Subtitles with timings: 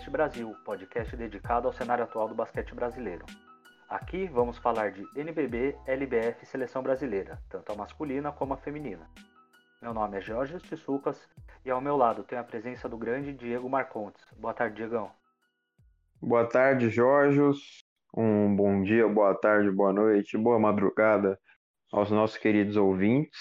[0.00, 3.26] Basquete Brasil, podcast dedicado ao cenário atual do basquete brasileiro.
[3.86, 9.10] Aqui vamos falar de NBB, LBF e Seleção Brasileira, tanto a masculina como a feminina.
[9.82, 11.28] Meu nome é Jorge Tissucas
[11.66, 14.24] e ao meu lado tem a presença do grande Diego Marcontes.
[14.38, 15.10] Boa tarde, Diegão.
[16.18, 17.42] Boa tarde, Jorge.
[18.16, 21.38] Um bom dia, boa tarde, boa noite, boa madrugada
[21.92, 23.38] aos nossos queridos ouvintes.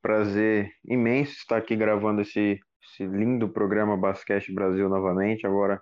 [0.00, 5.46] Prazer imenso estar aqui gravando esse, esse lindo programa Basquete Brasil novamente.
[5.46, 5.80] Agora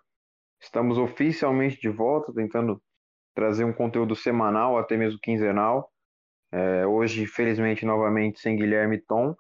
[0.61, 2.83] estamos oficialmente de volta, tentando
[3.35, 5.91] trazer um conteúdo semanal, até mesmo quinzenal.
[6.53, 9.35] É, hoje, infelizmente, novamente sem Guilherme Tom,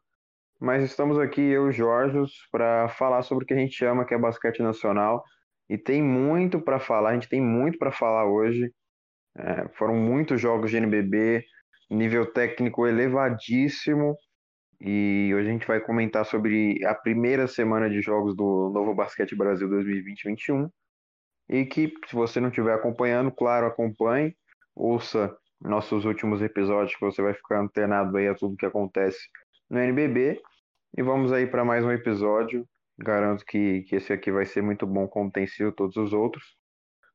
[0.61, 2.19] mas estamos aqui, eu e Jorge,
[2.51, 5.23] para falar sobre o que a gente ama, que é basquete nacional.
[5.69, 8.73] E tem muito para falar, a gente tem muito para falar hoje.
[9.37, 11.45] É, foram muitos jogos de NBB,
[11.91, 14.17] nível técnico elevadíssimo.
[14.81, 19.35] E hoje a gente vai comentar sobre a primeira semana de jogos do Novo Basquete
[19.35, 20.71] Brasil 2020-21.
[21.49, 24.37] E que, se você não estiver acompanhando, claro, acompanhe,
[24.75, 29.19] ouça nossos últimos episódios, que você vai ficar antenado aí a tudo que acontece
[29.69, 30.41] no NBB.
[30.97, 32.67] E vamos aí para mais um episódio.
[32.99, 36.45] Garanto que, que esse aqui vai ser muito bom, como tem sido todos os outros.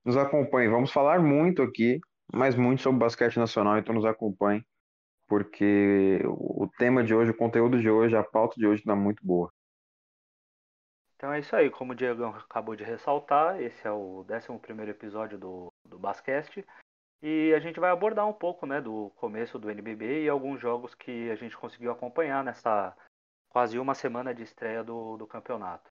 [0.04, 0.68] Nos acompanhe.
[0.68, 2.00] Vamos falar muito aqui,
[2.34, 4.64] mas muito sobre basquete nacional, então nos acompanhe,
[5.28, 9.26] porque o tema de hoje, o conteúdo de hoje, a pauta de hoje está muito
[9.26, 9.52] boa.
[11.16, 15.38] Então é isso aí, como o Diego acabou de ressaltar, esse é o 11 episódio
[15.38, 16.66] do, do Basquete.
[17.22, 20.94] E a gente vai abordar um pouco né, do começo do NBB e alguns jogos
[20.94, 22.94] que a gente conseguiu acompanhar nessa
[23.48, 25.90] quase uma semana de estreia do, do campeonato.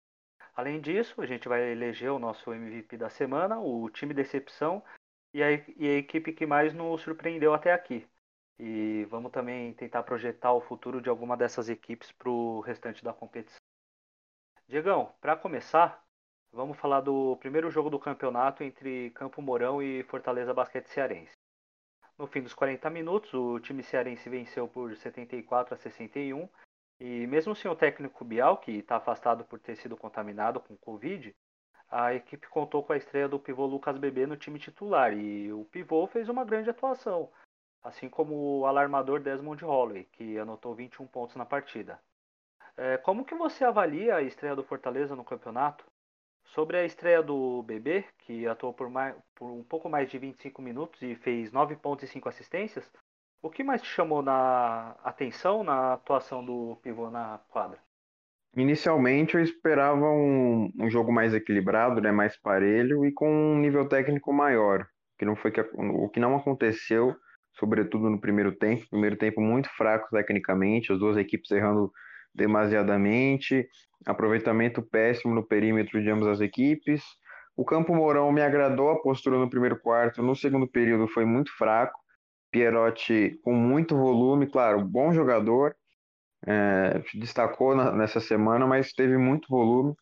[0.55, 4.83] Além disso, a gente vai eleger o nosso MVP da semana, o time decepção
[5.33, 8.07] e a, e a equipe que mais nos surpreendeu até aqui.
[8.65, 13.13] E vamos também tentar projetar o futuro de alguma dessas equipes para o restante da
[13.13, 13.59] competição.
[14.69, 16.01] Diegão, para começar,
[16.53, 21.33] vamos falar do primeiro jogo do campeonato entre Campo Mourão e Fortaleza Basquete Cearense.
[22.17, 26.49] No fim dos 40 minutos, o time cearense venceu por 74 a 61
[27.01, 31.35] e mesmo sem o técnico Bial, que está afastado por ter sido contaminado com Covid,
[31.91, 35.65] a equipe contou com a estreia do pivô Lucas Bebê no time titular e o
[35.65, 37.29] pivô fez uma grande atuação,
[37.83, 42.01] assim como o alarmador Desmond Holloway, que anotou 21 pontos na partida.
[42.77, 45.85] É, como que você avalia a estreia do Fortaleza no campeonato?
[46.45, 50.61] Sobre a estreia do Bebê, que atuou por, mais, por um pouco mais de 25
[50.61, 52.91] minutos e fez 9 pontos e 5 assistências,
[53.43, 57.79] o que mais te chamou na atenção na atuação do pivô na quadra?
[58.57, 63.89] Inicialmente eu esperava um, um jogo mais equilibrado, né, mais parelho e com um nível
[63.89, 64.87] técnico maior,
[65.19, 67.17] que não foi que, o que não aconteceu,
[67.59, 68.87] sobretudo no primeiro tempo.
[68.91, 71.93] Primeiro tempo muito fraco tecnicamente, as duas equipes errando
[72.35, 73.69] demasiadamente,
[74.07, 77.03] aproveitamento péssimo no perímetro de ambas as equipes.
[77.57, 81.53] O Campo Mourão me agradou a postura no primeiro quarto, no segundo período foi muito
[81.57, 82.01] fraco.
[82.51, 85.75] Pierotti com muito volume, claro, bom jogador,
[86.47, 89.95] é, destacou na, nessa semana, mas teve muito volume.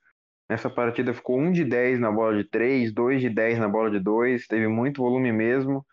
[0.48, 3.88] Nessa partida ficou 1 de 10 na bola de 3, 2 de 10 na bola
[3.88, 5.86] de 2, teve muito volume mesmo,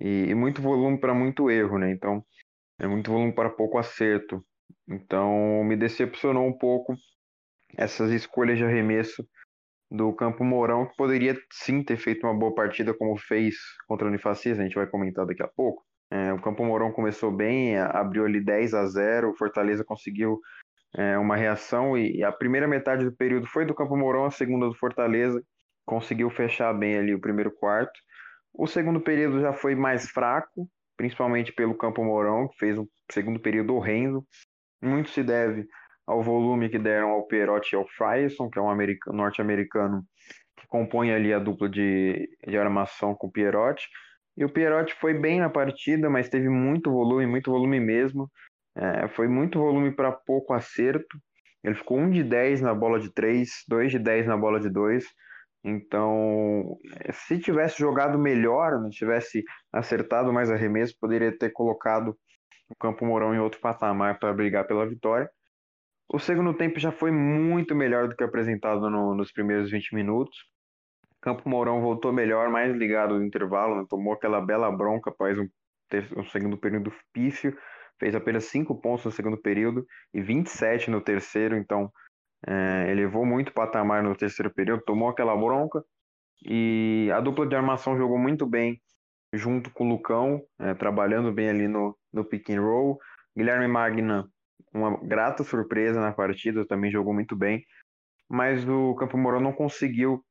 [0.00, 1.90] e, e muito volume para muito erro, né?
[1.90, 2.24] Então,
[2.78, 4.44] é muito volume para pouco acerto.
[4.88, 6.96] Então, me decepcionou um pouco
[7.76, 9.24] essas escolhas de arremesso
[9.90, 13.56] do Campo Mourão, que poderia sim ter feito uma boa partida, como fez
[13.88, 15.82] contra o Unifacis, a gente vai comentar daqui a pouco.
[16.10, 20.40] É, o Campo Mourão começou bem, abriu ali 10 a 0, o Fortaleza conseguiu
[20.94, 24.66] é, uma reação e a primeira metade do período foi do Campo Mourão, a segunda
[24.66, 25.42] do Fortaleza,
[25.84, 27.98] conseguiu fechar bem ali o primeiro quarto.
[28.52, 33.40] O segundo período já foi mais fraco, principalmente pelo Campo Mourão, que fez um segundo
[33.40, 34.24] período horrendo.
[34.82, 35.66] Muito se deve
[36.06, 38.76] ao volume que deram ao Pierotti e ao Frierson, que é um
[39.14, 40.02] norte-americano
[40.56, 43.88] que compõe ali a dupla de, de armação com o Pierotti.
[44.36, 48.30] E o Pierotti foi bem na partida, mas teve muito volume, muito volume mesmo.
[48.76, 51.18] É, foi muito volume para pouco acerto.
[51.62, 54.70] Ele ficou 1 de 10 na bola de 3, 2 de 10 na bola de
[54.70, 55.04] 2.
[55.62, 56.78] Então,
[57.12, 62.16] se tivesse jogado melhor, né, tivesse acertado mais arremesso, poderia ter colocado
[62.68, 65.30] o Campo Mourão em outro patamar para brigar pela vitória.
[66.08, 70.36] O segundo tempo já foi muito melhor do que apresentado no, nos primeiros 20 minutos.
[71.20, 73.86] Campo Mourão voltou melhor, mais ligado no intervalo, né?
[73.88, 75.46] tomou aquela bela bronca após um,
[76.16, 77.56] um segundo período pífio,
[77.98, 81.92] fez apenas 5 pontos no segundo período e 27 no terceiro, então
[82.46, 85.84] é, elevou muito o patamar no terceiro período, tomou aquela bronca
[86.44, 88.80] e a dupla de armação jogou muito bem
[89.32, 92.98] junto com o Lucão, é, trabalhando bem ali no, no pick and roll.
[93.36, 94.28] Guilherme Magna,
[94.74, 97.64] uma grata surpresa na partida, também jogou muito bem.
[98.28, 100.24] mas o Campo Mourão não conseguiu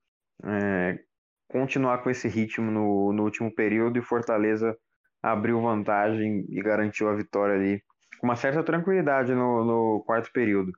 [0.43, 0.99] é,
[1.47, 4.77] continuar com esse ritmo no, no último período e Fortaleza
[5.21, 7.81] abriu vantagem e garantiu a vitória ali
[8.19, 10.71] com uma certa tranquilidade no, no quarto período.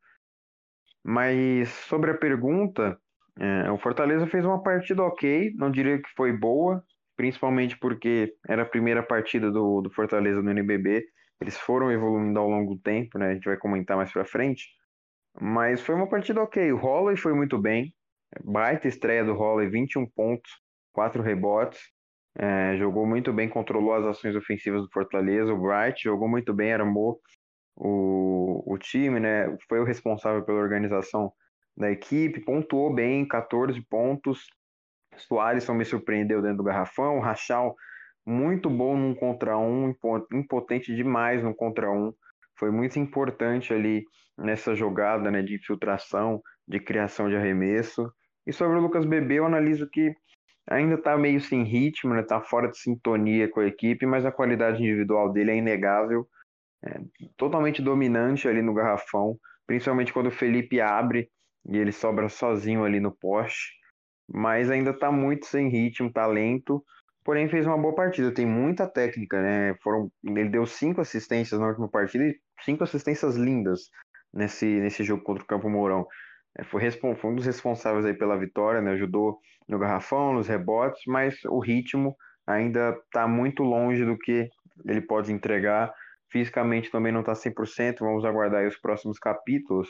[1.03, 2.97] Mas sobre a pergunta,
[3.39, 6.83] é, o Fortaleza fez uma partida ok, não diria que foi boa,
[7.15, 11.05] principalmente porque era a primeira partida do, do Fortaleza no NBB.
[11.39, 13.29] Eles foram evoluindo ao longo do tempo, né?
[13.29, 14.67] A gente vai comentar mais pra frente.
[15.39, 16.71] Mas foi uma partida ok.
[16.71, 17.93] O Holloway foi muito bem.
[18.43, 20.51] Baita estreia do Holloway, 21 pontos,
[20.93, 21.79] 4 rebotes.
[22.37, 25.53] É, jogou muito bem, controlou as ações ofensivas do Fortaleza.
[25.53, 27.19] O Bright jogou muito bem, armou
[27.75, 29.55] o, o time, né?
[29.67, 31.31] Foi o responsável pela organização
[31.75, 34.45] da equipe, pontuou bem, 14 pontos.
[35.17, 37.19] Soares me surpreendeu dentro do garrafão.
[37.19, 37.75] Rachal,
[38.25, 39.93] muito bom num contra um,
[40.33, 42.13] impotente demais no contra um.
[42.57, 44.05] Foi muito importante ali
[44.37, 48.11] nessa jogada né, de infiltração, de criação de arremesso.
[48.45, 50.15] E sobre o Lucas Bebê, eu analiso que
[50.69, 54.31] ainda está meio sem ritmo, está né, fora de sintonia com a equipe, mas a
[54.31, 56.27] qualidade individual dele é inegável,
[56.85, 56.99] é,
[57.37, 59.37] totalmente dominante ali no garrafão,
[59.67, 61.29] principalmente quando o Felipe abre
[61.65, 63.73] e ele sobra sozinho ali no poste,
[64.27, 68.87] mas ainda está muito sem ritmo, talento, tá porém fez uma boa partida, tem muita
[68.87, 69.75] técnica, né?
[69.83, 73.89] Foram, ele deu cinco assistências na última partida e cinco assistências lindas
[74.33, 76.07] nesse, nesse jogo contra o Campo Mourão.
[76.57, 78.91] É, foi, foi, um dos responsáveis aí pela vitória, né?
[78.91, 84.49] ajudou no garrafão, nos rebotes, mas o ritmo ainda está muito longe do que
[84.85, 85.93] ele pode entregar.
[86.31, 89.89] Fisicamente também não está 100%, vamos aguardar os próximos capítulos,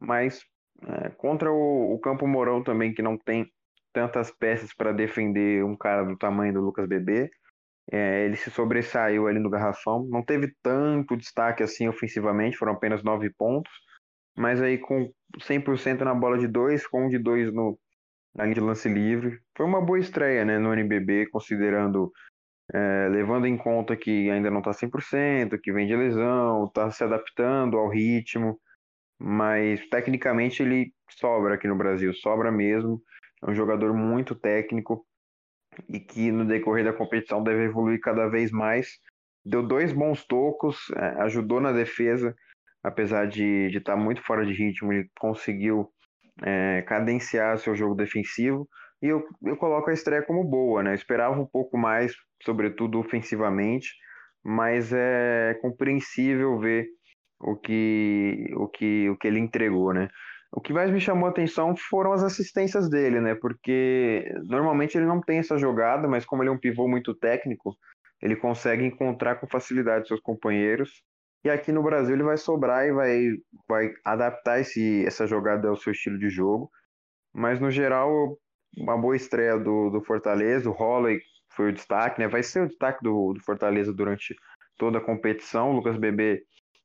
[0.00, 0.40] mas
[0.82, 3.46] é, contra o, o, Campo Mourão também, que não tem
[3.92, 7.30] tantas peças para defender um cara do tamanho do Lucas Bebê,
[7.92, 13.02] é, ele se sobressaiu ali no garrafão, não teve tanto destaque assim ofensivamente, foram apenas
[13.02, 13.72] nove pontos,
[14.36, 17.78] mas aí com 100% na bola de dois, com um de dois no,
[18.34, 19.38] na linha de lance livre.
[19.56, 22.12] Foi uma boa estreia né, no NBB, considerando,
[22.72, 27.02] é, levando em conta que ainda não está 100%, que vem de lesão, está se
[27.04, 28.58] adaptando ao ritmo,
[29.18, 33.02] mas tecnicamente ele sobra aqui no Brasil, sobra mesmo.
[33.42, 35.04] É um jogador muito técnico
[35.88, 38.98] e que no decorrer da competição deve evoluir cada vez mais.
[39.44, 42.34] Deu dois bons tocos, é, ajudou na defesa
[42.84, 45.90] apesar de estar tá muito fora de ritmo, ele conseguiu
[46.42, 48.68] é, cadenciar seu jogo defensivo.
[49.02, 50.90] E eu, eu coloco a estreia como boa, né?
[50.90, 53.92] Eu esperava um pouco mais, sobretudo ofensivamente,
[54.42, 56.86] mas é compreensível ver
[57.40, 60.08] o que, o que, o que ele entregou, né?
[60.52, 63.34] O que mais me chamou a atenção foram as assistências dele, né?
[63.34, 67.76] Porque normalmente ele não tem essa jogada, mas como ele é um pivô muito técnico,
[68.22, 71.02] ele consegue encontrar com facilidade seus companheiros
[71.44, 73.28] e aqui no Brasil ele vai sobrar e vai,
[73.68, 76.70] vai adaptar esse, essa jogada ao seu estilo de jogo.
[77.34, 78.38] Mas no geral,
[78.76, 80.68] uma boa estreia do, do Fortaleza.
[80.68, 82.28] O Holloway foi o destaque, né?
[82.28, 84.34] Vai ser o destaque do, do Fortaleza durante
[84.76, 85.70] toda a competição.
[85.70, 86.42] O Lucas Bebê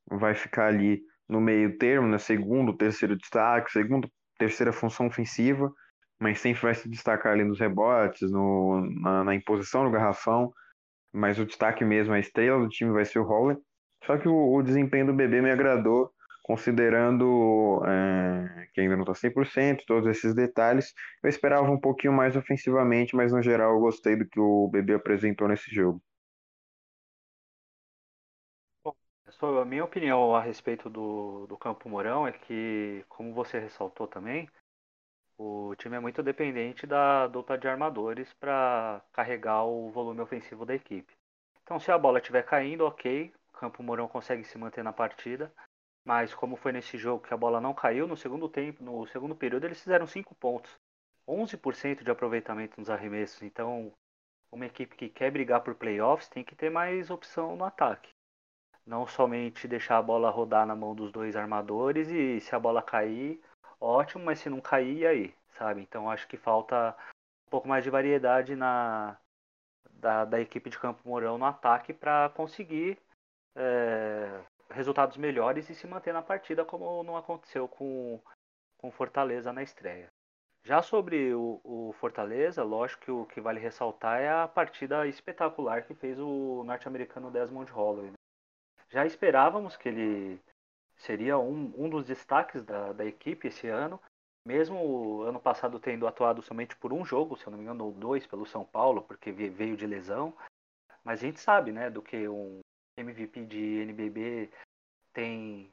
[0.10, 2.18] vai ficar ali no meio termo, né?
[2.18, 5.72] Segundo, terceiro destaque, segundo, terceira função ofensiva,
[6.20, 10.52] mas sempre vai se destacar ali nos rebotes, no, na, na imposição no garrafão.
[11.14, 13.58] Mas o destaque mesmo, a estrela do time vai ser o Holloway.
[14.06, 16.12] Só que o, o desempenho do bebê me agradou,
[16.50, 20.96] considerando é, que ainda não está 100%, todos esses detalhes.
[21.22, 24.96] Eu esperava um pouquinho mais ofensivamente, mas no geral eu gostei do que o bebê
[24.96, 26.02] apresentou nesse jogo.
[29.62, 34.50] a minha opinião a respeito do, do Campo Mourão é que, como você ressaltou também,
[35.38, 40.74] o time é muito dependente da dupla de armadores para carregar o volume ofensivo da
[40.74, 41.14] equipe.
[41.62, 45.54] Então, se a bola estiver caindo, ok, Campo Mourão consegue se manter na partida.
[46.10, 49.36] Mas como foi nesse jogo que a bola não caiu, no segundo tempo, no segundo
[49.36, 50.76] período eles fizeram 5 pontos.
[51.28, 53.44] 11% de aproveitamento nos arremessos.
[53.44, 53.94] Então,
[54.52, 58.10] uma equipe que quer brigar por playoffs tem que ter mais opção no ataque.
[58.88, 62.82] Não somente deixar a bola rodar na mão dos dois armadores e se a bola
[62.82, 63.40] cair,
[63.80, 65.82] ótimo, mas se não cair, aí, sabe?
[65.82, 66.98] Então acho que falta
[67.46, 69.16] um pouco mais de variedade na
[69.92, 72.98] da, da equipe de Campo Mourão no ataque para conseguir
[73.56, 78.20] é, resultados melhores e se manter na partida, como não aconteceu com,
[78.78, 80.10] com Fortaleza na estreia.
[80.64, 85.84] Já sobre o, o, Fortaleza, lógico que o que vale ressaltar é a partida espetacular
[85.84, 88.12] que fez o norte-americano Desmond Holloway.
[88.12, 88.18] Né?
[88.90, 90.42] Já esperávamos que ele
[90.98, 94.00] seria um, um dos destaques da, da equipe esse ano,
[94.46, 97.92] mesmo ano passado tendo atuado somente por um jogo, se eu não me engano, ou
[97.92, 100.34] dois pelo São Paulo, porque veio de lesão.
[101.04, 102.60] Mas a gente sabe, né, do que um,
[103.00, 104.50] MVP de NBB
[105.14, 105.72] tem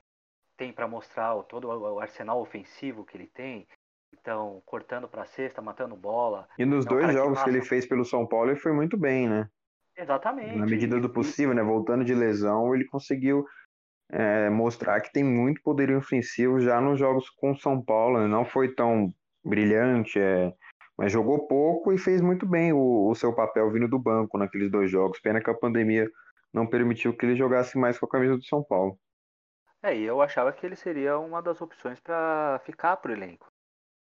[0.57, 3.67] tem para mostrar todo o arsenal ofensivo que ele tem,
[4.11, 6.49] capitão, cortando para a cesta, matando bola.
[6.59, 9.29] E nos dois jogos que, que, ele fez pelo São Paulo, ele foi muito bem,
[9.29, 9.49] né?
[9.97, 10.57] Exatamente.
[10.57, 11.63] Na medida do possível, né?
[11.63, 13.47] Voltando de lesão, ele conseguiu
[14.11, 18.19] é, mostrar que tem muito poder ofensivo já nos jogos com o São Paulo.
[18.19, 18.27] Né?
[18.27, 19.13] Não foi tão
[19.45, 20.53] brilhante, é,
[20.99, 24.71] mas jogou pouco e fez muito bem o, o, seu papel vindo do banco naqueles
[24.71, 25.21] dois jogos.
[25.21, 26.11] Pena que a pandemia
[26.57, 28.99] não permitiu que ele jogasse mais com a camisa do São Paulo.
[29.83, 33.47] É, e eu achava que ele seria uma das opções para ficar pro elenco.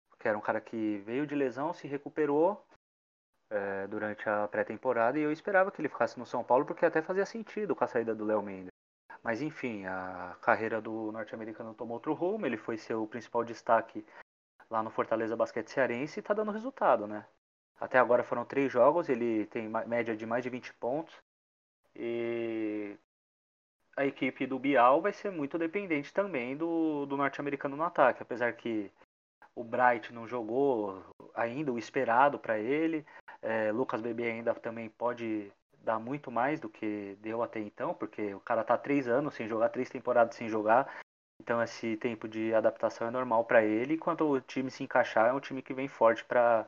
[0.10, 2.65] Porque era um cara que veio de lesão, se recuperou
[3.51, 7.01] é, durante a pré-temporada e eu esperava que ele ficasse no São Paulo porque até
[7.01, 8.71] fazia sentido com a saída do Léo Mendes.
[9.24, 14.03] Mas enfim, a carreira do norte-americano tomou outro rumo, ele foi seu principal destaque
[14.67, 17.25] lá no Fortaleza Basquete Cearense e está dando resultado, né?
[17.79, 21.15] Até agora foram três jogos, ele tem média de mais de 20 pontos.
[21.95, 22.95] E
[23.98, 28.53] a equipe do Bial vai ser muito dependente também do, do norte-americano no ataque, apesar
[28.53, 28.91] que
[29.55, 31.03] o Bright não jogou
[31.36, 33.05] ainda o esperado para ele.
[33.41, 35.51] É, Lucas Bebê ainda também pode
[35.83, 39.48] dar muito mais do que deu até então, porque o cara tá três anos sem
[39.48, 41.01] jogar, três temporadas sem jogar.
[41.41, 43.95] Então esse tempo de adaptação é normal para ele.
[43.95, 46.67] E quando o time se encaixar, é um time que vem forte para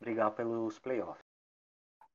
[0.00, 1.31] brigar pelos playoffs.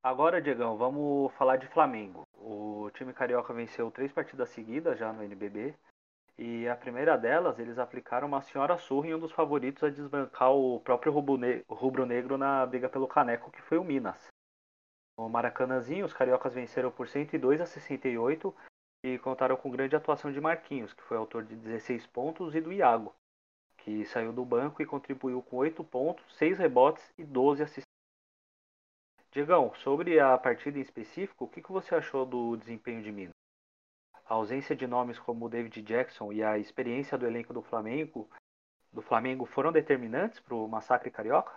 [0.09, 2.25] Agora, Diegão, vamos falar de Flamengo.
[2.35, 5.75] O time carioca venceu três partidas seguidas já no NBB.
[6.37, 10.53] E a primeira delas, eles aplicaram uma senhora surra em um dos favoritos a desbancar
[10.53, 14.27] o próprio rubro-negro na briga pelo caneco, que foi o Minas.
[15.19, 18.55] No Maracanãzinho, os cariocas venceram por 102 a 68
[19.03, 22.71] e contaram com grande atuação de Marquinhos, que foi autor de 16 pontos, e do
[22.71, 23.13] Iago,
[23.79, 27.96] que saiu do banco e contribuiu com 8 pontos, 6 rebotes e 12 assistências.
[29.37, 33.35] Diegão, sobre a partida em específico, o que você achou do desempenho de Minas?
[34.25, 38.27] A ausência de nomes como o David Jackson e a experiência do elenco do Flamengo,
[38.91, 41.53] do Flamengo foram determinantes para o massacre carioca?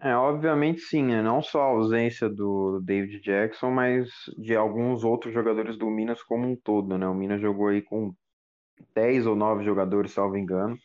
[0.00, 1.20] É, obviamente sim, né?
[1.20, 6.46] Não só a ausência do David Jackson, mas de alguns outros jogadores do Minas como
[6.46, 7.08] um todo, né?
[7.08, 8.14] O Minas jogou aí com
[8.94, 10.78] 10 ou 9 jogadores, salvo engano.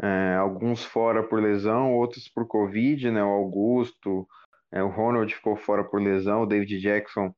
[0.00, 3.22] É, alguns fora por lesão, outros por Covid, né?
[3.22, 4.26] O Augusto,
[4.72, 7.32] é, o Ronald ficou fora por lesão, o David Jackson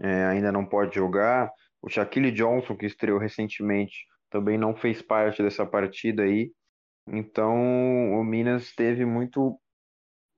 [0.00, 1.50] é, ainda não pode jogar.
[1.80, 6.52] O Shaquille Johnson, que estreou recentemente, também não fez parte dessa partida aí.
[7.06, 7.54] Então,
[8.12, 9.58] o Minas teve muito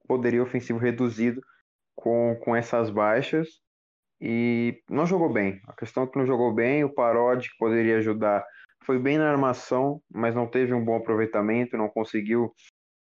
[0.06, 1.40] poderio ofensivo reduzido
[1.94, 3.48] com, com essas baixas
[4.20, 5.60] e não jogou bem.
[5.66, 8.44] A questão é que não jogou bem, o Parodi que poderia ajudar
[8.84, 12.52] foi bem na armação, mas não teve um bom aproveitamento, não conseguiu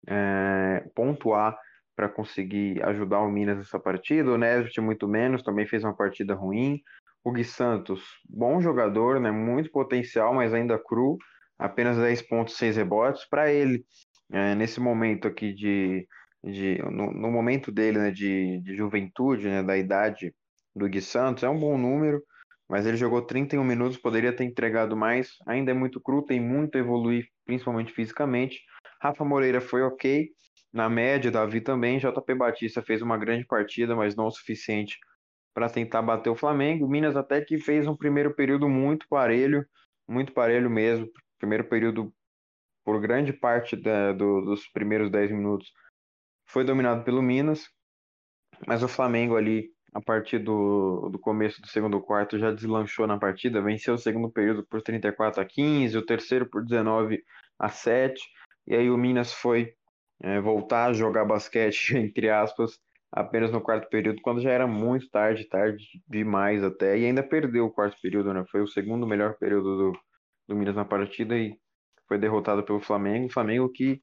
[0.07, 1.59] é, pontuar
[1.97, 4.31] para conseguir ajudar o Minas nessa partida.
[4.31, 6.81] O Nesbitt muito menos, também fez uma partida ruim.
[7.23, 11.19] O Gui Santos, bom jogador, né, muito potencial, mas ainda cru,
[11.59, 13.29] apenas 10 pontos, 6 rebotes.
[13.29, 13.85] Para ele,
[14.33, 16.07] é, nesse momento aqui de
[16.43, 20.35] de, no, no momento dele, né, de, de juventude, né, da idade
[20.75, 22.23] do Gui Santos, é um bom número,
[22.71, 26.77] mas ele jogou 31 minutos, poderia ter entregado mais, ainda é muito cru, tem muito
[26.77, 28.63] a evoluir, principalmente fisicamente.
[29.03, 30.29] Rafa Moreira foi ok,
[30.73, 34.99] na média, Davi também, JP Batista fez uma grande partida, mas não o suficiente
[35.53, 36.89] para tentar bater o Flamengo.
[36.89, 39.67] Minas até que fez um primeiro período muito parelho,
[40.09, 41.09] muito parelho mesmo.
[41.39, 42.15] Primeiro período,
[42.85, 45.73] por grande parte da, do, dos primeiros 10 minutos,
[46.47, 47.69] foi dominado pelo Minas,
[48.65, 53.19] mas o Flamengo ali, a partir do, do começo do segundo quarto, já deslanchou na
[53.19, 57.23] partida, venceu o segundo período por 34 a 15, o terceiro por 19
[57.59, 58.21] a 7,
[58.67, 59.75] e aí o Minas foi
[60.23, 62.79] é, voltar a jogar basquete, entre aspas,
[63.11, 67.67] apenas no quarto período, quando já era muito tarde, tarde demais até, e ainda perdeu
[67.67, 68.45] o quarto período, né?
[68.51, 69.93] Foi o segundo melhor período do,
[70.49, 71.59] do Minas na partida e
[72.07, 73.27] foi derrotado pelo Flamengo.
[73.27, 74.01] O Flamengo que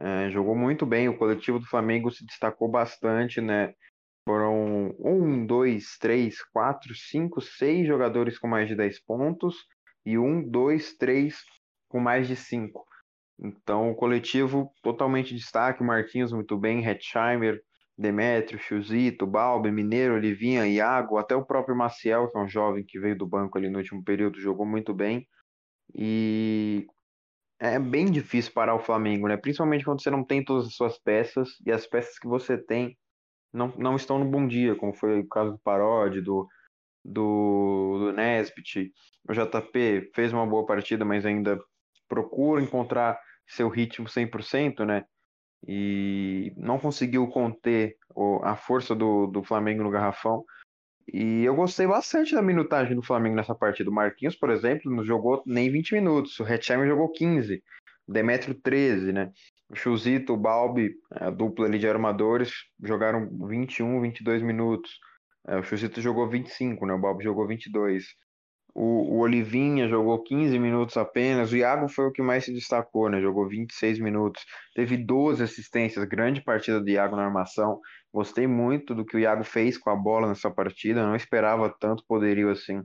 [0.00, 3.72] é, jogou muito bem, o coletivo do Flamengo se destacou bastante, né?
[4.26, 9.66] Foram um, dois, três, quatro, cinco, seis jogadores com mais de 10 pontos
[10.04, 11.42] e um, dois, três
[11.88, 12.86] com mais de cinco.
[13.38, 17.60] Então, o coletivo totalmente destaque, Marquinhos muito bem, Hetzheimer,
[17.96, 22.98] Demetrio, Chuzito, Balbi, Mineiro, Olivinha, Iago, até o próprio Maciel, que é um jovem que
[22.98, 25.26] veio do banco ali no último período, jogou muito bem.
[25.94, 26.86] E
[27.60, 29.36] é bem difícil parar o Flamengo, né?
[29.36, 32.96] Principalmente quando você não tem todas as suas peças e as peças que você tem
[33.54, 36.48] não, não estão no bom dia, como foi o caso do Parodi, do,
[37.04, 38.92] do, do Nesbitt.
[39.28, 41.58] O JP fez uma boa partida, mas ainda
[42.08, 45.04] procura encontrar seu ritmo 100%, né?
[45.66, 47.96] E não conseguiu conter
[48.42, 50.44] a força do, do Flamengo no garrafão.
[51.12, 53.88] E eu gostei bastante da minutagem do Flamengo nessa partida.
[53.88, 56.38] O Marquinhos, por exemplo, não jogou nem 20 minutos.
[56.40, 57.62] O Hetzheimer jogou 15.
[58.06, 59.32] Demetrio 13, né?
[59.68, 62.52] O Chuzito, o Balbi, a dupla ali de armadores,
[62.82, 64.90] jogaram 21, 22 minutos.
[65.46, 66.94] É, o Chuzito jogou 25, né?
[66.94, 68.04] O Balbi jogou 22.
[68.74, 71.52] O, o Olivinha jogou 15 minutos apenas.
[71.52, 73.20] O Iago foi o que mais se destacou, né?
[73.20, 74.44] Jogou 26 minutos.
[74.74, 77.80] Teve 12 assistências, grande partida do Iago na armação.
[78.12, 81.06] Gostei muito do que o Iago fez com a bola nessa partida.
[81.06, 82.82] Não esperava tanto poderio assim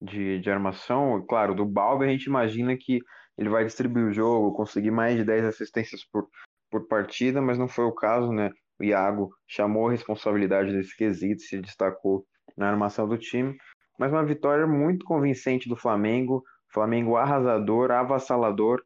[0.00, 1.24] de, de armação.
[1.28, 3.00] Claro, do Balbi a gente imagina que
[3.36, 6.28] ele vai distribuir o jogo, conseguir mais de 10 assistências por,
[6.70, 8.50] por partida, mas não foi o caso, né?
[8.78, 12.24] O Iago chamou a responsabilidade desse quesito, se destacou
[12.56, 13.56] na armação do time.
[13.98, 16.42] Mas uma vitória muito convincente do Flamengo.
[16.72, 18.82] Flamengo arrasador, avassalador.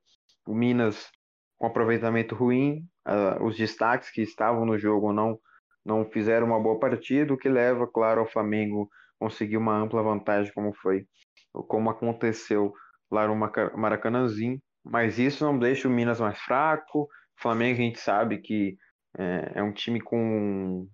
[0.46, 1.10] O Minas
[1.58, 2.84] com aproveitamento ruim.
[3.06, 5.38] Uh, os destaques que estavam no jogo não,
[5.84, 8.88] não fizeram uma boa partida, o que leva, claro, ao Flamengo
[9.18, 11.06] conseguir uma ampla vantagem, como foi,
[11.52, 12.72] como aconteceu
[13.10, 13.36] lá no
[13.76, 14.58] Maracanãzinho.
[14.84, 17.02] Mas isso não deixa o Minas mais fraco.
[17.02, 17.08] O
[17.40, 18.76] Flamengo a gente sabe que
[19.16, 20.88] é, é um time com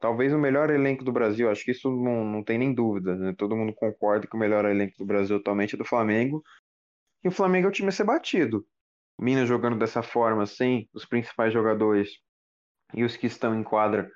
[0.00, 1.50] talvez o melhor elenco do Brasil.
[1.50, 3.14] Acho que isso não, não tem nem dúvida.
[3.16, 3.34] Né?
[3.36, 6.42] Todo mundo concorda que o melhor elenco do Brasil atualmente é do Flamengo.
[7.24, 8.64] E o Flamengo é o time a ser batido.
[9.18, 12.10] O Minas jogando dessa forma, sem os principais jogadores
[12.94, 14.10] e os que estão em quadra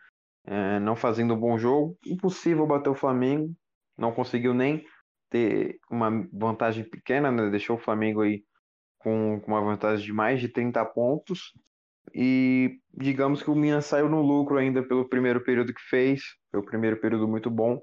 [0.47, 3.55] é, não fazendo um bom jogo, impossível bater o Flamengo.
[3.97, 4.85] Não conseguiu nem
[5.31, 7.49] ter uma vantagem pequena, né?
[7.51, 8.45] deixou o Flamengo aí
[8.99, 11.53] com, com uma vantagem de mais de 30 pontos.
[12.15, 16.23] E digamos que o Minas saiu no lucro ainda pelo primeiro período que fez.
[16.51, 17.81] Foi o primeiro período muito bom.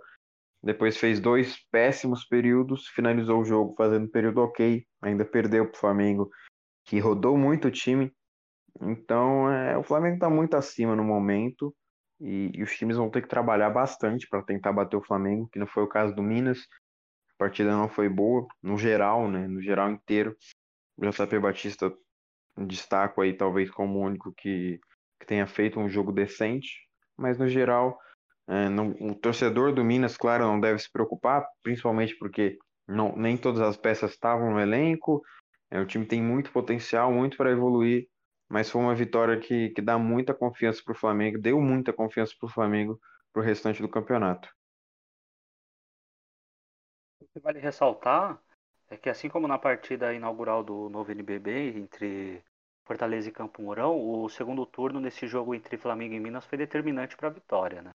[0.62, 5.80] Depois fez dois péssimos períodos, finalizou o jogo fazendo período ok, ainda perdeu para o
[5.80, 6.30] Flamengo,
[6.84, 8.12] que rodou muito o time.
[8.82, 11.74] Então, é, o Flamengo está muito acima no momento
[12.20, 15.60] e, e, os times vão ter que trabalhar bastante para tentar bater o Flamengo, que
[15.60, 16.68] não foi o caso do Minas.
[17.38, 19.48] A partida não foi boa, no geral, né?
[19.48, 20.36] No geral inteiro.
[20.98, 21.94] O JP Batista
[22.58, 24.80] destaco aí talvez como o único que,
[25.20, 28.00] que tenha feito um jogo decente, mas no geral
[28.50, 28.68] é,
[29.02, 33.76] o torcedor do Minas, claro, não deve se preocupar, principalmente porque não, nem todas as
[33.76, 35.22] peças estavam no elenco,
[35.70, 38.08] é, o time tem muito potencial, muito para evoluir,
[38.50, 42.34] mas foi uma vitória que, que dá muita confiança para o Flamengo, deu muita confiança
[42.40, 42.98] para o Flamengo
[43.34, 44.50] para o restante do campeonato.
[47.20, 48.42] O que vale ressaltar
[48.90, 52.44] é que assim como na partida inaugural do novo NBB entre
[52.86, 57.18] Fortaleza e Campo Mourão, o segundo turno nesse jogo entre Flamengo e Minas foi determinante
[57.18, 57.92] para a vitória, né?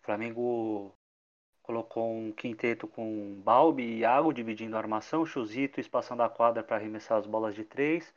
[0.00, 0.94] O Flamengo
[1.62, 6.76] colocou um quinteto com Balbi e Iago dividindo a armação, Chuzito espaçando a quadra para
[6.76, 8.12] arremessar as bolas de três.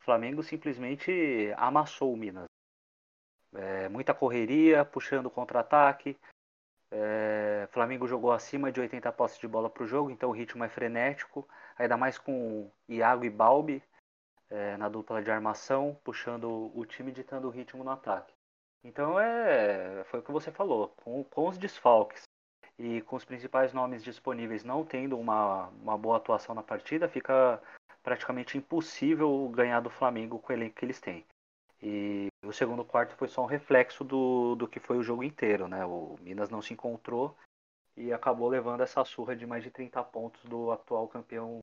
[0.00, 2.46] O Flamengo simplesmente amassou o Minas.
[3.54, 6.16] É, muita correria, puxando contra-ataque,
[6.90, 10.64] é, Flamengo jogou acima de 80 posses de bola para o jogo, então o ritmo
[10.64, 11.46] é frenético,
[11.76, 13.82] ainda mais com Iago e Balbi
[14.50, 18.32] é, na dupla de armação, puxando o time, ditando o ritmo no ataque.
[18.82, 22.22] Então é, foi o que você falou, com, com os desfalques
[22.78, 27.60] e com os principais nomes disponíveis não tendo uma, uma boa atuação na partida, fica
[28.02, 31.26] praticamente impossível ganhar do Flamengo com o elenco que eles têm.
[31.82, 35.68] E o segundo quarto foi só um reflexo do, do que foi o jogo inteiro,
[35.68, 35.84] né?
[35.84, 37.36] O Minas não se encontrou
[37.96, 41.60] e acabou levando essa surra de mais de 30 pontos do atual campeão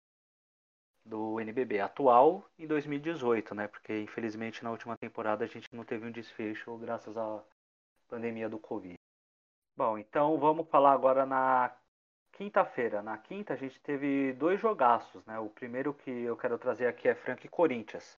[1.06, 1.80] do NBB.
[1.80, 3.68] Atual em 2018, né?
[3.68, 7.44] Porque infelizmente na última temporada a gente não teve um desfecho graças à
[8.08, 8.96] pandemia do Covid.
[9.78, 11.76] Bom, então vamos falar agora na
[12.32, 13.02] quinta-feira.
[13.02, 15.38] Na quinta a gente teve dois jogaços, né?
[15.40, 18.18] O primeiro que eu quero trazer aqui é Franca e Corinthians.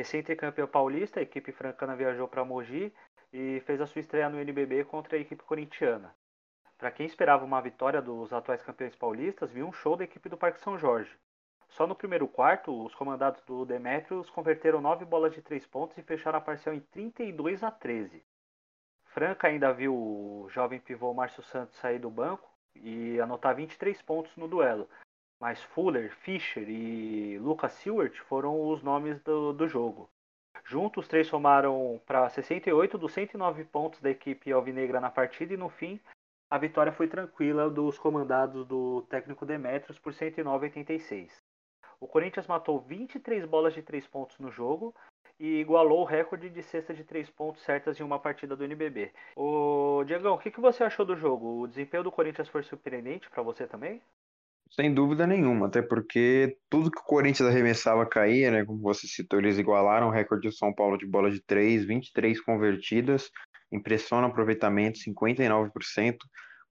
[0.00, 2.90] Recente campeão paulista, a equipe francana viajou para Mogi
[3.30, 6.16] e fez a sua estreia no NBB contra a equipe corintiana.
[6.78, 10.38] Para quem esperava uma vitória dos atuais campeões paulistas, viu um show da equipe do
[10.38, 11.14] Parque São Jorge.
[11.68, 16.02] Só no primeiro quarto, os comandados do Demetrios converteram nove bolas de três pontos e
[16.02, 18.24] fecharam a parcial em 32 a 13.
[19.04, 24.34] Franca ainda viu o jovem pivô Márcio Santos sair do banco e anotar 23 pontos
[24.34, 24.88] no duelo,
[25.40, 30.08] mas Fuller, Fischer e Lucas Seward foram os nomes do, do jogo.
[30.64, 35.56] Juntos, os três somaram para 68 dos 109 pontos da equipe alvinegra na partida e
[35.56, 35.98] no fim
[36.50, 41.40] a vitória foi tranquila dos comandados do técnico Demetrios por 109 a 86.
[42.00, 44.92] O Corinthians matou 23 bolas de 3 pontos no jogo
[45.38, 49.12] e igualou o recorde de cesta de 3 pontos certas em uma partida do NBB.
[49.36, 51.60] O Diegão, o que, que você achou do jogo?
[51.60, 54.02] O desempenho do Corinthians foi surpreendente para você também?
[54.70, 58.64] Sem dúvida nenhuma, até porque tudo que o Corinthians arremessava caía, né?
[58.64, 62.40] Como você citou, eles igualaram o recorde do São Paulo de bola de 3, 23
[62.40, 63.30] convertidas,
[63.72, 66.16] impressiona aproveitamento, 59%,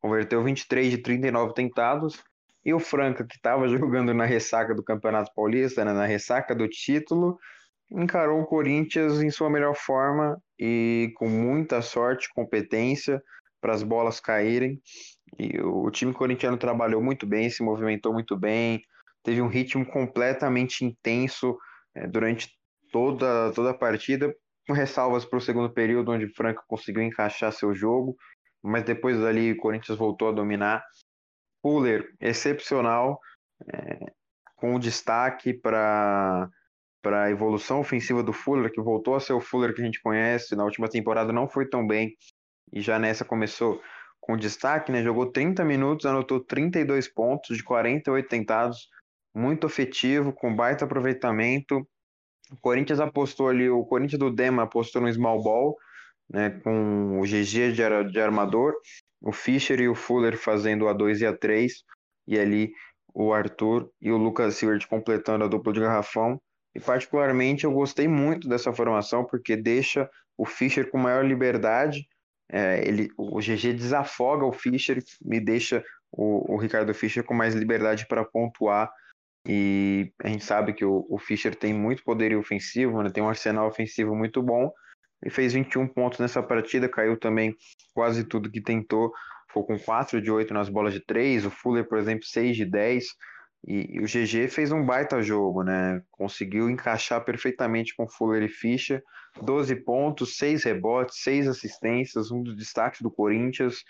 [0.02, 2.24] converteu 23 de 39 tentados
[2.64, 6.68] E o Franca, que estava jogando na ressaca do Campeonato Paulista, né, na ressaca do
[6.70, 7.38] título,
[7.92, 13.22] encarou o Corinthians em sua melhor forma e com muita sorte, competência
[13.62, 14.80] para as bolas caírem.
[15.38, 18.82] E o time corintiano trabalhou muito bem, se movimentou muito bem,
[19.24, 21.58] teve um ritmo completamente intenso
[21.96, 22.50] é, durante
[22.92, 24.34] toda, toda a partida,
[24.68, 28.16] com ressalvas para o segundo período, onde o Franca conseguiu encaixar seu jogo,
[28.62, 30.84] mas depois dali o Corinthians voltou a dominar.
[31.62, 33.20] Fuller, excepcional,
[33.74, 34.12] é,
[34.56, 36.50] com destaque para
[37.02, 40.02] para a evolução ofensiva do Fuller, que voltou a ser o Fuller que a gente
[40.02, 40.56] conhece.
[40.56, 42.14] Na última temporada não foi tão bem
[42.74, 43.82] e já nessa começou
[44.30, 45.02] com destaque, né?
[45.02, 48.88] Jogou 30 minutos, anotou 32 pontos de 48 tentados,
[49.34, 51.80] muito afetivo, com baita aproveitamento.
[52.52, 55.76] O Corinthians apostou ali, o Corinthians do Dema apostou no small ball,
[56.30, 58.76] né, com o GG de, de armador,
[59.20, 61.84] o Fischer e o Fuller fazendo a 2 e a 3,
[62.28, 62.72] e ali
[63.12, 66.40] o Arthur e o Lucas Silvert completando a dupla de garrafão.
[66.76, 72.08] E particularmente eu gostei muito dessa formação porque deixa o Fischer com maior liberdade.
[72.52, 77.54] É, ele, o GG desafoga o Fischer, me deixa o, o Ricardo Fischer com mais
[77.54, 78.92] liberdade para pontuar.
[79.48, 83.10] E a gente sabe que o, o Fischer tem muito poder ofensivo, né?
[83.10, 84.72] tem um arsenal ofensivo muito bom.
[85.22, 87.56] Ele fez 21 pontos nessa partida, caiu também
[87.94, 89.12] quase tudo que tentou.
[89.48, 91.46] Ficou com 4 de 8 nas bolas de 3.
[91.46, 93.06] O Fuller, por exemplo, 6 de 10.
[93.66, 96.02] E, e, o GG fez um baita jogo, né?
[96.12, 99.04] Conseguiu encaixar perfeitamente com Fuller e Fischer.
[99.42, 103.84] 12 pontos, 6 rebotes, 6 assistências, um dos destaques do Corinthians.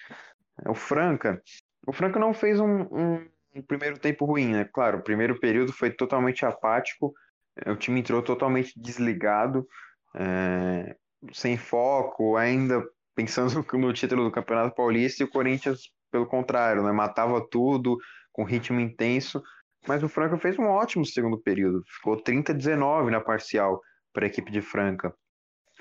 [0.68, 1.42] O Franca.
[1.88, 4.66] O Franca não fez um, um, um primeiro tempo ruim, né?
[4.74, 7.14] Claro, o primeiro período foi totalmente apático.
[7.66, 9.68] O time entrou totalmente desligado,
[10.16, 10.96] é,
[11.34, 12.84] sem foco, ainda
[13.16, 16.92] pensando no título do Campeonato Paulista, e o Corinthians, pelo contrário, né?
[16.92, 17.98] matava tudo,
[18.32, 19.44] com ritmo intenso
[19.90, 21.82] mas o Franca fez um ótimo segundo período.
[21.96, 23.82] Ficou 30-19 na parcial
[24.14, 25.12] para a equipe de Franca.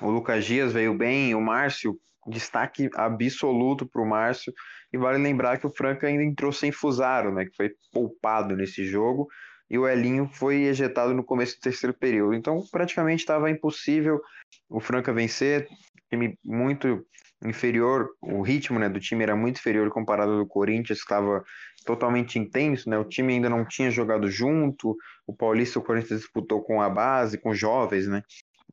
[0.00, 1.94] O Lucas Dias veio bem, o Márcio,
[2.26, 4.50] destaque absoluto para o Márcio.
[4.90, 8.82] E vale lembrar que o Franca ainda entrou sem Fusaro, né, que foi poupado nesse
[8.86, 9.28] jogo.
[9.68, 12.32] E o Elinho foi ejetado no começo do terceiro período.
[12.32, 14.22] Então, praticamente estava impossível
[14.70, 15.68] o Franca vencer.
[16.08, 17.04] Time muito
[17.44, 21.44] inferior, o ritmo né, do time era muito inferior comparado ao do Corinthians, que estava
[21.88, 22.98] totalmente intenso, né?
[22.98, 24.94] O time ainda não tinha jogado junto,
[25.26, 28.22] o Paulista o Corinthians disputou com a base, com jovens, né?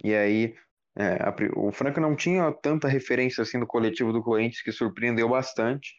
[0.04, 0.54] E aí
[0.98, 5.30] é, a, o Franca não tinha tanta referência assim do coletivo do Corinthians que surpreendeu
[5.30, 5.94] bastante.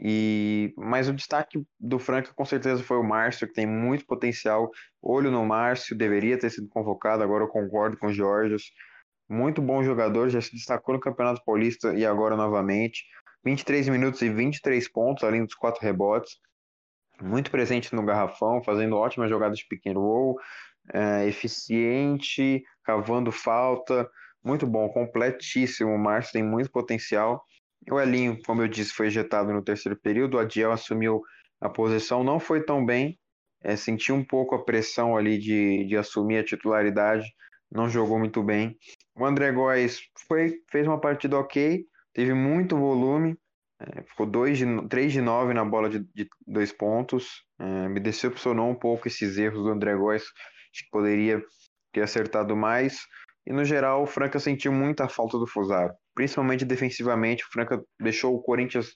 [0.00, 4.70] E mas o destaque do Franca com certeza foi o Márcio, que tem muito potencial.
[5.02, 8.56] Olho no Márcio, deveria ter sido convocado, agora eu concordo com o Jorge.
[9.28, 13.04] Muito bom jogador, já se destacou no Campeonato Paulista e agora novamente.
[13.46, 16.32] 23 minutos e 23 pontos, além dos quatro rebotes.
[17.22, 20.36] Muito presente no garrafão, fazendo ótimas jogadas de pequeno roll,
[20.92, 24.10] é, eficiente, cavando falta.
[24.44, 25.92] Muito bom, completíssimo.
[25.92, 27.40] O Márcio tem muito potencial.
[27.88, 30.36] O Elinho, como eu disse, foi ejetado no terceiro período.
[30.36, 31.22] O Adiel assumiu
[31.60, 33.16] a posição, não foi tão bem.
[33.62, 37.24] É, sentiu um pouco a pressão ali de, de assumir a titularidade.
[37.70, 38.76] Não jogou muito bem.
[39.14, 41.84] O André Góes foi, fez uma partida ok,
[42.16, 43.36] teve muito volume,
[43.78, 47.44] é, ficou dois de, 3 de 9 na bola de, de dois pontos.
[47.60, 51.44] É, me decepcionou um pouco esses erros do André Góes, acho que poderia
[51.92, 53.00] ter acertado mais.
[53.46, 57.44] E no geral, o Franca sentiu muita falta do Fusaro, principalmente defensivamente.
[57.44, 58.94] O Franca deixou o Corinthians,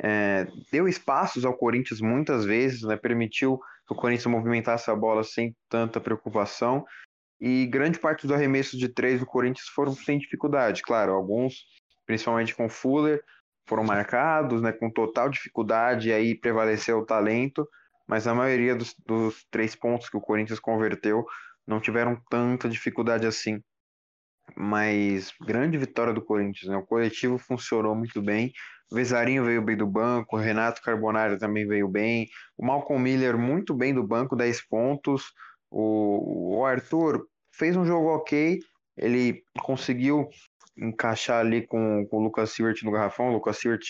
[0.00, 5.24] é, deu espaços ao Corinthians muitas vezes, né, permitiu que o Corinthians movimentasse a bola
[5.24, 6.84] sem tanta preocupação.
[7.40, 10.82] E grande parte dos arremessos de três do Corinthians foram sem dificuldade.
[10.82, 11.64] Claro, alguns
[12.10, 13.22] principalmente com Fuller,
[13.68, 17.68] foram marcados, né, com total dificuldade, e aí prevaleceu o talento,
[18.04, 21.24] mas a maioria dos, dos três pontos que o Corinthians converteu
[21.64, 23.62] não tiveram tanta dificuldade assim.
[24.56, 26.76] Mas grande vitória do Corinthians, né?
[26.76, 28.52] O coletivo funcionou muito bem.
[28.90, 33.38] O Vezarinho veio bem do banco, o Renato Carbonari também veio bem, o Malcolm Miller
[33.38, 35.32] muito bem do banco, 10 pontos.
[35.70, 38.58] O, o Arthur fez um jogo ok,
[38.96, 40.28] ele conseguiu
[40.80, 43.28] encaixar ali com, com o Lucas Siewert no garrafão.
[43.28, 43.84] O Lucas Siewert,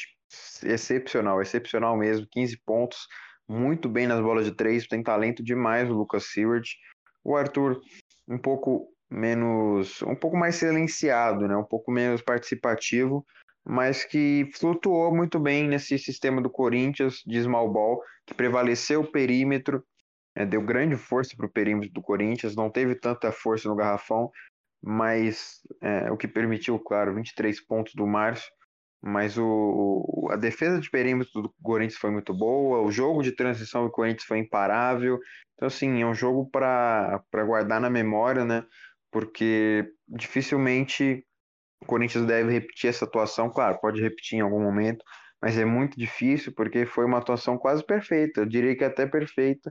[0.62, 2.26] excepcional, excepcional mesmo.
[2.30, 3.06] 15 pontos,
[3.48, 4.86] muito bem nas bolas de três.
[4.86, 6.68] Tem talento demais o Lucas Siewert.
[7.24, 7.80] O Arthur,
[8.28, 11.56] um pouco menos, um pouco mais silenciado, né?
[11.56, 13.26] um pouco menos participativo,
[13.64, 19.10] mas que flutuou muito bem nesse sistema do Corinthians de small ball, que prevaleceu o
[19.10, 19.84] perímetro,
[20.34, 24.30] é, deu grande força para o perímetro do Corinthians, não teve tanta força no garrafão,
[24.82, 28.50] mas é, o que permitiu, claro, 23 pontos do Márcio.
[29.02, 33.84] mas o, a defesa de perímetro do Corinthians foi muito boa, o jogo de transição
[33.84, 35.18] do Corinthians foi imparável.
[35.54, 38.64] Então, assim, é um jogo para guardar na memória, né?
[39.10, 41.24] Porque dificilmente
[41.82, 43.50] o Corinthians deve repetir essa atuação.
[43.50, 45.04] Claro, pode repetir em algum momento,
[45.42, 48.40] mas é muito difícil porque foi uma atuação quase perfeita.
[48.42, 49.70] Eu diria que até perfeita,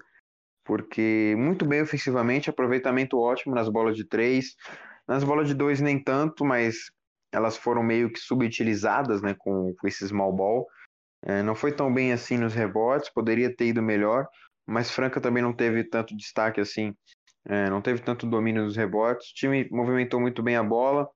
[0.66, 4.56] porque muito bem ofensivamente, aproveitamento ótimo nas bolas de três.
[5.10, 6.92] Nas bolas de dois, nem tanto, mas
[7.32, 10.68] elas foram meio que subutilizadas né, com, com esse small ball.
[11.24, 14.28] É, não foi tão bem assim nos rebotes, poderia ter ido melhor,
[14.68, 16.94] mas Franca também não teve tanto destaque assim,
[17.44, 19.32] é, não teve tanto domínio nos rebotes.
[19.32, 21.10] O time movimentou muito bem a bola.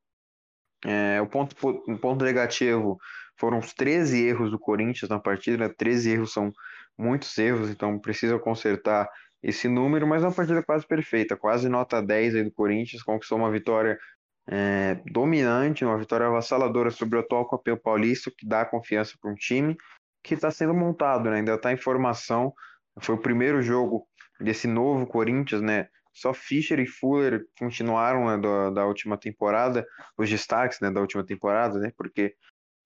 [0.84, 2.98] É, o ponto, o ponto negativo
[3.38, 5.74] foram os 13 erros do Corinthians na partida, né?
[5.78, 6.52] 13 erros são
[6.98, 9.08] muitos erros, então precisa consertar
[9.44, 13.38] esse número, mas é uma partida quase perfeita, quase nota 10 aí do Corinthians, conquistou
[13.38, 14.00] uma vitória
[14.48, 19.36] é, dominante, uma vitória avassaladora sobre o atual campeão paulista, que dá confiança para um
[19.36, 19.76] time
[20.24, 21.38] que está sendo montado, né?
[21.38, 22.54] ainda está em formação.
[23.02, 24.08] Foi o primeiro jogo
[24.40, 25.88] desse novo Corinthians, né?
[26.14, 31.26] Só Fischer e Fuller continuaram né, da, da última temporada, os destaques né, da última
[31.26, 31.92] temporada, né?
[31.98, 32.36] Porque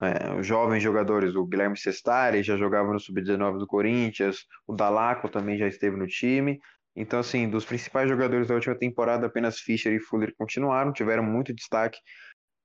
[0.00, 5.28] é, os jovens jogadores, o Guilherme Sestari já jogava no Sub-19 do Corinthians, o Dalaco
[5.28, 6.60] também já esteve no time,
[7.00, 11.54] então, assim, dos principais jogadores da última temporada, apenas Fischer e Fuller continuaram, tiveram muito
[11.54, 11.98] destaque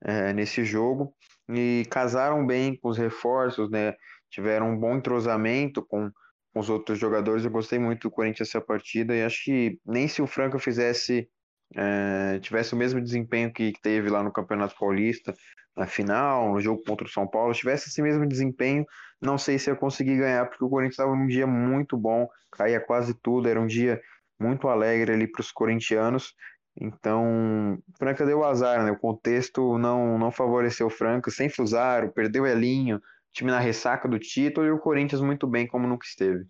[0.03, 1.13] é, nesse jogo
[1.47, 3.93] e casaram bem com os reforços, né?
[4.31, 6.09] Tiveram um bom entrosamento com,
[6.51, 7.45] com os outros jogadores.
[7.45, 11.29] Eu gostei muito do Corinthians essa partida e acho que nem se o Franco fizesse
[11.75, 15.33] é, tivesse o mesmo desempenho que teve lá no Campeonato Paulista,
[15.75, 18.85] na final, no jogo contra o São Paulo, tivesse esse mesmo desempenho,
[19.19, 22.79] não sei se ia conseguir ganhar, porque o Corinthians estava num dia muito bom, caía
[22.79, 24.01] quase tudo, era um dia
[24.39, 26.35] muito alegre ali para os corintianos.
[26.75, 28.91] Então, Franca deu azar, né?
[28.91, 34.19] O contexto não, não favoreceu o Franca, sem Fusaro, perdeu Elinho, time na ressaca do
[34.19, 36.43] título e o Corinthians muito bem como nunca esteve.
[36.43, 36.47] O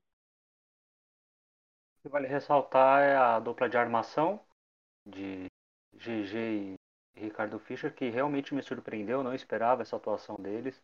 [2.03, 4.41] que vale ressaltar é a dupla de armação
[5.05, 5.45] de
[5.93, 6.75] GG e
[7.15, 10.81] Ricardo Fischer, que realmente me surpreendeu, não esperava essa atuação deles.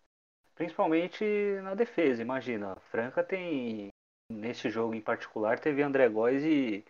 [0.56, 1.24] Principalmente
[1.64, 2.76] na defesa, imagina.
[2.92, 3.90] Franca tem,
[4.32, 6.84] nesse jogo em particular, teve André Góes e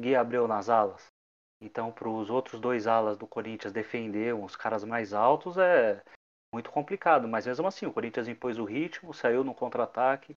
[0.00, 1.06] Gui Abreu nas alas.
[1.60, 6.02] Então, para os outros dois alas do Corinthians defender uns caras mais altos é
[6.52, 7.26] muito complicado.
[7.26, 10.36] Mas mesmo assim, o Corinthians impôs o ritmo, saiu no contra-ataque,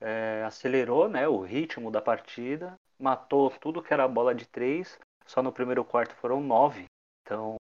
[0.00, 4.98] é, acelerou né, o ritmo da partida, matou tudo que era bola de três.
[5.32, 6.84] Só no primeiro quarto foram nove.
[7.22, 7.56] Então,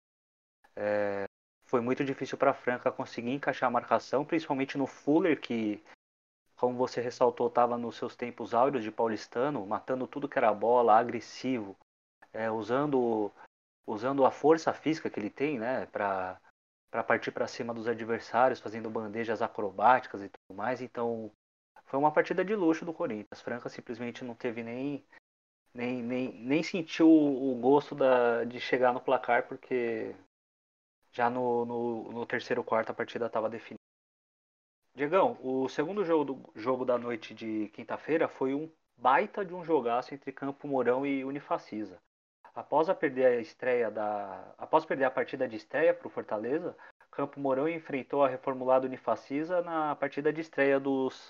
[0.74, 1.26] é,
[1.66, 5.84] foi muito difícil para a Franca conseguir encaixar a marcação, principalmente no Fuller, que
[6.56, 10.98] como você ressaltou, estava nos seus tempos áureos de paulistano, matando tudo que era bola,
[10.98, 11.76] agressivo,
[12.32, 13.30] é, usando,
[13.86, 16.40] usando a força física que ele tem né, para
[17.06, 20.82] partir para cima dos adversários, fazendo bandejas acrobáticas e tudo mais.
[20.82, 21.30] Então,
[21.84, 23.42] foi uma partida de luxo do Corinthians.
[23.42, 25.06] Franca simplesmente não teve nem.
[25.74, 30.16] Nem, nem, nem sentiu o gosto da, de chegar no placar, porque
[31.12, 33.78] já no, no, no terceiro quarto a partida estava definida.
[34.96, 40.14] Diegão, o segundo jogo, jogo da noite de quinta-feira foi um baita de um jogaço
[40.14, 42.00] entre Campo Mourão e Unifacisa.
[42.56, 46.76] Após a perder a estreia da, após perder a partida de estreia para o Fortaleza,
[47.12, 51.28] Campo Mourão enfrentou a reformulada Unifacisa na partida de estreia dos,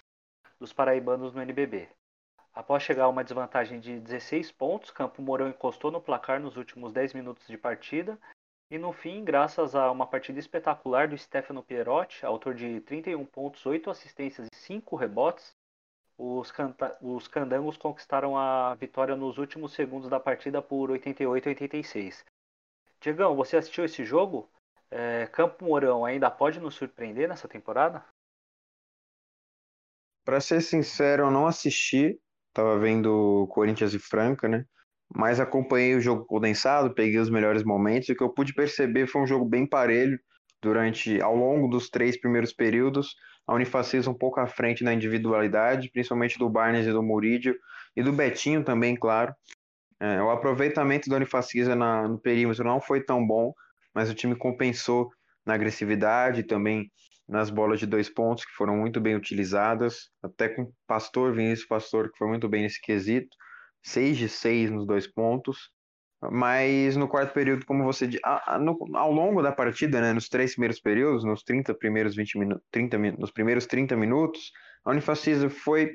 [0.60, 1.90] dos paraibanos no NBB.
[2.58, 6.92] Após chegar a uma desvantagem de 16 pontos, Campo Mourão encostou no placar nos últimos
[6.92, 8.18] 10 minutos de partida
[8.72, 13.64] e no fim, graças a uma partida espetacular do Stefano Pierotti, autor de 31 pontos,
[13.64, 15.56] 8 assistências e 5 rebotes,
[16.18, 16.52] os,
[17.00, 22.26] os candangos conquistaram a vitória nos últimos segundos da partida por 88 a 86.
[23.00, 24.50] Diegão, você assistiu esse jogo?
[24.90, 28.04] É, Campo Mourão ainda pode nos surpreender nessa temporada?
[30.26, 32.20] Para ser sincero, eu não assisti.
[32.58, 34.66] Tava vendo Corinthians e Franca, né?
[35.16, 39.06] mas acompanhei o jogo condensado, peguei os melhores momentos, e o que eu pude perceber
[39.06, 40.20] foi um jogo bem parelho
[40.60, 43.16] durante ao longo dos três primeiros períodos.
[43.46, 47.56] A Unifacisa um pouco à frente na individualidade, principalmente do Barnes e do Murídio,
[47.96, 49.36] e do Betinho também, claro.
[50.00, 53.54] É, o aproveitamento da Unifacisa na, no perímetro não foi tão bom,
[53.94, 55.12] mas o time compensou
[55.48, 56.92] na agressividade também
[57.28, 62.12] nas bolas de dois pontos, que foram muito bem utilizadas, até com Pastor, Vinícius Pastor,
[62.12, 63.36] que foi muito bem nesse quesito.
[63.84, 65.70] 6 de 6 nos dois pontos.
[66.32, 71.24] Mas no quarto período, como você ao longo da partida, né, nos três primeiros períodos,
[71.24, 74.52] nos 30 primeiros 20 minutos, 30, nos primeiros 30 minutos,
[74.84, 75.94] a Unifacisa foi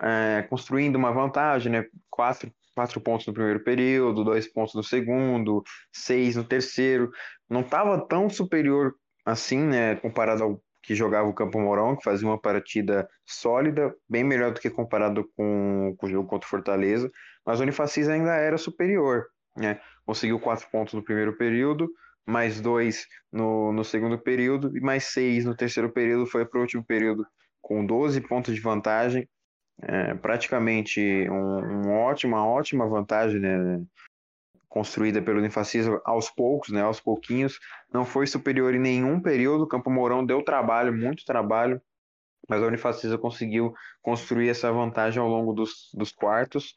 [0.00, 1.86] é, construindo uma vantagem, né?
[2.08, 7.10] Quatro, quatro pontos no primeiro período, dois pontos no segundo, seis no terceiro.
[7.48, 12.28] Não estava tão superior assim, né, comparado ao que jogava o Campo Mourão, que fazia
[12.28, 17.10] uma partida sólida, bem melhor do que comparado com, com o jogo contra o Fortaleza,
[17.44, 19.80] mas o Unifacisa ainda era superior, né?
[20.04, 21.88] Conseguiu quatro pontos no primeiro período,
[22.26, 26.26] mais dois no, no segundo período e mais seis no terceiro período.
[26.26, 27.26] Foi para o último período
[27.62, 29.26] com 12 pontos de vantagem,
[29.82, 33.82] é, praticamente um, ótimo, uma ótima vantagem, né?
[34.68, 37.60] construída pelo Unifacisa aos poucos, né, aos pouquinhos,
[37.92, 41.80] não foi superior em nenhum período, Campo Mourão deu trabalho, muito trabalho,
[42.48, 46.74] mas a Unifacisa conseguiu construir essa vantagem ao longo dos, dos quartos,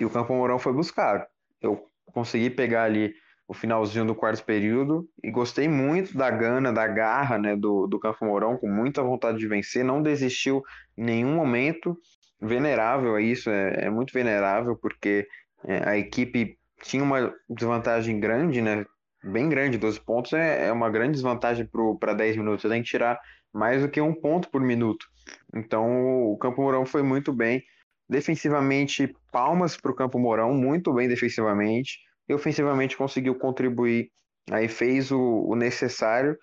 [0.00, 1.26] e o Campo Mourão foi buscar.
[1.60, 3.14] Eu consegui pegar ali
[3.46, 7.98] o finalzinho do quarto período e gostei muito da gana, da garra né, do, do
[7.98, 10.62] Campo Mourão, com muita vontade de vencer, não desistiu
[10.96, 11.96] em nenhum momento,
[12.40, 15.26] venerável é isso, é, é muito venerável, porque
[15.64, 18.84] é, a equipe tinha uma desvantagem grande, né?
[19.24, 21.68] Bem grande, 12 pontos é, é uma grande desvantagem
[21.98, 22.62] para 10 minutos.
[22.62, 23.18] Você tem que tirar
[23.52, 25.06] mais do que um ponto por minuto.
[25.54, 27.62] Então o Campo Mourão foi muito bem.
[28.08, 31.98] Defensivamente, palmas para o Campo Mourão, muito bem defensivamente.
[32.28, 34.10] E ofensivamente conseguiu contribuir.
[34.50, 36.36] Aí fez o, o necessário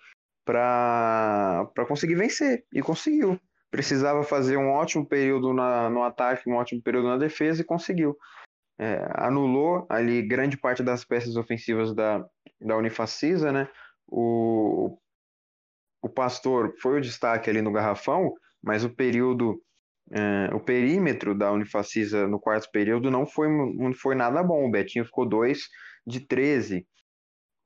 [0.44, 2.64] para conseguir vencer.
[2.72, 3.40] E conseguiu.
[3.74, 8.16] Precisava fazer um ótimo período na, no ataque, um ótimo período na defesa e conseguiu
[8.78, 12.24] é, anulou ali grande parte das peças ofensivas da,
[12.60, 13.68] da Unifacisa, né?
[14.06, 14.96] O,
[16.00, 18.32] o Pastor foi o destaque ali no garrafão,
[18.62, 19.60] mas o período,
[20.12, 24.68] é, o perímetro da Unifacisa no quarto período não foi, não foi nada bom.
[24.68, 25.58] O Betinho ficou 2
[26.06, 26.86] de 13.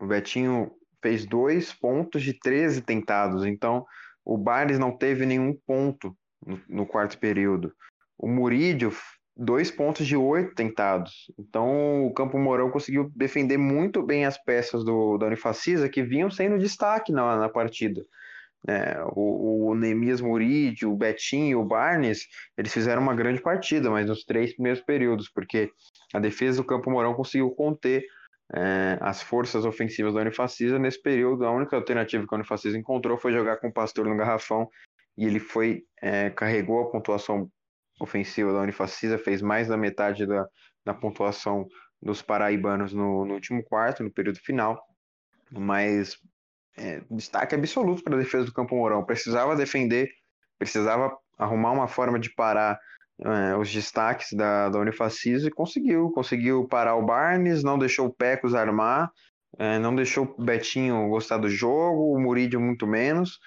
[0.01, 0.71] O Betinho
[1.03, 3.85] fez dois pontos de 13 tentados, então
[4.29, 6.15] o Bares não teve nenhum ponto
[6.47, 7.73] no, no quarto período.
[8.19, 8.93] O Murídio
[9.35, 11.33] dois pontos de oito tentados.
[11.39, 16.31] Então o Campo Mourão conseguiu defender muito bem as peças do, da Unifacisa que vinham
[16.31, 18.05] sendo destaque na, na partida.
[18.67, 22.27] É, o, o Nemias Muridi, o Betinho, o Barnes,
[22.59, 25.71] eles fizeram uma grande partida, mas nos três primeiros períodos, porque
[26.13, 28.05] a defesa do Campo Mourão conseguiu conter
[28.55, 31.45] é, as forças ofensivas da Unifacisa nesse período.
[31.45, 34.69] A única alternativa que a Unifacisa encontrou foi jogar com o Pastor no garrafão
[35.17, 37.51] e ele foi é, carregou a pontuação
[38.01, 40.47] ofensiva da Unifacisa fez mais da metade da,
[40.85, 41.67] da pontuação
[42.01, 44.81] dos paraibanos no, no último quarto, no período final,
[45.51, 46.17] mas
[46.77, 49.05] é, destaque absoluto para a defesa do Campo Mourão.
[49.05, 50.09] Precisava defender,
[50.59, 52.79] precisava arrumar uma forma de parar
[53.25, 56.11] é, os destaques da, da Unifacisa e conseguiu.
[56.11, 59.11] Conseguiu parar o Barnes, não deixou o Pecos armar,
[59.59, 63.39] é, não deixou o Betinho gostar do jogo, o Murídio muito menos.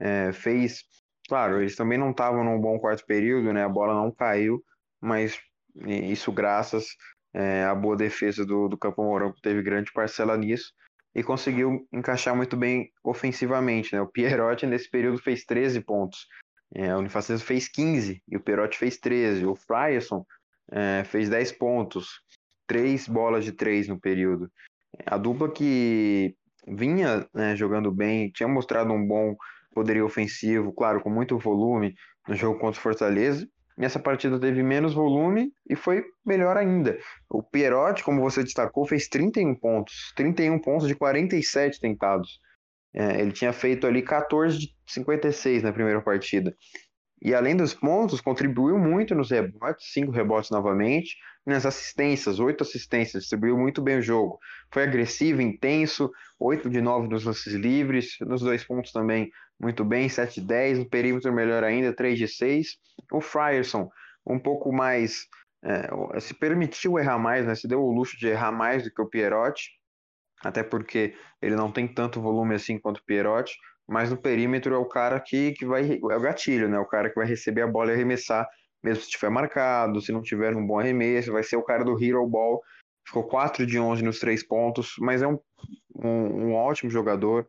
[0.00, 0.84] É, fez
[1.28, 3.62] Claro, eles também não estavam num bom quarto período, né?
[3.62, 4.64] A bola não caiu,
[4.98, 5.38] mas
[5.86, 6.86] isso graças
[7.34, 10.72] é, à boa defesa do, do Campo Mourão, que teve grande parcela nisso
[11.14, 14.00] e conseguiu encaixar muito bem ofensivamente, né?
[14.00, 16.26] O Pierotti nesse período fez 13 pontos,
[16.74, 19.46] é, a Unifacisa fez 15 e o Pierotti fez 13.
[19.46, 20.24] O Fryerson
[20.70, 22.20] é, fez 10 pontos,
[22.66, 24.50] três bolas de três no período.
[25.06, 26.34] A dupla que
[26.66, 29.36] vinha né, jogando bem, tinha mostrado um bom
[29.74, 31.94] poderio ofensivo, claro, com muito volume
[32.26, 33.48] no jogo contra o Fortaleza.
[33.76, 36.98] Nessa partida teve menos volume e foi melhor ainda.
[37.30, 42.40] O Pierotti, como você destacou, fez 31 pontos, 31 pontos de 47 tentados.
[42.94, 46.54] É, ele tinha feito ali 14 de 56 na primeira partida.
[47.20, 53.22] E além dos pontos, contribuiu muito nos rebotes, cinco rebotes novamente, nas assistências, oito assistências,
[53.22, 54.38] distribuiu muito bem o jogo.
[54.72, 60.08] Foi agressivo, intenso, 8 de 9 nos lances livres, nos dois pontos também muito bem,
[60.08, 62.76] 7 de 10, no perímetro melhor ainda, 3 de 6.
[63.12, 63.90] O Frierson,
[64.24, 65.26] um pouco mais,
[65.64, 67.54] é, se permitiu errar mais, né?
[67.54, 69.70] se deu o luxo de errar mais do que o Pierotti,
[70.44, 74.78] até porque ele não tem tanto volume assim quanto o Pierotti, mas no perímetro é
[74.78, 76.78] o cara que, que vai, é o gatilho, né?
[76.78, 78.46] o cara que vai receber a bola e arremessar
[78.82, 82.02] mesmo se tiver marcado, se não tiver um bom arremesso, vai ser o cara do
[82.02, 82.60] Hero Ball.
[83.06, 85.38] Ficou 4 de 11 nos três pontos, mas é um,
[85.96, 87.48] um, um ótimo jogador,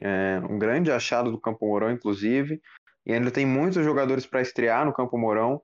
[0.00, 2.60] é um grande achado do Campo Mourão, inclusive,
[3.06, 5.60] e ainda tem muitos jogadores para estrear no Campo Mourão.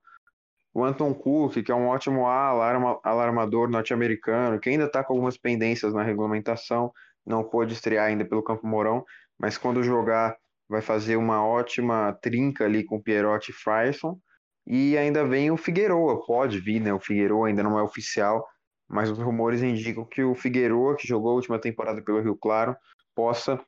[0.72, 5.36] O Anton Cook, que é um ótimo alarma, alarmador norte-americano, que ainda está com algumas
[5.36, 6.92] pendências na regulamentação,
[7.26, 9.04] não pôde estrear ainda pelo Campo Mourão,
[9.38, 10.36] mas quando jogar
[10.70, 14.16] vai fazer uma ótima trinca ali com Pierotti e Fryson.
[14.64, 16.94] E ainda vem o Figueroa, pode vir, né?
[16.94, 18.46] O Figueroa ainda não é oficial,
[18.88, 22.76] mas os rumores indicam que o Figueroa, que jogou a última temporada pelo Rio Claro,
[23.16, 23.60] possa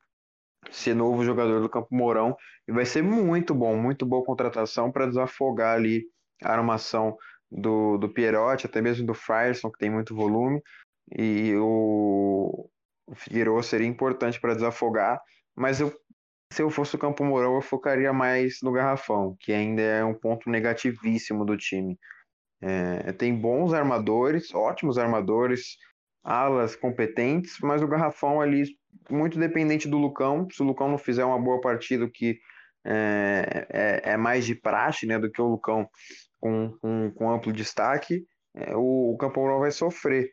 [0.70, 2.36] ser novo jogador do Campo Mourão.
[2.68, 6.04] E vai ser muito bom, muito boa contratação para desafogar ali
[6.42, 7.16] a armação
[7.50, 10.60] do, do Pierotti, até mesmo do Frierson, que tem muito volume.
[11.16, 12.68] E o,
[13.06, 15.20] o Figueroa seria importante para desafogar,
[15.54, 15.92] mas eu
[16.52, 20.12] se eu fosse o Campo Mourão, eu focaria mais no Garrafão, que ainda é um
[20.12, 21.98] ponto negativíssimo do time.
[22.60, 25.78] É, tem bons armadores, ótimos armadores,
[26.22, 28.64] alas competentes, mas o Garrafão ali
[29.10, 30.46] muito dependente do Lucão.
[30.52, 32.38] Se o Lucão não fizer uma boa partida, que
[32.84, 35.88] é, é, é mais de praxe né, do que o Lucão
[36.42, 40.28] com, com, com amplo destaque, é, o, o Campo Mourão vai sofrer,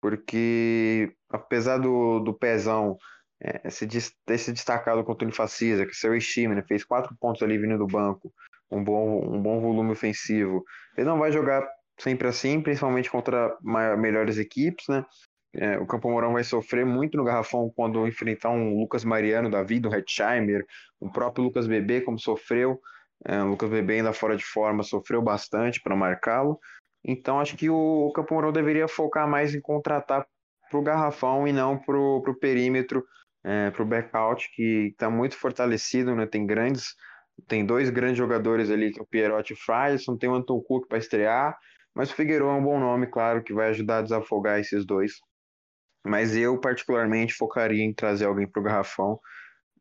[0.00, 2.98] porque apesar do, do pezão
[3.40, 3.86] é, se,
[4.26, 7.78] ter se destacado contra o Unifacisa, que seu time né, fez quatro pontos ali vindo
[7.78, 8.32] do banco,
[8.70, 10.64] um bom, um bom volume ofensivo,
[10.96, 11.64] ele não vai jogar
[11.98, 15.04] sempre assim, principalmente contra maior, melhores equipes, né?
[15.54, 19.62] É, o Campo Mourão vai sofrer muito no garrafão quando enfrentar um Lucas Mariano da
[19.62, 20.64] vida, um Hetzheimer,
[20.98, 22.80] o próprio Lucas Bebê, como sofreu.
[23.24, 26.58] É, o Lucas Bebê ainda fora de forma, sofreu bastante para marcá-lo.
[27.04, 30.26] Então acho que o, o Campo deveria focar mais em contratar
[30.70, 33.04] para o garrafão e não para o perímetro,
[33.44, 36.26] é, para o backout, que está muito fortalecido, né?
[36.26, 36.94] tem grandes,
[37.46, 40.60] tem dois grandes jogadores ali, que é o Pierotti e o Fryson, tem o Anton
[40.60, 41.56] Cook para estrear,
[41.94, 45.12] mas o Figueiredo é um bom nome, claro, que vai ajudar a desafogar esses dois.
[46.04, 49.20] Mas eu, particularmente, focaria em trazer alguém para o garrafão.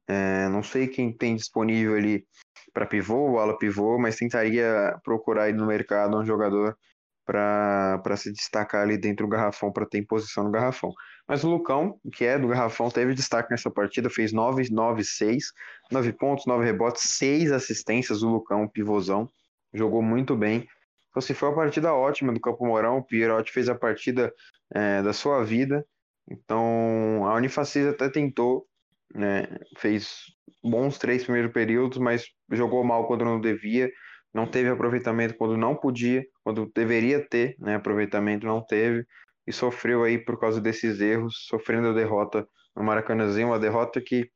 [0.07, 2.25] É, não sei quem tem disponível ali
[2.73, 6.77] para pivô, ala pivô, mas tentaria procurar aí no mercado um jogador
[7.25, 10.91] para se destacar ali dentro do garrafão, para ter posição no garrafão.
[11.27, 15.45] Mas o Lucão, que é do garrafão, teve destaque nessa partida, fez 9, 9, 6,
[15.91, 18.21] 9 pontos, 9 rebotes, 6 assistências.
[18.23, 19.29] O Lucão, pivôzão,
[19.73, 20.67] jogou muito bem.
[21.09, 24.33] Então, se foi uma partida ótima do Campo Mourão, o Pierotti fez a partida
[24.73, 25.85] é, da sua vida.
[26.29, 28.65] Então, a Unifacisa até tentou,
[29.13, 29.47] né,
[29.77, 30.23] fez
[30.63, 33.91] bons três primeiros períodos, mas jogou mal quando não devia,
[34.33, 39.05] não teve aproveitamento quando não podia, quando deveria ter né, aproveitamento, não teve,
[39.45, 44.29] e sofreu aí por causa desses erros, sofrendo a derrota no Maracanãzinho, uma derrota que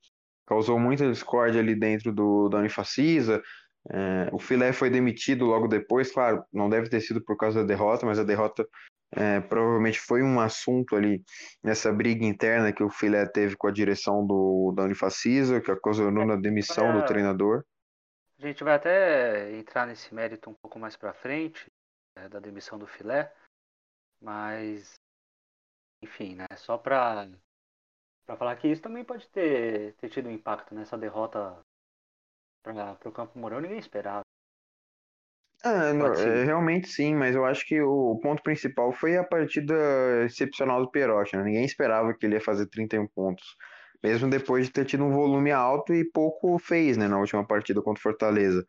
[0.45, 3.41] causou muita discórdia ali dentro do, da Unifacisa,
[3.89, 7.67] é, o Filé foi demitido logo depois, claro, não deve ter sido por causa da
[7.67, 8.67] derrota, mas a derrota
[9.15, 11.23] é, provavelmente foi um assunto ali
[11.63, 16.25] nessa briga interna que o Filé teve com a direção do, da Unifacisa, que ocasionou
[16.25, 17.63] na demissão do treinador.
[18.37, 21.65] A gente vai até entrar nesse mérito um pouco mais para frente,
[22.17, 23.33] é, da demissão do Filé,
[24.21, 24.95] mas
[26.01, 27.29] enfim, né, só para
[28.25, 31.59] para falar que isso também pode ter, ter tido um impacto nessa derrota
[32.63, 34.24] para o Campo Mourão, ninguém esperava.
[35.65, 39.73] Não, é, realmente sim, mas eu acho que o ponto principal foi a partida
[40.23, 41.35] excepcional do Perotti.
[41.35, 41.43] Né?
[41.43, 43.43] Ninguém esperava que ele ia fazer 31 pontos,
[44.03, 47.81] mesmo depois de ter tido um volume alto e pouco fez né, na última partida
[47.81, 48.63] contra o Fortaleza.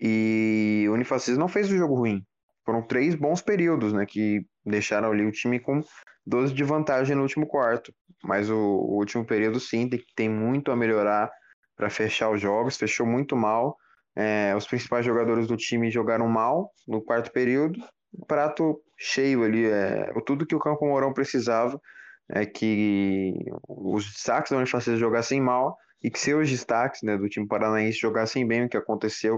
[0.00, 2.20] E o Unifacis não fez um jogo ruim.
[2.66, 5.82] Foram três bons períodos, né, que deixaram ali o time com
[6.26, 7.94] 12 de vantagem no último quarto.
[8.24, 11.30] Mas o, o último período, sim, tem, tem muito a melhorar
[11.76, 12.76] para fechar os jogos.
[12.76, 13.76] Fechou muito mal
[14.16, 17.80] é, os principais jogadores do time jogaram mal no quarto período.
[18.28, 21.80] Prato cheio ali, é, tudo que o Campo Mourão precisava
[22.28, 23.34] é que
[23.68, 28.46] os destaques da Unifacisa jogassem mal e que seus destaques né, do time paranaense jogassem
[28.46, 29.36] bem, o que aconteceu.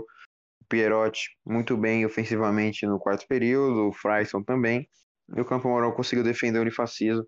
[0.60, 4.88] O Pierotti muito bem ofensivamente no quarto período, o Fryson também.
[5.34, 7.26] E o Campo Mourão conseguiu defender o Unifacisa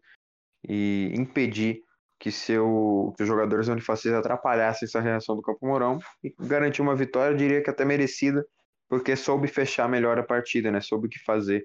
[0.68, 1.82] e impedir
[2.18, 6.84] que, seu, que os jogadores da Unifacisa atrapalhassem essa reação do Campo Mourão e garantiu
[6.84, 8.44] uma vitória, eu diria que até merecida,
[8.88, 10.80] porque soube fechar melhor a partida, né?
[10.80, 11.64] Soube o que fazer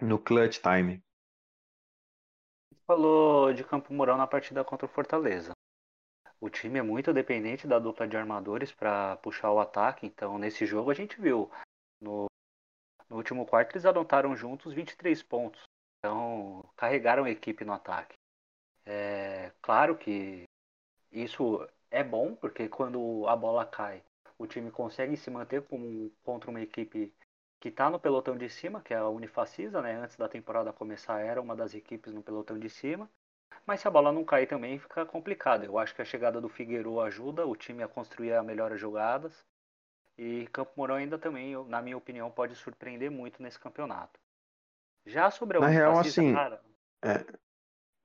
[0.00, 1.02] no clutch time.
[2.86, 5.52] Falou de Campo Mourão na partida contra o Fortaleza.
[6.40, 10.64] O time é muito dependente da dupla de armadores para puxar o ataque, então nesse
[10.64, 11.50] jogo a gente viu
[12.00, 12.26] no,
[13.08, 15.62] no último quarto eles adotaram juntos 23 pontos.
[15.98, 18.14] Então carregaram a equipe no ataque.
[18.86, 19.19] É
[19.62, 20.48] claro que
[21.10, 24.02] isso é bom, porque quando a bola cai,
[24.38, 27.12] o time consegue se manter como, contra uma equipe
[27.60, 29.96] que está no pelotão de cima, que é a Unifacisa, né?
[29.96, 33.08] Antes da temporada começar era uma das equipes no pelotão de cima.
[33.66, 35.64] Mas se a bola não cair também fica complicado.
[35.64, 39.44] Eu acho que a chegada do Figueiredo ajuda o time a construir a melhores jogadas.
[40.16, 44.18] E Campo Mourão ainda também, na minha opinião, pode surpreender muito nesse campeonato.
[45.04, 46.62] Já sobre a Na Unifacisa, real, assim, cara...
[47.02, 47.38] é,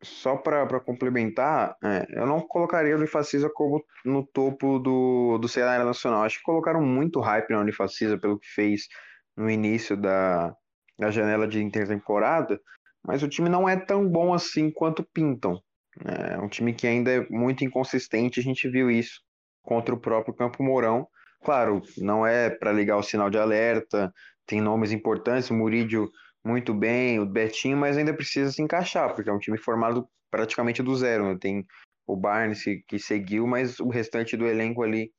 [0.04, 5.86] só para complementar, é, eu não colocaria o Unifacisa como no topo do, do cenário
[5.86, 6.24] nacional.
[6.24, 8.88] Acho que colocaram muito hype na Unifacisa pelo que fez
[9.36, 10.54] no início da,
[10.98, 12.60] da janela de intertemporada,
[13.04, 15.60] mas o time não é tão bom assim quanto pintam.
[16.04, 19.22] É um time que ainda é muito inconsistente, a gente viu isso
[19.62, 21.08] contra o próprio Campo Mourão.
[21.44, 24.12] Claro, não é para ligar o sinal de alerta,
[24.46, 26.10] tem nomes importantes, o Murídio
[26.46, 30.84] muito bem, o Betinho, mas ainda precisa se encaixar, porque é um time formado praticamente
[30.84, 31.30] do zero.
[31.30, 31.38] Né?
[31.42, 31.66] Tem
[32.06, 35.12] o Barnes que, seguiu, mas o restante do elenco ali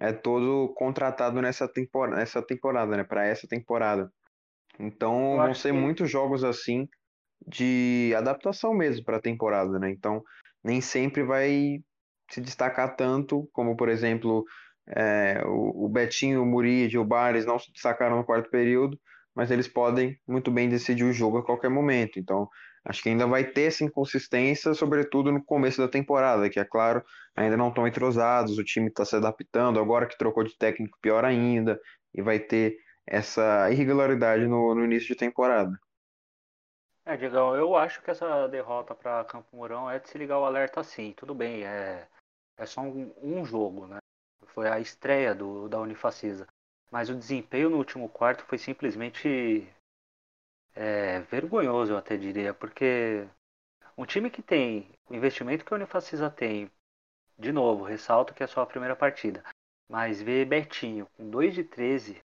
[0.00, 3.04] é todo contratado nessa temporada, nessa temporada, né?
[3.04, 4.10] Para essa temporada.
[4.78, 6.88] Então Eu vão ser que muitos jogos assim
[7.46, 9.90] de adaptação mesmo para a temporada, né?
[9.90, 10.24] Então
[10.64, 11.78] nem sempre vai
[12.28, 14.44] se destacar tanto, como por exemplo
[14.88, 18.98] é, o, o Betinho, o Murid, o Bares não se destacaram no quarto período,
[19.34, 22.18] mas eles podem muito bem decidir o jogo a qualquer momento.
[22.18, 22.48] Então
[22.84, 27.02] acho que ainda vai ter essa inconsistência, sobretudo no começo da temporada, que é claro,
[27.34, 31.24] ainda não estão entrosados, o time está se adaptando, agora que trocou de técnico, pior
[31.24, 31.80] ainda,
[32.14, 32.76] e vai ter
[33.06, 35.78] essa irregularidade no, no início de temporada.
[37.06, 40.44] É, Diegão, eu acho que essa derrota para Campo Mourão é de se ligar o
[40.44, 41.12] alerta sim.
[41.14, 42.08] Tudo bem, é,
[42.56, 43.98] é só um, um jogo, né?
[44.46, 46.46] Foi a estreia do, da Unifacisa.
[46.94, 49.66] Mas o desempenho no último quarto foi simplesmente
[50.76, 53.26] é, vergonhoso, eu até diria, porque
[53.98, 56.70] um time que tem o investimento que a Unifacisa tem,
[57.36, 59.42] de novo, ressalto que é só a primeira partida,
[59.88, 62.22] mas ver Betinho com 2 de 13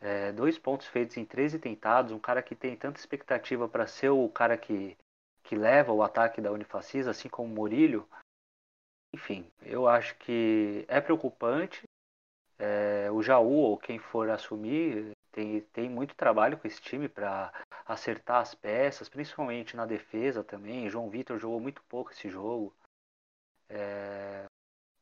[0.00, 4.10] é, dois pontos feitos em 13 tentados, um cara que tem tanta expectativa para ser
[4.10, 4.96] o cara que,
[5.42, 8.08] que leva o ataque da Unifacisa, assim como o Murilho.
[9.12, 11.89] Enfim, eu acho que é preocupante.
[12.60, 17.50] É, o Jaú, ou quem for assumir, tem, tem muito trabalho com esse time para
[17.86, 20.88] acertar as peças, principalmente na defesa também.
[20.90, 22.74] João Vitor jogou muito pouco esse jogo.
[23.68, 24.44] É,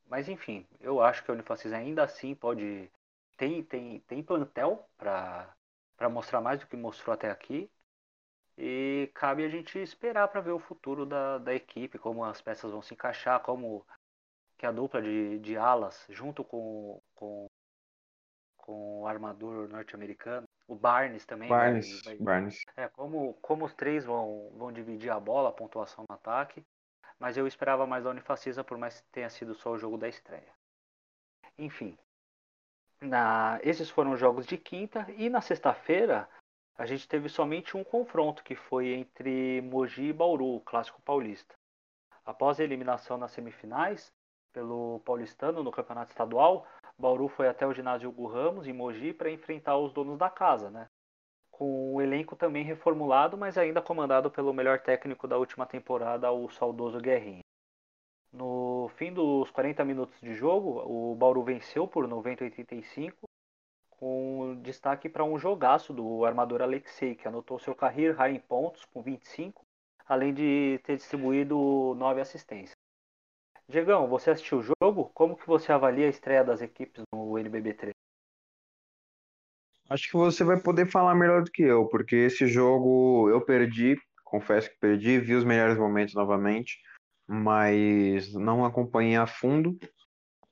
[0.06, 2.90] mas enfim, eu acho que a Unifacisa ainda assim pode
[3.36, 5.54] tem, tem, tem plantel para
[6.10, 7.70] mostrar mais do que mostrou até aqui.
[8.56, 12.72] E cabe a gente esperar para ver o futuro da, da equipe, como as peças
[12.72, 13.86] vão se encaixar, como
[14.58, 17.48] que a dupla de, de alas, junto com, com,
[18.56, 21.48] com o armador norte-americano, o Barnes também.
[21.48, 22.62] Barnes, vai, vai, Barnes.
[22.76, 26.62] É, como, como os três vão, vão dividir a bola, a pontuação no ataque.
[27.18, 30.08] Mas eu esperava mais da Unifacisa, por mais que tenha sido só o jogo da
[30.08, 30.52] estreia.
[31.56, 31.96] Enfim,
[33.00, 36.28] na, esses foram os jogos de quinta e na sexta-feira
[36.76, 41.54] a gente teve somente um confronto que foi entre Mogi e Bauru, o clássico paulista.
[42.24, 44.12] Após a eliminação nas semifinais
[44.52, 46.66] pelo paulistano no campeonato estadual,
[46.98, 50.68] Bauru foi até o ginásio Hugo Ramos em Mogi para enfrentar os donos da casa,
[50.70, 50.88] né?
[51.50, 56.48] Com o elenco também reformulado, mas ainda comandado pelo melhor técnico da última temporada, o
[56.48, 57.42] saudoso Guerrinho.
[58.32, 63.28] No fim dos 40 minutos de jogo, o Bauru venceu por 90 a 85,
[63.90, 68.84] com destaque para um jogaço do armador Alexei, que anotou seu career high em pontos
[68.84, 69.64] com 25,
[70.06, 72.77] além de ter distribuído 9 assistências.
[73.68, 75.10] Diegão, você assistiu o jogo?
[75.14, 77.90] Como que você avalia a estreia das equipes no NBB3?
[79.90, 83.96] Acho que você vai poder falar melhor do que eu, porque esse jogo eu perdi,
[84.24, 86.78] confesso que perdi, vi os melhores momentos novamente
[87.28, 89.78] mas não acompanhei a fundo.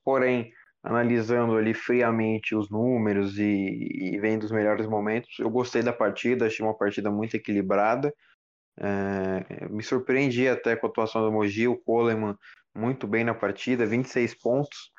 [0.03, 0.53] Porém,
[0.83, 6.45] analisando ali friamente os números e, e vendo os melhores momentos, eu gostei da partida,
[6.45, 8.13] achei uma partida muito equilibrada.
[8.79, 12.35] É, me surpreendi até com a atuação do Mogi, o Coleman
[12.77, 14.91] muito bem na partida, 26 pontos,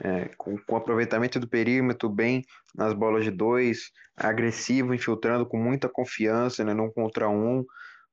[0.00, 5.88] é, com, com aproveitamento do perímetro bem nas bolas de dois, agressivo, infiltrando com muita
[5.88, 7.64] confiança, né, num contra um,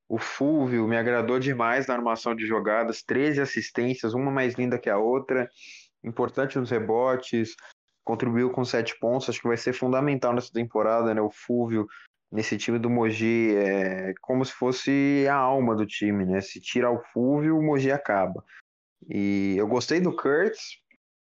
[0.07, 4.89] o Fulvio me agradou demais na armação de jogadas, 13 assistências, uma mais linda que
[4.89, 5.49] a outra,
[6.03, 7.55] importante nos rebotes,
[8.03, 11.21] contribuiu com 7 pontos, acho que vai ser fundamental nessa temporada, né?
[11.21, 11.87] O Fulvio
[12.31, 16.39] nesse time do Mogi é como se fosse a alma do time, né?
[16.39, 18.43] Se tira o Fulvio, o Mogi acaba.
[19.09, 20.79] E eu gostei do Kurtz,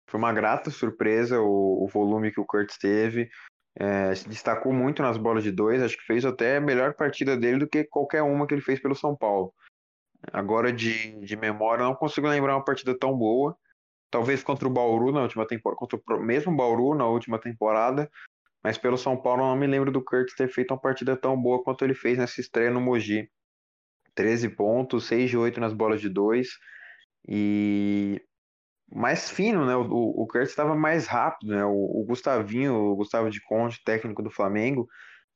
[0.10, 3.30] foi uma grata surpresa o, o volume que o Kurtz teve.
[3.76, 7.38] É, se destacou muito nas bolas de dois, acho que fez até a melhor partida
[7.38, 9.54] dele do que qualquer uma que ele fez pelo São Paulo.
[10.34, 13.56] Agora, de, de memória, não consigo lembrar uma partida tão boa.
[14.12, 18.10] Talvez contra o Bauru na última temporada, contra o mesmo Bauru na última temporada,
[18.64, 21.64] mas pelo São Paulo não me lembro do Curtis ter feito uma partida tão boa
[21.64, 23.30] quanto ele fez nessa estreia no Mogi.
[24.16, 26.50] 13 pontos, 6 de 8 nas bolas de 2
[27.28, 28.22] e
[28.92, 29.76] mais fino, né?
[29.76, 31.64] O, o Curtis estava mais rápido, né?
[31.66, 34.88] O, o, Gustavinho, o Gustavo de Conte, técnico do Flamengo,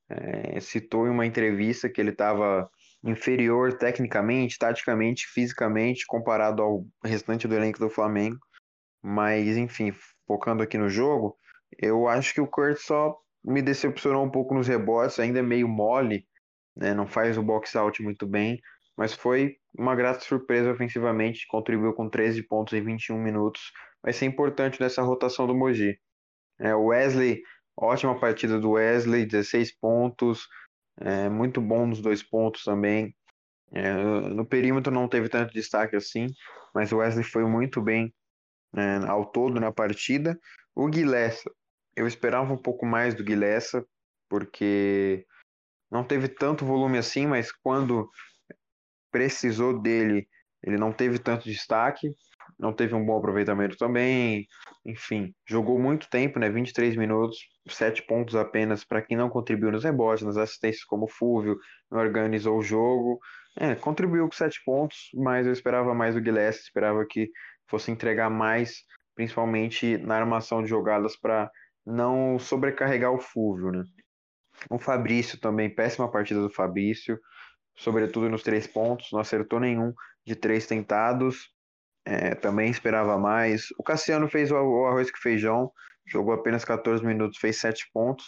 [0.10, 2.70] é, citou em uma entrevista que ele estava
[3.04, 8.40] inferior tecnicamente, taticamente, fisicamente, comparado ao restante do elenco do Flamengo.
[9.02, 9.94] Mas, enfim,
[10.26, 11.38] focando aqui no jogo,
[11.78, 15.68] eu acho que o Curtis só me decepcionou um pouco nos rebotes, ainda é meio
[15.68, 16.26] mole,
[16.76, 16.94] né?
[16.94, 18.60] Não faz o box out muito bem
[18.98, 23.72] mas foi uma grata surpresa ofensivamente, contribuiu com 13 pontos em 21 minutos.
[24.02, 25.98] Vai ser importante nessa rotação do Mogi.
[26.60, 27.42] É, o Wesley,
[27.76, 30.48] ótima partida do Wesley, 16 pontos,
[31.00, 33.16] é, muito bom nos dois pontos também.
[33.72, 36.28] É, no perímetro não teve tanto destaque assim,
[36.76, 38.14] mas o Wesley foi muito bem
[38.76, 40.40] é, ao todo na partida.
[40.76, 41.38] O Guilherme,
[41.96, 43.84] eu esperava um pouco mais do Guilherme,
[44.30, 45.26] porque
[45.92, 48.10] não teve tanto volume assim, mas quando
[49.14, 50.28] precisou dele,
[50.64, 52.10] ele não teve tanto destaque,
[52.60, 54.48] não teve um bom aproveitamento também.
[54.86, 56.50] Enfim, jogou muito tempo, né?
[56.50, 57.38] 23 minutos,
[57.68, 61.58] 7 pontos apenas para quem não contribuiu nos rebotes, nas assistências como o Fúvio,
[61.92, 63.20] não organizou o jogo.
[63.56, 67.30] É, contribuiu com 7 pontos, mas eu esperava mais do Guilherme, esperava que
[67.68, 68.80] fosse entregar mais,
[69.16, 71.52] principalmente na armação de jogadas para
[71.86, 73.84] não sobrecarregar o Fúvio, né?
[74.70, 77.20] O Fabrício também, péssima partida do Fabrício,
[77.76, 79.94] sobretudo nos três pontos, não acertou nenhum
[80.26, 81.50] de três tentados,
[82.06, 83.68] é, também esperava mais.
[83.78, 85.72] O Cassiano fez o, arroz com feijão,
[86.06, 88.26] jogou apenas 14 minutos, fez 7 pontos.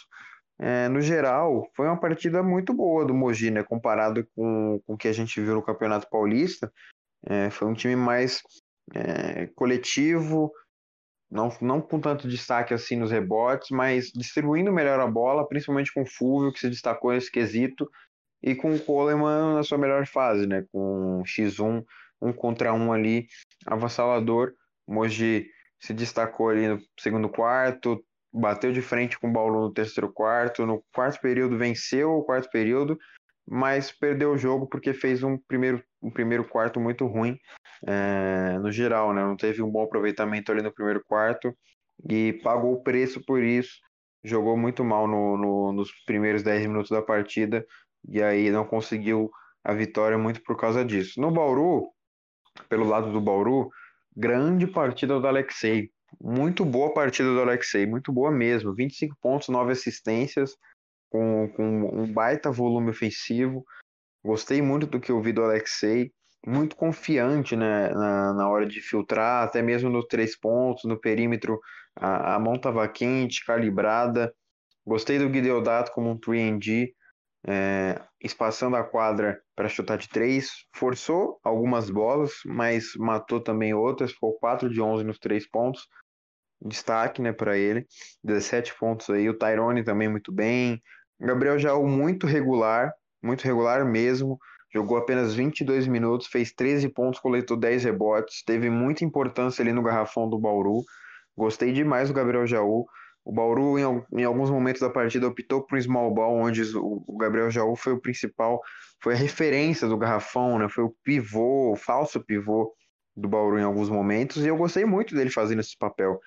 [0.58, 3.62] É, no geral, foi uma partida muito boa do Mogi, né?
[3.62, 6.72] Comparado com, com o que a gente viu no Campeonato Paulista.
[7.26, 8.40] É, foi um time mais
[8.94, 10.50] é, coletivo,
[11.30, 16.02] não, não com tanto destaque assim nos rebotes, mas distribuindo melhor a bola, principalmente com
[16.02, 17.90] o Fulvio, que se destacou nesse quesito,
[18.46, 20.64] e com o Coleman na sua melhor fase, né?
[20.70, 21.84] Com X1,
[22.22, 23.26] um contra um ali,
[23.66, 24.52] avassalador.
[24.86, 25.48] Moji
[25.80, 28.00] se destacou ali no segundo quarto,
[28.32, 32.48] bateu de frente com o Bauru no terceiro quarto, no quarto período venceu o quarto
[32.48, 32.96] período,
[33.44, 37.36] mas perdeu o jogo porque fez um primeiro, um primeiro quarto muito ruim
[37.84, 39.22] é, no geral, né?
[39.22, 41.52] Não teve um bom aproveitamento ali no primeiro quarto
[42.08, 43.74] e pagou o preço por isso.
[44.22, 47.64] Jogou muito mal no, no, nos primeiros 10 minutos da partida
[48.08, 49.30] e aí não conseguiu
[49.64, 51.20] a vitória muito por causa disso.
[51.20, 51.88] No Bauru,
[52.68, 53.70] pelo lado do Bauru,
[54.16, 55.90] grande partida do Alexei.
[56.20, 58.74] Muito boa partida do Alexei, muito boa mesmo.
[58.74, 60.56] 25 pontos, 9 assistências,
[61.10, 63.64] com, com um baita volume ofensivo.
[64.24, 66.12] Gostei muito do que eu vi do Alexei,
[66.46, 71.60] muito confiante né, na, na hora de filtrar, até mesmo nos três pontos, no perímetro,
[71.94, 74.32] a, a mão estava quente, calibrada.
[74.84, 76.90] Gostei do Guideodato como um 3D,
[77.46, 84.12] é, espaçando a quadra para chutar de três, forçou algumas bolas, mas matou também outras,
[84.12, 85.86] ficou 4 de 11 nos três pontos,
[86.60, 87.86] destaque né, para ele,
[88.24, 90.82] 17 pontos aí, o Tyrone também muito bem,
[91.20, 92.92] Gabriel Jaú muito regular,
[93.22, 94.38] muito regular mesmo,
[94.74, 99.82] jogou apenas 22 minutos, fez 13 pontos, coletou 10 rebotes, teve muita importância ali no
[99.82, 100.82] garrafão do Bauru,
[101.36, 102.86] gostei demais do Gabriel Jaú,
[103.26, 103.82] o Bauru, em,
[104.20, 107.92] em, alguns momentos da partida, optou por um small ball, onde o, Gabriel Jaú foi
[107.92, 108.62] o principal,
[109.02, 110.68] foi a referência do garrafão, né?
[110.68, 112.72] foi o pivô, o falso pivô
[113.16, 116.20] do Bauru em alguns momentos, e eu gostei muito dele fazendo esse papel,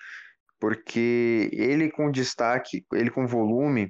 [0.59, 3.89] porque ele com destaque, ele com volume,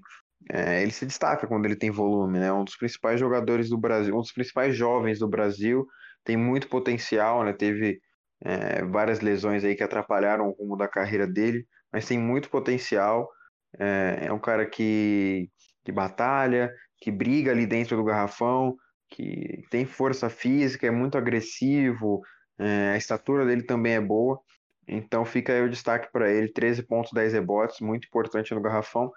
[0.52, 2.54] é, ele se destaca quando ele tem volume, né?
[2.54, 5.84] Um dos principais jogadores do Brasil, um dos principais jovens do Brasil,
[6.24, 7.54] tem muito potencial, né?
[7.54, 8.00] Teve
[8.44, 13.30] é, várias lesões aí que atrapalharam o rumo da carreira dele, mas tem muito potencial.
[13.78, 15.50] É, é um cara que,
[15.84, 18.76] que batalha, que briga ali dentro do garrafão,
[19.10, 22.22] que tem força física, é muito agressivo,
[22.58, 24.40] é, a estatura dele também é boa.
[24.88, 29.12] Então fica aí o destaque para ele, 13 pontos, 10 rebotes, muito importante no garrafão.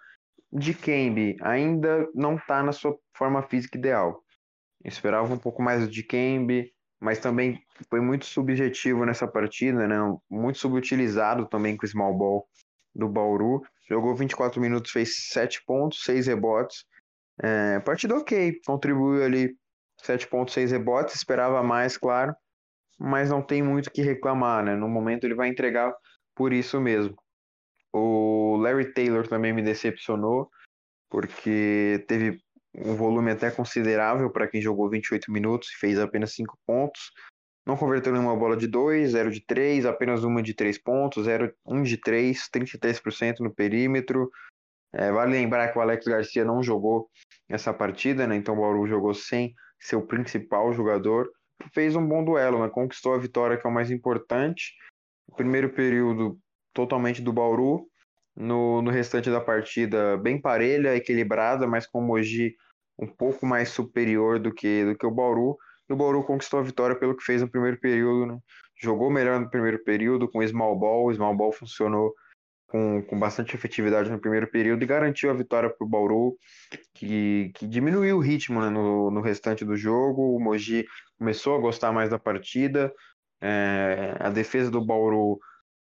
[0.52, 4.22] De Kembe ainda não está na sua forma física ideal.
[4.84, 7.58] Eu esperava um pouco mais de Kembe, mas também
[7.88, 9.96] foi muito subjetivo nessa partida, né?
[10.30, 12.46] Muito subutilizado também com o small ball
[12.94, 13.62] do Bauru.
[13.88, 16.84] Jogou 24 minutos, fez 7 pontos, 6 rebotes.
[17.42, 19.56] É, partida ok, contribuiu ali
[20.02, 22.34] 7 pontos, 6 rebotes, esperava mais, claro,
[22.98, 24.74] mas não tem muito o que reclamar, né?
[24.74, 25.92] No momento ele vai entregar
[26.34, 27.16] por isso mesmo.
[27.92, 30.48] O Larry Taylor também me decepcionou,
[31.10, 32.38] porque teve
[32.74, 37.12] um volume até considerável para quem jogou 28 minutos e fez apenas 5 pontos.
[37.64, 41.52] Não converteu nenhuma bola de 2, 0 de 3, apenas uma de 3 pontos, 0,
[41.64, 44.30] 1 de 3, 33% no perímetro.
[44.92, 47.08] É, vale lembrar que o Alex Garcia não jogou
[47.48, 48.36] essa partida, né?
[48.36, 51.30] então o Bauru jogou sem seu principal jogador.
[51.72, 52.68] Fez um bom duelo, né?
[52.68, 54.74] conquistou a vitória, que é o mais importante.
[55.28, 56.38] O primeiro período
[56.74, 57.86] totalmente do Bauru,
[58.34, 62.54] no, no restante da partida, bem parelha, equilibrada, mas com o Mogi
[62.98, 65.56] um pouco mais superior do que, do que o Bauru.
[65.92, 68.26] O Bauru conquistou a vitória pelo que fez no primeiro período.
[68.26, 68.38] Né?
[68.80, 71.06] Jogou melhor no primeiro período com small ball.
[71.06, 72.14] O small ball funcionou
[72.66, 76.36] com, com bastante efetividade no primeiro período e garantiu a vitória para o Bauru,
[76.94, 80.34] que, que diminuiu o ritmo né, no, no restante do jogo.
[80.34, 80.86] O Mogi
[81.18, 82.92] começou a gostar mais da partida.
[83.42, 85.38] É, a defesa do Bauru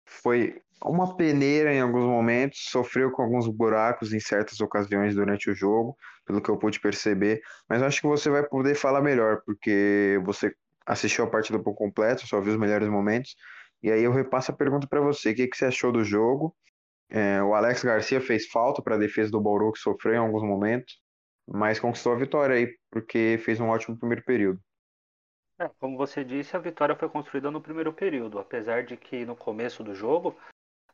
[0.07, 5.55] foi uma peneira em alguns momentos, sofreu com alguns buracos em certas ocasiões durante o
[5.55, 5.95] jogo,
[6.31, 10.55] pelo que eu pude perceber, mas acho que você vai poder falar melhor, porque você
[10.87, 13.35] assistiu a partida por completo, só viu os melhores momentos,
[13.83, 16.55] e aí eu repasso a pergunta para você, o que, que você achou do jogo?
[17.09, 20.45] É, o Alex Garcia fez falta para a defesa do Bauru, que sofreu em alguns
[20.45, 21.01] momentos,
[21.49, 24.61] mas conquistou a vitória aí, porque fez um ótimo primeiro período.
[25.59, 29.35] É, como você disse, a vitória foi construída no primeiro período, apesar de que no
[29.35, 30.37] começo do jogo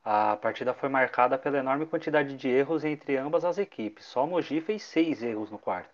[0.08, 4.04] a partida foi marcada pela enorme quantidade de erros entre ambas as equipes.
[4.04, 5.90] Só Mogi fez seis erros no quarto.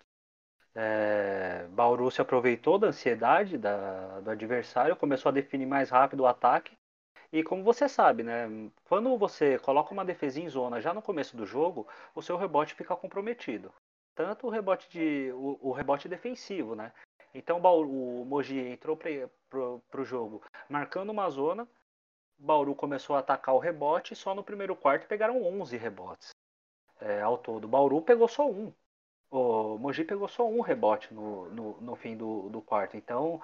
[0.75, 6.27] É, Bauru se aproveitou da ansiedade da, do adversário, começou a definir mais rápido o
[6.27, 6.77] ataque.
[7.31, 8.47] E como você sabe, né,
[8.87, 12.75] quando você coloca uma defesa em zona já no começo do jogo, o seu rebote
[12.75, 13.73] fica comprometido.
[14.13, 16.93] Tanto o rebote, de, o, o rebote defensivo, né?
[17.33, 21.67] Então o Mogi entrou para o jogo marcando uma zona,
[22.43, 26.31] Bauru começou a atacar o rebote e só no primeiro quarto pegaram 11 rebotes
[26.99, 27.67] é, ao todo.
[27.67, 28.73] Bauru pegou só um.
[29.31, 32.95] O Mogi pegou só um rebote no, no, no fim do, do quarto.
[32.95, 33.41] Então,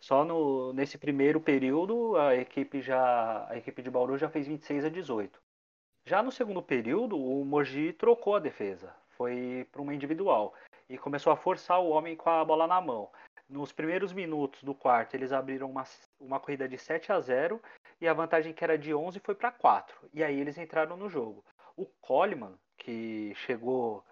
[0.00, 4.84] só no, nesse primeiro período, a equipe, já, a equipe de Bauru já fez 26
[4.84, 5.38] a 18.
[6.06, 8.94] Já no segundo período, o Mogi trocou a defesa.
[9.10, 10.54] Foi para uma individual.
[10.88, 13.10] E começou a forçar o homem com a bola na mão.
[13.48, 15.84] Nos primeiros minutos do quarto, eles abriram uma,
[16.18, 17.62] uma corrida de 7 a 0
[18.00, 20.10] e a vantagem que era de 11 foi para 4.
[20.12, 21.44] E aí eles entraram no jogo.
[21.76, 24.04] O Coleman, que chegou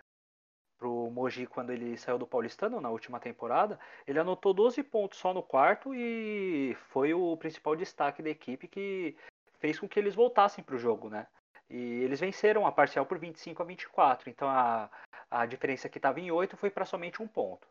[0.78, 5.35] pro Mogi quando ele saiu do Paulistano na última temporada, ele anotou 12 pontos só
[5.35, 9.16] no quarto e foi o principal destaque da equipe que
[9.59, 11.26] fez com que eles voltassem para o jogo, né?
[11.68, 14.91] E eles venceram a parcial por 25 a 24, então a,
[15.30, 17.66] a diferença que estava em 8 foi para somente um ponto.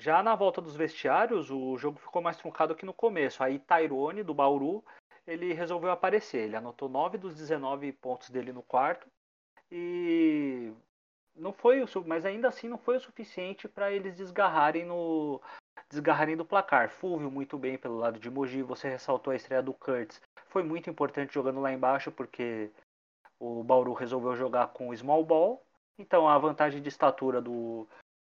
[0.00, 3.42] Já na volta dos vestiários, o jogo ficou mais truncado que no começo.
[3.42, 4.82] Aí Tyrone, do Bauru,
[5.26, 6.44] ele resolveu aparecer.
[6.44, 9.06] Ele anotou 9 dos 19 pontos dele no quarto.
[9.70, 10.72] E
[11.36, 15.38] não foi o mas ainda assim não foi o suficiente para eles desgarrarem no
[15.90, 16.88] desgarrarem do placar.
[16.88, 20.18] Fulvio muito bem pelo lado de Mogi, você ressaltou a estreia do Kurtz.
[20.46, 22.70] Foi muito importante jogando lá embaixo porque
[23.38, 25.62] o Bauru resolveu jogar com small ball.
[25.98, 27.86] Então a vantagem de estatura do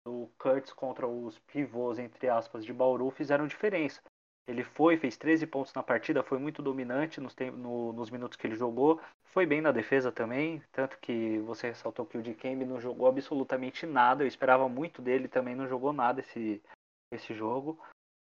[0.07, 4.01] do Kurtz contra os pivôs, entre aspas, de Bauru fizeram diferença.
[4.47, 8.47] Ele foi, fez 13 pontos na partida, foi muito dominante nos, no, nos minutos que
[8.47, 9.01] ele jogou.
[9.25, 13.85] Foi bem na defesa também, tanto que você ressaltou que o Dikembe não jogou absolutamente
[13.85, 14.23] nada.
[14.23, 16.63] Eu esperava muito dele, também não jogou nada esse,
[17.11, 17.77] esse jogo.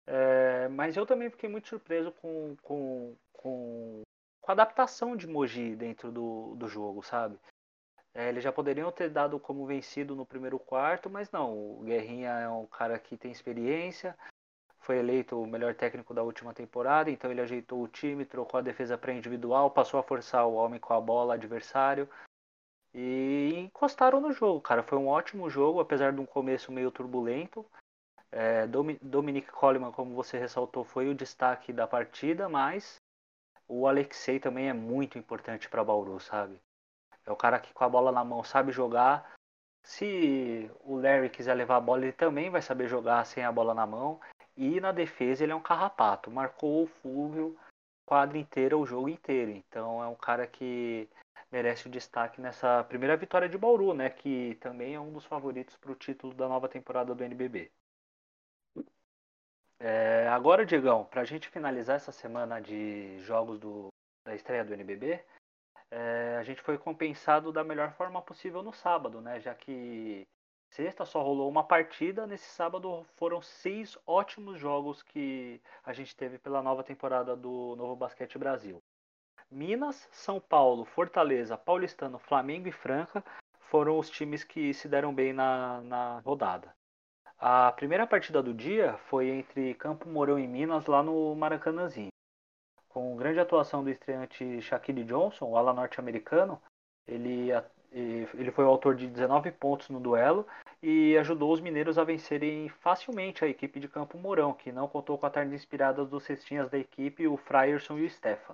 [0.07, 4.01] É, mas eu também fiquei muito surpreso com, com, com,
[4.39, 7.37] com a adaptação de Moji dentro do, do jogo, sabe?
[8.13, 11.51] É, eles já poderiam ter dado como vencido no primeiro quarto, mas não.
[11.51, 14.15] O Guerrinha é um cara que tem experiência,
[14.79, 18.63] foi eleito o melhor técnico da última temporada, então ele ajeitou o time, trocou a
[18.63, 22.07] defesa para individual, passou a forçar o homem com a bola adversário
[22.93, 24.83] e encostaram no jogo, cara.
[24.83, 27.65] Foi um ótimo jogo, apesar de um começo meio turbulento.
[28.31, 28.67] É,
[29.01, 32.97] Dominic Coleman, como você ressaltou, foi o destaque da partida, mas
[33.67, 36.59] o Alexei também é muito importante para Bauru, sabe?
[37.25, 39.33] É o cara que com a bola na mão sabe jogar.
[39.83, 43.73] Se o Larry quiser levar a bola, ele também vai saber jogar sem a bola
[43.73, 44.19] na mão.
[44.55, 46.31] E na defesa ele é um carrapato.
[46.31, 47.57] Marcou o Fulvio
[48.05, 49.51] quadra inteira, o jogo inteiro.
[49.51, 51.09] Então é um cara que
[51.51, 54.09] merece o destaque nessa primeira vitória de Bauru, né?
[54.09, 57.71] Que também é um dos favoritos para o título da nova temporada do NBB.
[59.79, 63.89] É, agora, Diegão, para a gente finalizar essa semana de jogos do,
[64.25, 65.23] da estreia do NBB,
[65.95, 69.39] é, a gente foi compensado da melhor forma possível no sábado, né?
[69.39, 70.27] Já que
[70.71, 76.39] sexta só rolou uma partida, nesse sábado foram seis ótimos jogos que a gente teve
[76.39, 78.81] pela nova temporada do Novo Basquete Brasil.
[79.51, 83.23] Minas, São Paulo, Fortaleza, Paulistano, Flamengo e Franca
[83.59, 86.73] foram os times que se deram bem na, na rodada.
[87.37, 92.12] A primeira partida do dia foi entre Campo Mourão e Minas, lá no Maracanãzinho
[92.93, 96.61] com grande atuação do estreante Shaquille Johnson, o ala norte-americano.
[97.07, 97.49] Ele,
[97.91, 100.45] ele foi o autor de 19 pontos no duelo
[100.81, 105.17] e ajudou os mineiros a vencerem facilmente a equipe de Campo Mourão, que não contou
[105.17, 108.53] com a tarde inspirada dos cestinhas da equipe, o Frierson e o Stefan.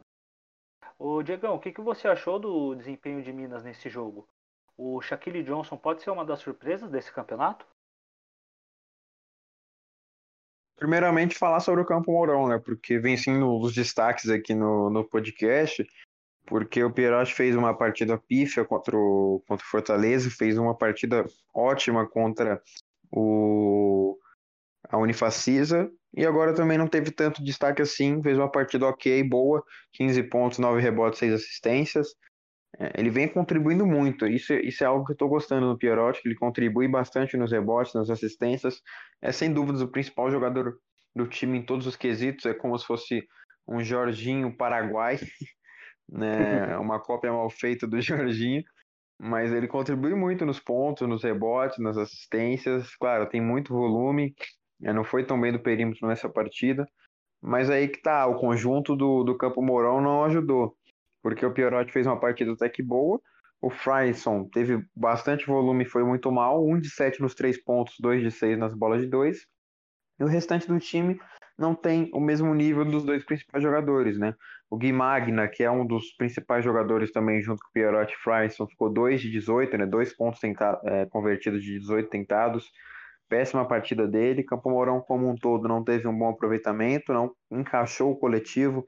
[0.98, 4.28] O Diegão, o que, que você achou do desempenho de Minas nesse jogo?
[4.78, 7.66] O Shaquille Johnson pode ser uma das surpresas desse campeonato?
[10.80, 12.58] Primeiramente, falar sobre o Campo Mourão, né?
[12.58, 15.86] Porque vem sim os destaques aqui no, no podcast,
[16.46, 21.26] porque o Pierotti fez uma partida pífia contra o, contra o Fortaleza, fez uma partida
[21.54, 22.62] ótima contra
[23.12, 24.18] o
[24.88, 29.64] a Unifacisa, e agora também não teve tanto destaque assim, fez uma partida ok, boa,
[29.94, 32.08] 15 pontos, 9 rebotes, 6 assistências.
[32.80, 36.22] É, ele vem contribuindo muito, isso, isso é algo que eu estou gostando no Pierotti,
[36.22, 38.82] que ele contribui bastante nos rebotes, nas assistências.
[39.22, 40.78] É sem dúvidas o principal jogador
[41.16, 43.28] do time em todos os quesitos, é como se fosse
[43.68, 45.20] um Jorginho Paraguai,
[46.10, 46.78] né?
[46.78, 48.64] uma cópia mal feita do Jorginho
[49.20, 52.96] mas ele contribui muito nos pontos, nos rebotes, nas assistências.
[52.96, 54.34] Claro, tem muito volume,
[54.80, 56.88] né, não foi tão bem do perímetro nessa partida,
[57.42, 60.76] mas aí que tá, o conjunto do, do Campo Mourão não ajudou,
[61.22, 63.20] porque o Piorotti fez uma partida até que boa,
[63.62, 68.22] o Fryson teve bastante volume foi muito mal, 1 de 7 nos três pontos, 2
[68.22, 69.46] de 6 nas bolas de 2,
[70.20, 71.20] e o restante do time
[71.60, 74.34] não tem o mesmo nível dos dois principais jogadores, né?
[74.70, 78.66] O Gui Magna, que é um dos principais jogadores também, junto com o Pierotti Fryson,
[78.66, 79.86] ficou 2 de 18, né?
[79.86, 82.72] Dois pontos é, convertidos de 18 tentados.
[83.28, 84.44] Péssima partida dele.
[84.44, 88.86] Campo Mourão, como um todo, não teve um bom aproveitamento, não encaixou o coletivo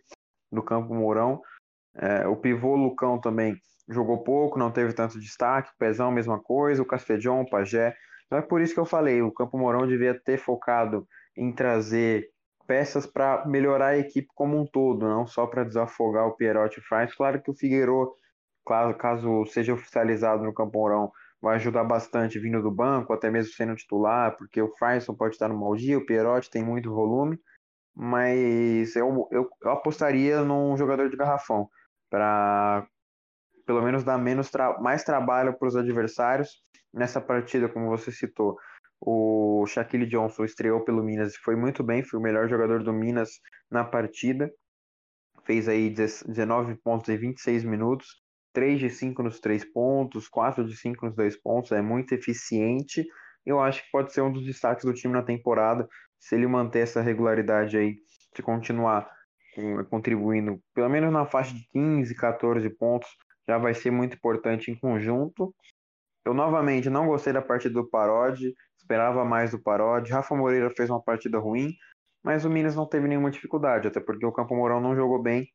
[0.52, 1.42] do Campo Mourão.
[1.96, 3.56] É, o pivô Lucão também
[3.90, 5.72] jogou pouco, não teve tanto destaque.
[5.78, 6.82] Pezão, mesma coisa.
[6.82, 7.96] O Castedjon, o Pajé.
[8.32, 12.30] Então é por isso que eu falei, o Campo Mourão devia ter focado em trazer
[12.66, 16.82] peças para melhorar a equipe como um todo, não só para desafogar o Pierotti e
[16.82, 17.18] o.
[17.18, 18.14] Claro que o Figueiredo,
[18.66, 21.12] claro, caso seja oficializado no Campo Mourão,
[21.42, 25.50] vai ajudar bastante vindo do banco, até mesmo sendo titular, porque o Fryson pode estar
[25.50, 27.38] no mau dia, o Pierotti tem muito volume,
[27.94, 31.68] mas eu, eu, eu apostaria num jogador de garrafão,
[32.12, 32.86] para
[33.66, 36.62] pelo menos dar menos tra mais trabalho para os adversários
[36.94, 38.58] nessa partida, como você citou.
[39.00, 42.94] O Shaquille Johnson estreou pelo Minas e foi muito bem, foi o melhor jogador do
[42.94, 43.40] Minas
[43.72, 44.52] na partida.
[45.46, 48.22] Fez aí 19 pontos em 26 minutos,
[48.54, 53.08] 3 de 5 nos 3 pontos, 4 de 5 nos 2 pontos, é muito eficiente.
[53.44, 55.88] Eu acho que pode ser um dos destaques do time na temporada,
[56.20, 57.96] se ele manter essa regularidade aí,
[58.36, 59.10] se continuar
[59.90, 63.10] contribuindo pelo menos na faixa de 15, 14 pontos,
[63.48, 65.54] já vai ser muito importante em conjunto.
[66.26, 70.12] Eu novamente não gostei da partida do Parodi, esperava mais do Parodi.
[70.12, 71.74] Rafa Moreira fez uma partida ruim,
[72.24, 75.48] mas o Minas não teve nenhuma dificuldade, até porque o Campo Mourão não jogou bem,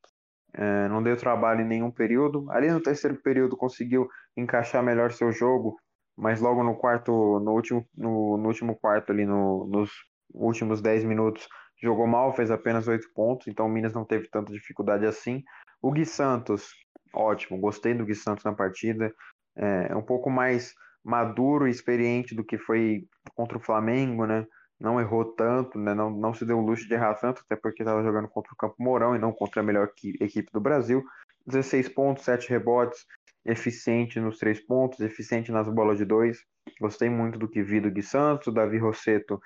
[0.53, 2.51] é, não deu trabalho em nenhum período.
[2.51, 5.77] Ali no terceiro período conseguiu encaixar melhor seu jogo,
[6.17, 9.91] mas logo no quarto, no último, no, no último quarto ali, no, nos
[10.33, 11.47] últimos 10 minutos,
[11.83, 15.43] jogou mal, fez apenas 8 pontos, então o Minas não teve tanta dificuldade assim.
[15.83, 16.71] O Gui Santos,
[17.13, 19.13] ótimo, gostei do Gui Santos na partida,
[19.57, 20.75] é um pouco mais
[21.05, 24.47] maduro e experiente do que foi contra o Flamengo, né?
[24.79, 25.95] Não errou tanto, né?
[25.95, 28.57] Não, não se deu o luxo de errar tanto, até porque estava jogando contra o
[28.57, 31.03] Campo Mourão e não contra a melhor equipe do Brasil.
[31.47, 33.07] 16 pontos, 7 rebotes,
[33.45, 36.45] eficiente nos três pontos, eficiente nas bolas de dois.
[36.81, 39.41] Gostei muito do que vi do Gui Santos, Davi Rosseto,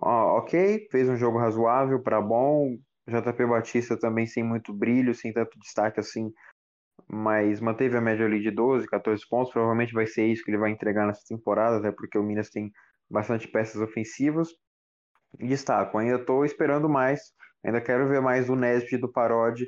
[0.00, 2.76] ok, fez um jogo razoável para bom.
[3.08, 6.30] JP Batista também sem muito brilho, sem tanto destaque assim
[7.08, 9.52] mas manteve a média ali de 12, 14 pontos.
[9.52, 12.70] Provavelmente vai ser isso que ele vai entregar nessa temporada, até porque o Minas tem
[13.10, 14.48] bastante peças ofensivas.
[15.38, 17.20] Destaco, ainda estou esperando mais,
[17.64, 19.66] ainda quero ver mais do Nesbitt e do Parodi.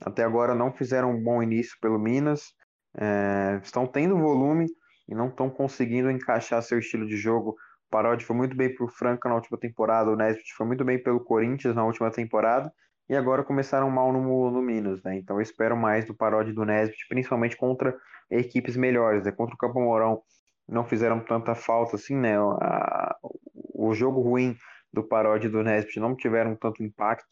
[0.00, 2.52] Até agora não fizeram um bom início pelo Minas,
[2.96, 4.66] é, estão tendo volume
[5.08, 7.56] e não estão conseguindo encaixar seu estilo de jogo.
[7.92, 11.00] Parodi foi muito bem para o Franca na última temporada, o Nesbitt foi muito bem
[11.00, 12.72] pelo Corinthians na última temporada
[13.06, 15.18] e agora começaram mal no, no Minas, né?
[15.18, 17.94] Então eu espero mais do Parodi do Nesbitt, principalmente contra
[18.30, 19.30] equipes melhores, né?
[19.30, 20.22] Contra o Campo Mourão
[20.66, 22.38] não fizeram tanta falta assim, né?
[22.38, 23.14] A,
[23.74, 24.56] o jogo ruim
[24.90, 27.26] do Parodi do Nesbitt não tiveram tanto impacto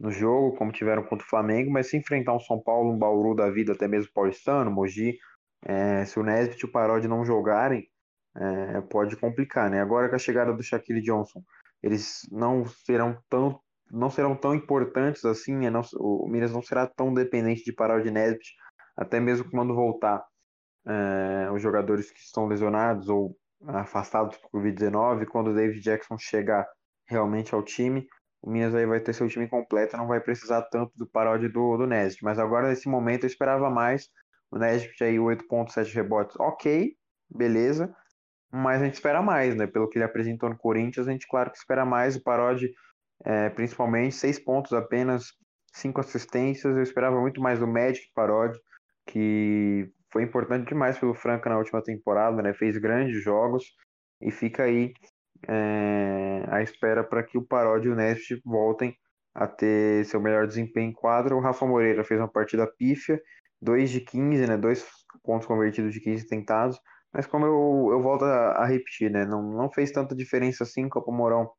[0.00, 3.34] no jogo como tiveram contra o Flamengo, mas se enfrentar um São Paulo, um Bauru
[3.34, 5.18] da vida, até mesmo paulistano, Mogi,
[5.62, 7.86] é, se o Nesbitt e o Parodi não jogarem,
[8.38, 9.80] é, pode complicar, né?
[9.80, 11.42] Agora com a chegada do Shaquille Johnson,
[11.82, 15.70] eles não serão tão não serão tão importantes assim, né?
[15.70, 18.52] não, o Minas não será tão dependente de parar o Nesbitt,
[18.96, 20.24] até mesmo quando voltar
[20.84, 26.66] é, os jogadores que estão lesionados ou afastados por Covid-19, quando o David Jackson chegar
[27.08, 28.06] realmente ao time,
[28.42, 31.76] o Minas aí vai ter seu time completo, não vai precisar tanto do paródia do,
[31.76, 34.08] do Nesbitt, mas agora nesse momento eu esperava mais,
[34.50, 36.92] o Nesbitt aí 8.7 rebotes, ok,
[37.30, 37.94] beleza,
[38.52, 41.50] mas a gente espera mais, né, pelo que ele apresentou no Corinthians, a gente claro
[41.50, 42.68] que espera mais, o paródia
[43.24, 45.32] é, principalmente, seis pontos apenas,
[45.72, 46.76] cinco assistências.
[46.76, 48.58] Eu esperava muito mais do Magic Parodi,
[49.06, 52.52] que foi importante demais pelo Franca na última temporada, né?
[52.54, 53.64] Fez grandes jogos
[54.20, 54.92] e fica aí
[55.48, 58.96] é, espera para que o Parodi e o Nest voltem
[59.34, 61.36] a ter seu melhor desempenho em quadra.
[61.36, 63.20] O Rafa Moreira fez uma partida pífia,
[63.60, 64.56] 2 de 15, né?
[64.56, 64.86] Dois
[65.22, 66.80] pontos convertidos de 15 tentados.
[67.16, 69.24] Mas como eu, eu volto a, a repetir, né?
[69.24, 70.86] Não, não fez tanta diferença assim.
[70.86, 71.50] Copa Mourão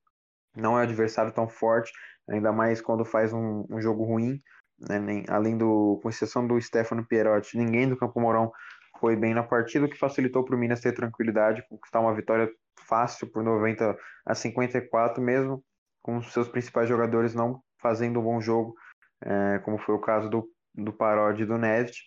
[0.55, 1.91] não é um adversário tão forte,
[2.29, 4.39] ainda mais quando faz um, um jogo ruim,
[4.87, 4.99] né?
[4.99, 8.51] Nem, além do, com exceção do Stefano Pierotti, ninguém do Campo Mourão
[8.99, 12.47] foi bem na partida, o que facilitou para o Minas ter tranquilidade, conquistar uma vitória
[12.87, 13.97] fácil por 90
[14.27, 15.63] a 54, mesmo
[16.03, 18.75] com os seus principais jogadores não fazendo um bom jogo,
[19.23, 21.97] é, como foi o caso do, do Parodi e do Neves.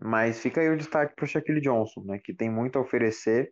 [0.00, 3.48] Mas fica aí o destaque para o Shaquille Johnson, né, que tem muito a oferecer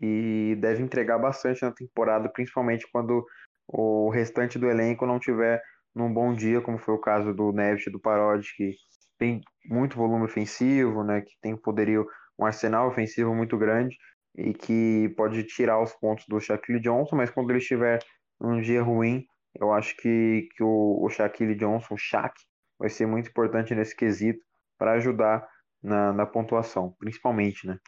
[0.00, 3.24] e deve entregar bastante na temporada, principalmente quando
[3.68, 5.62] o restante do elenco não tiver
[5.94, 8.74] num bom dia, como foi o caso do Neves do Parodi, que
[9.18, 12.06] tem muito volume ofensivo, né, que tem poderio,
[12.38, 13.96] um arsenal ofensivo muito grande
[14.36, 18.00] e que pode tirar os pontos do Shaquille Johnson, mas quando ele estiver
[18.40, 19.24] num dia ruim,
[19.60, 22.34] eu acho que, que o, o Shaquille Johnson, o Shaq,
[22.78, 24.40] vai ser muito importante nesse quesito
[24.76, 25.46] para ajudar
[25.84, 27.78] na, na pontuação, principalmente, né?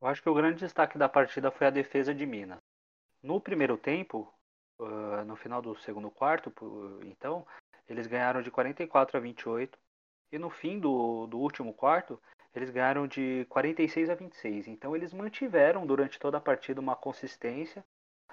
[0.00, 2.58] Eu acho que o grande destaque da partida foi a defesa de Minas.
[3.22, 4.32] No primeiro tempo,
[4.78, 6.50] uh, no final do segundo quarto,
[7.04, 7.46] então,
[7.86, 9.78] eles ganharam de 44 a 28.
[10.32, 12.18] E no fim do, do último quarto,
[12.54, 14.68] eles ganharam de 46 a 26.
[14.68, 17.84] Então, eles mantiveram durante toda a partida uma consistência,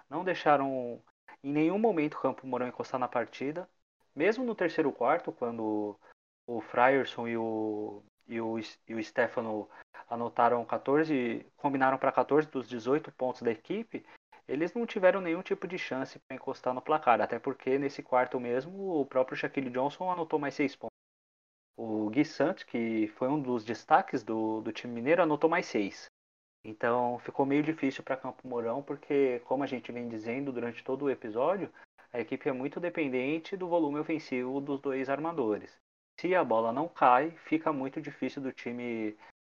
[0.09, 1.03] não deixaram
[1.43, 3.69] em nenhum momento o Campo Mourão encostar na partida.
[4.15, 5.99] Mesmo no terceiro quarto, quando
[6.47, 9.69] o Frierson e o, e o, e o Stefano
[10.09, 14.05] anotaram 14, combinaram para 14 dos 18 pontos da equipe,
[14.47, 18.39] eles não tiveram nenhum tipo de chance para encostar no placar, até porque nesse quarto
[18.39, 20.95] mesmo o próprio Shaquille Johnson anotou mais 6 pontos.
[21.75, 26.05] O Gui Santos, que foi um dos destaques do, do time mineiro, anotou mais 6.
[26.63, 31.05] Então ficou meio difícil para Campo Mourão, porque, como a gente vem dizendo durante todo
[31.05, 31.71] o episódio,
[32.11, 35.77] a equipe é muito dependente do volume ofensivo dos dois armadores.
[36.19, 39.15] Se a bola não cai, fica muito difícil do time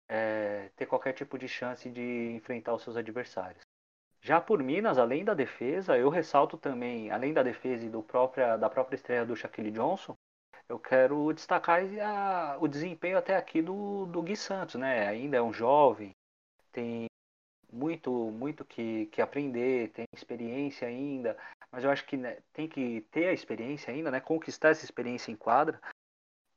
[0.08, 3.62] é, ter qualquer tipo de chance de enfrentar os seus adversários.
[4.20, 8.68] Já por Minas, além da defesa, eu ressalto também, além da defesa e própria, da
[8.68, 10.14] própria estreia do Shaquille Johnson,
[10.68, 15.08] eu quero destacar a, o desempenho até aqui do, do Gui Santos, né?
[15.08, 16.12] Ainda é um jovem,
[16.70, 17.06] tem
[17.72, 21.36] muito muito que, que aprender, tem experiência ainda,
[21.72, 24.20] mas eu acho que né, tem que ter a experiência ainda, né?
[24.20, 25.80] Conquistar essa experiência em quadra.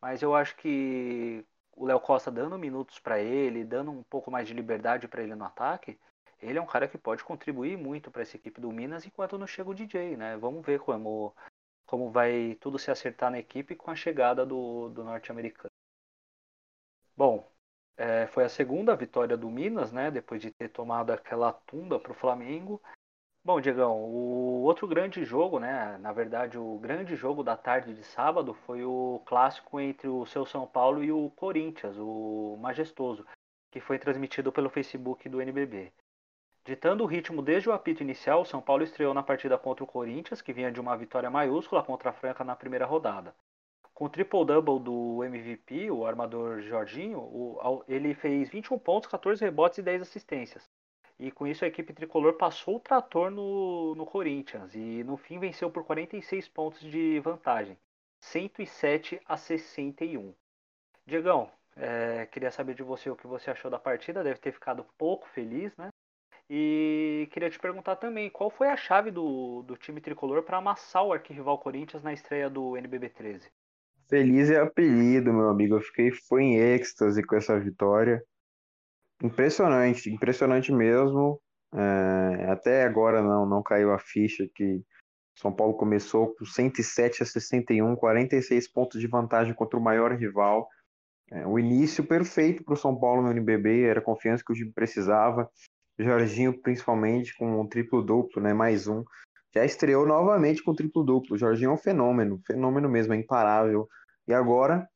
[0.04, 1.46] Mas eu acho que
[1.78, 5.34] o Léo Costa dando minutos para ele, dando um pouco mais de liberdade para ele
[5.34, 5.98] no ataque,
[6.42, 9.48] ele é um cara que pode contribuir muito para essa equipe do Minas enquanto não
[9.48, 10.36] chega o DJ, né?
[10.36, 11.34] Vamos ver como,
[11.86, 15.72] como vai tudo se acertar na equipe com a chegada do, do norte-americano.
[17.16, 17.50] Bom,
[17.96, 20.12] é, foi a segunda vitória do Minas, né?
[20.12, 22.82] Depois de ter tomado aquela tunda para o Flamengo.
[23.46, 25.98] Bom, Diegão, o outro grande jogo, né?
[25.98, 30.46] Na verdade, o grande jogo da tarde de sábado foi o clássico entre o seu
[30.46, 33.26] São Paulo e o Corinthians, o majestoso,
[33.70, 35.92] que foi transmitido pelo Facebook do NBB.
[36.64, 39.88] Ditando o ritmo desde o apito inicial, o São Paulo estreou na partida contra o
[39.88, 43.36] Corinthians, que vinha de uma vitória maiúscula contra a Franca na primeira rodada.
[43.94, 49.82] Com o triple-double do MVP, o armador Jorginho, ele fez 21 pontos, 14 rebotes e
[49.82, 50.64] 10 assistências.
[51.20, 55.40] E com isso a equipe tricolor passou o trator no, no Corinthians e no fim
[55.40, 57.78] venceu por 46 pontos de vantagem,
[58.20, 60.34] 107 a 61.
[61.06, 64.86] Diegão, é, queria saber de você o que você achou da partida, deve ter ficado
[64.98, 65.90] pouco feliz, né?
[66.50, 71.04] E queria te perguntar também, qual foi a chave do, do time tricolor para amassar
[71.04, 73.50] o arquirrival Corinthians na estreia do NBB 13?
[74.10, 75.76] Feliz é apelido, meu amigo.
[75.76, 78.24] Eu fiquei foi em êxtase com essa vitória.
[79.24, 81.40] Impressionante, impressionante mesmo.
[81.74, 84.84] É, até agora não, não caiu a ficha que
[85.40, 90.68] São Paulo começou com 107 a 61, 46 pontos de vantagem contra o maior rival.
[91.32, 94.56] É, o início perfeito para o São Paulo no NBB, era a confiança que o
[94.56, 95.50] time precisava.
[95.98, 98.54] Jorginho, principalmente, com um triplo-duplo, né?
[98.54, 99.04] Mais um.
[99.56, 101.38] Já estreou novamente com triplo-duplo.
[101.38, 103.88] Jorginho é um fenômeno, fenômeno mesmo, é imparável.
[104.28, 104.88] E agora,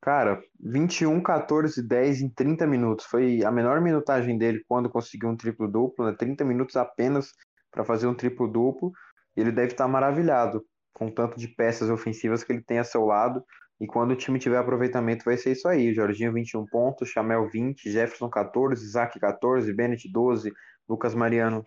[0.00, 3.04] cara, 21, 14, 10 em 30 minutos.
[3.06, 6.16] Foi a menor minutagem dele quando conseguiu um triplo-duplo, né?
[6.18, 7.32] 30 minutos apenas
[7.70, 8.92] para fazer um triplo-duplo.
[9.36, 13.04] Ele deve estar maravilhado com o tanto de peças ofensivas que ele tem a seu
[13.04, 13.44] lado.
[13.80, 15.94] E quando o time tiver aproveitamento, vai ser isso aí.
[15.94, 20.52] Jorginho, 21 pontos, Chamel, 20, Jefferson, 14, Isaac, 14, Bennett, 12,
[20.88, 21.64] Lucas Mariano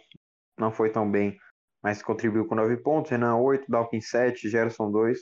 [0.60, 1.36] não foi tão bem,
[1.82, 5.20] mas contribuiu com 9 pontos, Renan, 8, Dawkins, 7, Gerson, 2.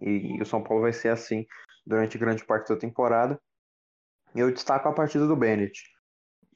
[0.00, 1.44] E, e o São Paulo vai ser assim
[1.90, 3.38] durante grande parte da temporada.
[4.34, 5.82] Eu destaco a partida do Bennett.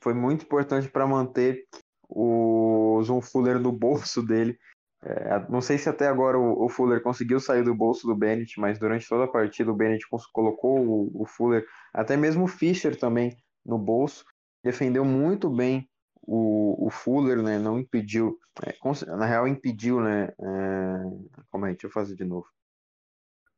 [0.00, 1.66] Foi muito importante para manter
[2.08, 4.56] o Zoom Fuller no bolso dele
[5.04, 8.58] é, não sei se até agora o, o, Fuller conseguiu sair do bolso do Bennett,
[8.58, 12.98] mas durante toda a partida o Bennett colocou o, o Fuller, até mesmo o Fischer
[12.98, 14.24] também, no bolso.
[14.62, 15.86] Defendeu muito bem
[16.22, 18.74] o, o Fuller, né, não impediu, é,
[19.14, 22.46] na real impediu, né, é, como é, deixa eu fazer de novo.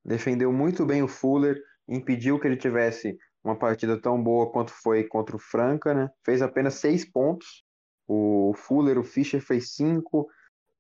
[0.07, 5.05] Defendeu muito bem o Fuller, impediu que ele tivesse uma partida tão boa quanto foi
[5.05, 7.65] contra o Franca, né, fez apenas seis pontos,
[8.09, 10.29] o Fuller, o Fischer fez cinco,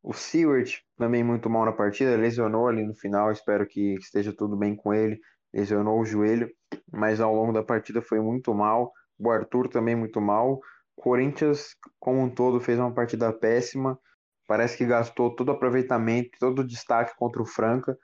[0.03, 4.57] o Seward também muito mal na partida, lesionou ali no final, espero que esteja tudo
[4.57, 5.19] bem com ele,
[5.53, 6.49] lesionou o joelho,
[6.93, 10.61] mas ao longo da partida foi muito mal, o Arthur também muito mal,
[10.97, 13.99] Corinthians, como um todo, fez uma partida péssima.
[14.49, 17.97] Parece que gastou todo o aproveitamento, todo o destaque contra o Franca.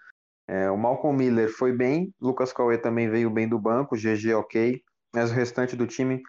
[0.52, 4.82] É, o Malcolm Miller foi bem, Lucas Cauê também veio bem do banco, GG ok,
[5.10, 6.22] mas o restante do time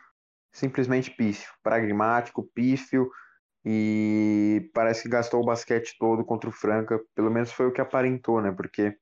[0.50, 3.12] simplesmente pífio, pragmático, pífio,
[3.66, 7.82] e parece que gastou o basquete todo contra o Franca, pelo menos foi o que
[7.82, 8.50] aparentou, né?
[8.50, 8.96] Porque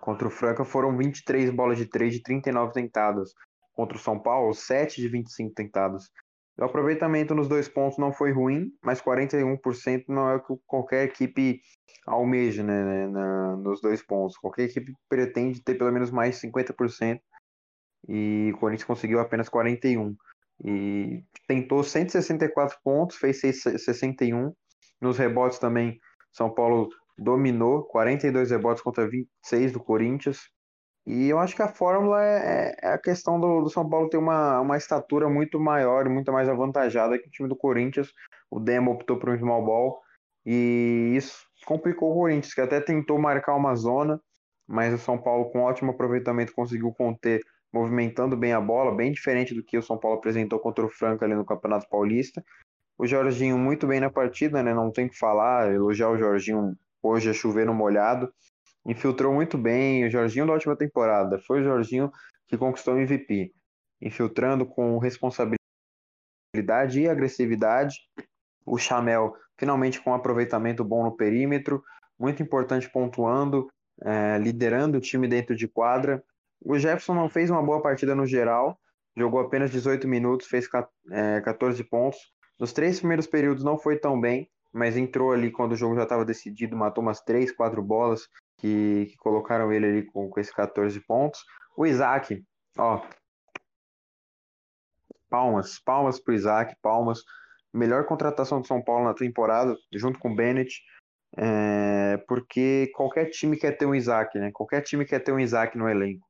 [0.00, 3.32] contra o Franca foram 23 bolas de 3 de 39 tentadas.
[3.72, 6.10] Contra o São Paulo, 7 de 25 tentadas.
[6.58, 11.04] O aproveitamento nos dois pontos não foi ruim, mas 41% não é o que qualquer
[11.04, 11.60] equipe
[12.04, 14.36] almeja né, né, na, nos dois pontos.
[14.36, 17.20] Qualquer equipe pretende ter pelo menos mais 50%
[18.08, 20.16] e o Corinthians conseguiu apenas 41%.
[20.64, 24.52] E tentou 164 pontos, fez 61.
[25.00, 26.00] Nos rebotes também,
[26.32, 30.40] São Paulo dominou, 42 rebotes contra 26 do Corinthians.
[31.08, 34.10] E eu acho que a fórmula é, é, é a questão do, do, São Paulo
[34.10, 38.12] ter uma, uma estatura muito maior e muito mais avantajada que o time do Corinthians.
[38.50, 40.02] O Demo optou por um small ball
[40.44, 44.20] e isso complicou o Corinthians, que até tentou marcar uma zona,
[44.66, 47.40] mas o São Paulo, com ótimo aproveitamento, conseguiu conter,
[47.72, 51.24] movimentando bem a bola, bem diferente do que o São Paulo apresentou contra o Franca
[51.24, 52.44] ali no Campeonato Paulista.
[52.98, 54.74] O Jorginho muito bem na partida, né?
[54.74, 58.30] Não tem que falar, elogiar o Jorginho hoje é chover no molhado
[58.88, 61.38] infiltrou muito bem o Jorginho da última temporada.
[61.46, 62.10] Foi o Jorginho
[62.48, 63.52] que conquistou o MVP,
[64.00, 65.58] infiltrando com responsabilidade
[66.96, 67.98] e agressividade.
[68.64, 71.82] O Chamel finalmente com um aproveitamento bom no perímetro,
[72.18, 73.68] muito importante pontuando,
[74.02, 76.22] é, liderando o time dentro de quadra.
[76.64, 78.78] O Jefferson não fez uma boa partida no geral,
[79.16, 80.68] jogou apenas 18 minutos, fez
[81.10, 82.18] é, 14 pontos.
[82.58, 86.04] Nos três primeiros períodos não foi tão bem, mas entrou ali quando o jogo já
[86.04, 88.28] estava decidido, matou umas três, quatro bolas,
[88.58, 91.40] que, que colocaram ele ali com, com esses 14 pontos.
[91.76, 92.44] O Isaac,
[92.76, 93.00] ó,
[95.30, 97.22] palmas, palmas pro Isaac, palmas.
[97.72, 100.82] Melhor contratação do São Paulo na temporada, junto com o Bennett,
[101.36, 104.50] é, porque qualquer time quer ter um Isaac, né?
[104.52, 106.26] Qualquer time quer ter um Isaac no elenco.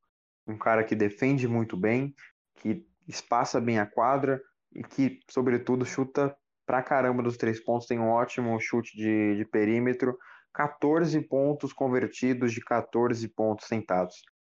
[0.47, 2.15] Um cara que defende muito bem,
[2.57, 4.41] que espaça bem a quadra
[4.75, 9.45] e que, sobretudo, chuta pra caramba dos três pontos, tem um ótimo chute de, de
[9.45, 10.19] perímetro.
[10.59, 14.17] 14 pontos convertidos de 14 pontos tentados.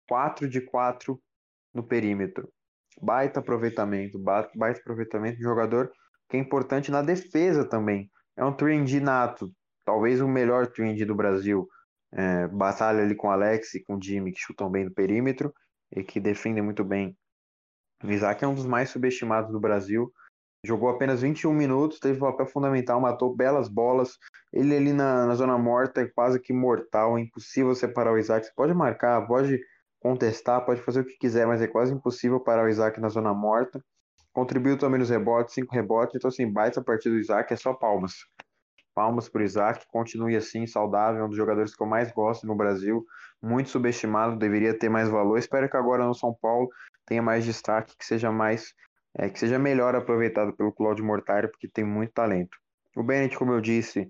[0.10, 1.22] 4 de 4
[1.72, 2.52] no perímetro.
[3.00, 5.92] Baita aproveitamento, baita aproveitamento de jogador
[6.28, 8.10] que é importante na defesa também.
[8.36, 9.54] É um 3 nato,
[9.86, 11.70] talvez o melhor 3 do Brasil.
[12.12, 15.54] É, batalha ali com o Alex e com o Jimmy, que chutam bem no perímetro
[15.96, 17.16] e que defendem muito bem.
[18.04, 20.12] O Isaac é um dos mais subestimados do Brasil.
[20.64, 24.20] Jogou apenas 21 minutos, teve um papel fundamental, matou belas bolas.
[24.54, 28.46] Ele ali na, na zona morta é quase que mortal, é impossível separar o Isaac.
[28.46, 29.60] Você pode marcar, pode
[30.00, 33.34] contestar, pode fazer o que quiser, mas é quase impossível parar o Isaac na zona
[33.34, 33.84] morta.
[34.34, 37.74] Contribuiu também nos rebotes, cinco rebotes, então assim, baita a partida do Isaac, é só
[37.74, 38.14] palmas.
[38.94, 42.46] Palmas para o Isaac, continue assim, saudável, é um dos jogadores que eu mais gosto
[42.46, 43.06] no Brasil,
[43.42, 45.38] muito subestimado, deveria ter mais valor.
[45.38, 46.70] Espero que agora no São Paulo
[47.06, 48.74] tenha mais destaque, que seja mais
[49.18, 52.58] é, que seja melhor aproveitado pelo Claudio Mortari, porque tem muito talento.
[52.96, 54.08] O Bennett, como eu disse,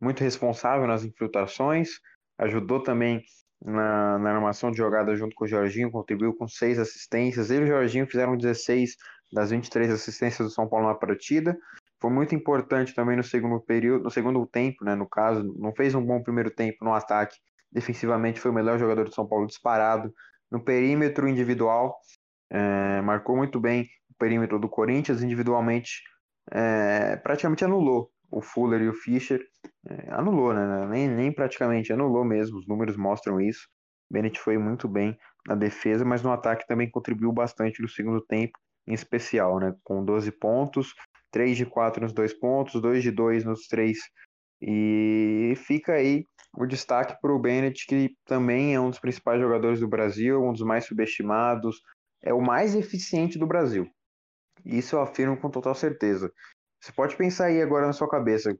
[0.00, 2.00] muito responsável nas infiltrações,
[2.38, 3.22] ajudou também
[3.64, 7.50] na, na armação de jogada junto com o Jorginho, contribuiu com seis assistências.
[7.50, 8.96] Ele e o Jorginho fizeram 16
[9.32, 11.56] das 23 assistências do São Paulo na partida.
[12.00, 14.94] Foi muito importante também no segundo período, no segundo tempo, né?
[14.94, 17.36] No caso, não fez um bom primeiro tempo no ataque.
[17.72, 20.12] Defensivamente foi o melhor jogador do São Paulo disparado.
[20.50, 21.96] No perímetro individual,
[22.50, 26.02] é, marcou muito bem o perímetro do Corinthians, individualmente
[26.50, 29.40] é, praticamente anulou o Fuller e o Fischer.
[29.88, 30.86] É, anulou, né?
[30.86, 33.68] Nem, nem praticamente, anulou mesmo, os números mostram isso.
[34.10, 35.16] Bennett foi muito bem
[35.46, 39.74] na defesa, mas no ataque também contribuiu bastante no segundo tempo, em especial, né?
[39.82, 40.94] Com 12 pontos,
[41.30, 43.98] 3 de 4 nos dois pontos, 2 de 2 nos três.
[44.60, 46.24] E fica aí
[46.56, 50.52] o destaque para o Bennett, que também é um dos principais jogadores do Brasil, um
[50.52, 51.80] dos mais subestimados,
[52.22, 53.88] é o mais eficiente do Brasil.
[54.64, 56.32] Isso eu afirmo com total certeza.
[56.80, 58.56] Você pode pensar aí agora na sua cabeça,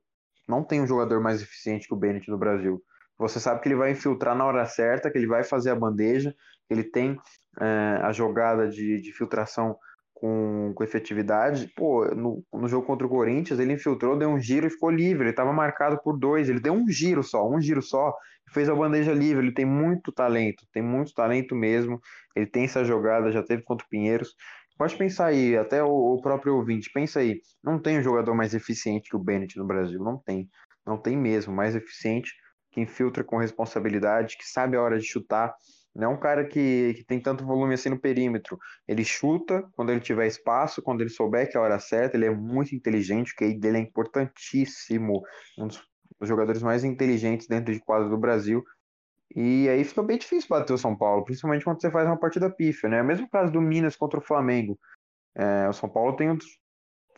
[0.48, 2.82] não tem um jogador mais eficiente que o Bennett no Brasil.
[3.18, 6.34] Você sabe que ele vai infiltrar na hora certa, que ele vai fazer a bandeja,
[6.66, 7.18] que ele tem
[7.60, 9.76] é, a jogada de, de filtração
[10.12, 11.70] com, com efetividade.
[11.76, 15.24] Pô, no, no jogo contra o Corinthians, ele infiltrou, deu um giro e ficou livre.
[15.24, 16.48] Ele estava marcado por dois.
[16.48, 18.12] Ele deu um giro só, um giro só,
[18.52, 19.44] fez a bandeja livre.
[19.44, 22.00] Ele tem muito talento, tem muito talento mesmo.
[22.34, 24.34] Ele tem essa jogada, já teve contra o Pinheiros.
[24.76, 27.40] Pode pensar aí, até o, o próprio ouvinte, pensa aí.
[27.62, 30.48] Não tem um jogador mais eficiente que o Bennett no Brasil, não tem.
[30.84, 32.32] Não tem mesmo, mais eficiente,
[32.72, 35.54] que infiltra com responsabilidade, que sabe a hora de chutar.
[35.94, 38.58] Não é um cara que, que tem tanto volume assim no perímetro.
[38.86, 42.16] Ele chuta quando ele tiver espaço, quando ele souber que é a hora certa.
[42.16, 45.22] Ele é muito inteligente, o QI dele é importantíssimo.
[45.56, 45.80] Um dos
[46.22, 48.64] jogadores mais inteligentes dentro de quadro do Brasil.
[49.34, 52.48] E aí fica bem difícil bater o São Paulo, principalmente quando você faz uma partida
[52.48, 53.02] pífia, né?
[53.02, 54.78] O mesmo caso do Minas contra o Flamengo.
[55.34, 56.38] É, o São Paulo tem,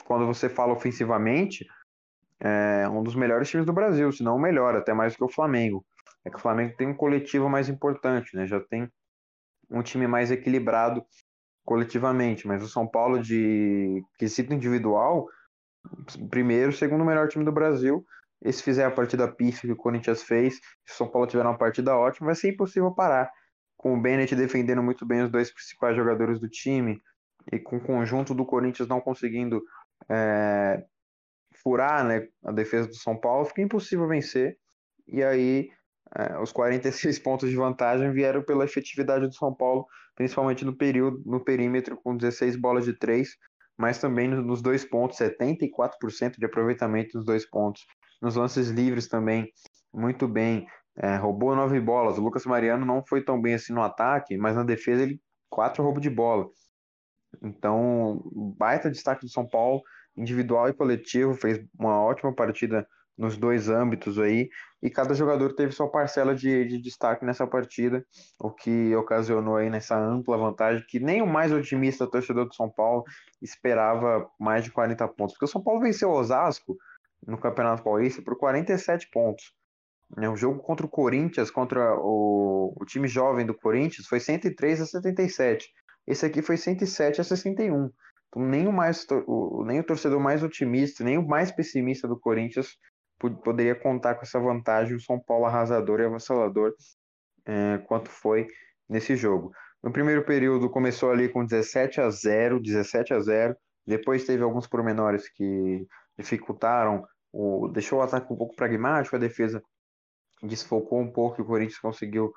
[0.06, 1.66] quando você fala ofensivamente,
[2.40, 5.28] é um dos melhores times do Brasil, se não o melhor, até mais que o
[5.28, 5.84] Flamengo.
[6.24, 8.46] É que o Flamengo tem um coletivo mais importante, né?
[8.46, 8.90] Já tem
[9.70, 11.04] um time mais equilibrado
[11.64, 15.26] coletivamente, mas o São Paulo de quesito individual,
[16.30, 18.04] primeiro, segundo melhor time do Brasil.
[18.46, 20.54] E se fizer a partida pífia que o Corinthians fez,
[20.84, 23.28] se o São Paulo tiver uma partida ótima, vai ser impossível parar.
[23.76, 27.02] Com o Bennett defendendo muito bem os dois principais jogadores do time
[27.52, 29.60] e com o conjunto do Corinthians não conseguindo
[30.08, 30.80] é,
[31.60, 34.56] furar né, a defesa do São Paulo, fica impossível vencer.
[35.08, 35.68] E aí
[36.14, 41.20] é, os 46 pontos de vantagem vieram pela efetividade do São Paulo, principalmente no período,
[41.26, 43.28] no perímetro, com 16 bolas de 3,
[43.76, 47.84] mas também nos dois pontos, 74% de aproveitamento nos dois pontos.
[48.20, 49.52] Nos lances livres também,
[49.92, 50.66] muito bem.
[50.96, 52.18] É, roubou nove bolas.
[52.18, 55.20] O Lucas Mariano não foi tão bem assim no ataque, mas na defesa ele
[55.50, 56.48] quatro roubos de bola.
[57.42, 58.22] Então,
[58.58, 59.82] baita destaque do São Paulo,
[60.16, 62.86] individual e coletivo, fez uma ótima partida
[63.16, 64.48] nos dois âmbitos aí,
[64.82, 68.04] e cada jogador teve sua parcela de, de destaque nessa partida,
[68.38, 72.70] o que ocasionou aí nessa ampla vantagem que nem o mais otimista torcedor do São
[72.70, 73.04] Paulo
[73.40, 76.76] esperava mais de 40 pontos, porque o São Paulo venceu o Osasco
[77.26, 79.52] no Campeonato Paulista por 47 pontos.
[80.18, 84.80] É um jogo contra o Corinthians, contra o, o time jovem do Corinthians, foi 103
[84.80, 85.68] a 77.
[86.06, 87.90] Esse aqui foi 107 a 61.
[88.28, 92.18] Então, nem o, mais, o, nem o torcedor mais otimista, nem o mais pessimista do
[92.18, 92.76] Corinthians
[93.42, 96.72] poderia contar com essa vantagem, o São Paulo arrasador e avassalador,
[97.46, 98.46] é, quanto foi
[98.88, 99.52] nesse jogo.
[99.82, 103.56] No primeiro período começou ali com 17 a 0, 17 a 0.
[103.86, 105.86] Depois teve alguns pormenores que
[106.18, 109.62] dificultaram, o, deixou o ataque um pouco pragmático, a defesa
[110.42, 112.32] desfocou um pouco e o Corinthians conseguiu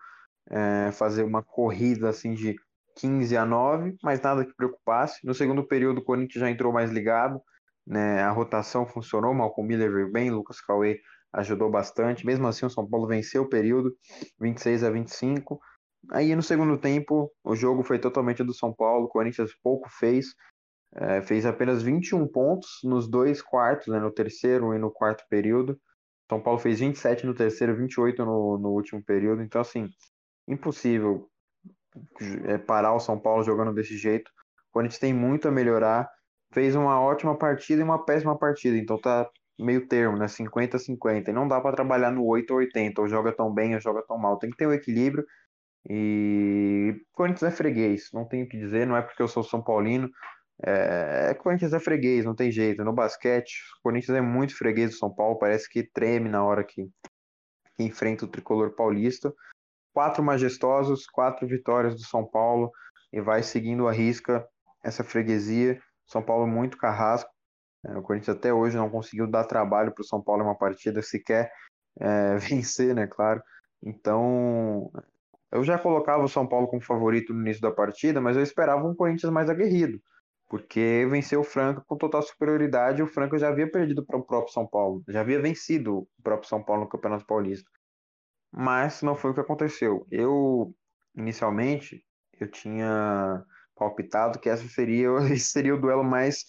[0.49, 2.55] é, fazer uma corrida assim de
[2.95, 5.25] 15 a 9, mas nada que preocupasse.
[5.25, 7.41] No segundo período o Corinthians já entrou mais ligado,
[7.87, 8.21] né?
[8.21, 10.99] A rotação funcionou, Malcolm Miller veio bem, Lucas Cauê
[11.33, 12.25] ajudou bastante.
[12.25, 13.95] Mesmo assim, o São Paulo venceu o período,
[14.39, 15.59] 26 a 25.
[16.11, 20.27] Aí no segundo tempo, o jogo foi totalmente do São Paulo, o Corinthians pouco fez,
[20.95, 25.79] é, fez apenas 21 pontos nos dois quartos, né, no terceiro e no quarto período.
[26.29, 29.41] São Paulo fez 27 no terceiro, 28 no, no último período.
[29.41, 29.89] Então, assim,
[30.47, 31.27] impossível
[32.45, 34.29] é, parar o São Paulo jogando desse jeito.
[34.69, 36.09] O Corinthians tem muito a melhorar
[36.53, 39.29] fez uma ótima partida e uma péssima partida, então tá
[39.59, 40.27] meio termo, né?
[40.27, 41.29] 50-50.
[41.29, 44.03] E não dá para trabalhar no 8 ou 80, ou joga tão bem ou joga
[44.07, 44.37] tão mal.
[44.39, 45.25] Tem que ter o um equilíbrio.
[45.89, 49.61] E Corinthians é freguês, não tenho o que dizer, não é porque eu sou São
[49.63, 50.09] Paulino.
[50.61, 52.83] É, Corinthians é freguês, não tem jeito.
[52.83, 56.63] No basquete, o Corinthians é muito freguês do São Paulo, parece que treme na hora
[56.63, 56.89] que,
[57.75, 59.33] que enfrenta o tricolor paulista.
[59.93, 62.71] Quatro majestosos, quatro vitórias do São Paulo
[63.11, 64.47] e vai seguindo a risca
[64.83, 65.81] essa freguesia.
[66.05, 67.29] São Paulo muito carrasco.
[67.85, 70.57] É, o Corinthians até hoje não conseguiu dar trabalho para o São Paulo em uma
[70.57, 71.51] partida sequer
[71.99, 73.07] é, vencer, né?
[73.07, 73.41] Claro.
[73.81, 74.91] Então,
[75.51, 78.85] eu já colocava o São Paulo como favorito no início da partida, mas eu esperava
[78.85, 80.01] um Corinthians mais aguerrido,
[80.49, 83.03] porque venceu o Franca com total superioridade.
[83.03, 86.49] O Franca já havia perdido para o próprio São Paulo, já havia vencido o próprio
[86.49, 87.69] São Paulo no Campeonato Paulista.
[88.51, 90.07] Mas não foi o que aconteceu.
[90.09, 90.75] Eu,
[91.15, 92.03] inicialmente,
[92.39, 93.45] eu tinha
[93.75, 96.45] palpitado que essa seria, esse seria o duelo mais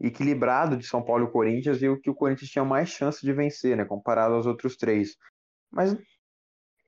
[0.00, 3.32] equilibrado de São Paulo e Corinthians e o que o Corinthians tinha mais chance de
[3.32, 5.16] vencer, né, comparado aos outros três.
[5.70, 5.96] Mas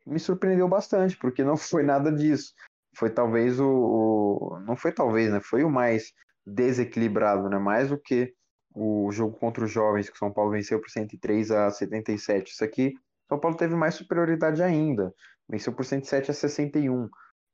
[0.07, 2.55] me surpreendeu bastante, porque não foi nada disso.
[2.97, 6.13] Foi talvez o, o não foi talvez, né, foi o mais
[6.47, 8.33] desequilibrado, né, mais do que
[8.75, 12.53] o jogo contra os jovens que São Paulo venceu por 103 a 77.
[12.53, 12.93] Isso aqui
[13.29, 15.13] São Paulo teve mais superioridade ainda.
[15.49, 17.09] Venceu por 107 a 61,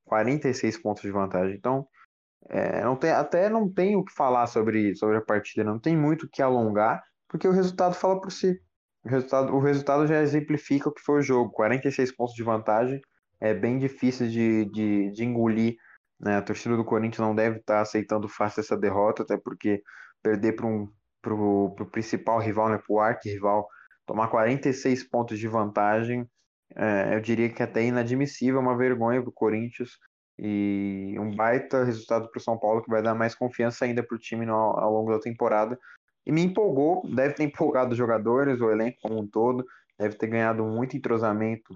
[0.04, 1.56] 46 pontos de vantagem.
[1.56, 1.86] Então,
[2.50, 5.96] é, não tem, até não tem o que falar sobre, sobre a partida, não tem
[5.96, 8.60] muito o que alongar, porque o resultado fala por si.
[9.04, 11.52] O resultado, o resultado já exemplifica o que foi o jogo.
[11.52, 13.00] 46 pontos de vantagem,
[13.40, 15.76] é bem difícil de, de, de engolir
[16.22, 16.36] Né?
[16.36, 19.82] A torcida do Corinthians não deve estar aceitando fácil essa derrota, até porque
[20.22, 20.88] perder para um,
[21.26, 23.68] o principal rival, né, para o arqui-rival,
[24.06, 26.28] tomar 46 pontos de vantagem,
[26.76, 29.98] é, eu diria que até inadmissível, uma vergonha para o Corinthians
[30.38, 34.14] e um baita resultado para o São Paulo que vai dar mais confiança ainda para
[34.14, 35.78] o time no, ao longo da temporada.
[36.24, 39.66] E me empolgou, deve ter empolgado os jogadores, o elenco como um todo,
[39.98, 41.74] deve ter ganhado muito entrosamento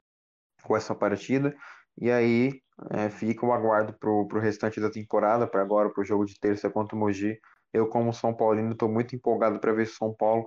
[0.62, 1.54] com essa partida.
[2.00, 2.60] E aí
[2.90, 6.38] é, fica o aguardo para o restante da temporada, para agora, para o jogo de
[6.38, 7.40] terça contra o Mogi.
[7.72, 10.46] Eu, como São Paulino, estou muito empolgado para ver São Paulo,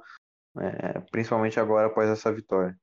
[0.58, 2.76] é, principalmente agora após essa vitória.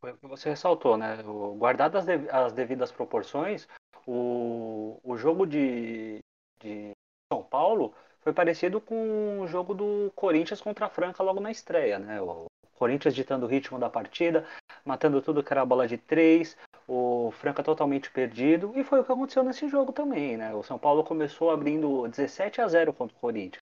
[0.00, 1.22] Foi o que você ressaltou, né?
[1.56, 3.68] Guardado as, as devidas proporções,
[4.06, 6.18] o, o jogo de,
[6.60, 6.90] de
[7.32, 11.98] São Paulo foi parecido com o jogo do Corinthians contra a Franca logo na estreia,
[11.98, 12.20] né?
[12.20, 14.46] O Corinthians ditando o ritmo da partida,
[14.84, 19.12] matando tudo que era bola de três, o Franca totalmente perdido, e foi o que
[19.12, 20.54] aconteceu nesse jogo também, né?
[20.54, 23.62] O São Paulo começou abrindo 17 a 0 contra o Corinthians.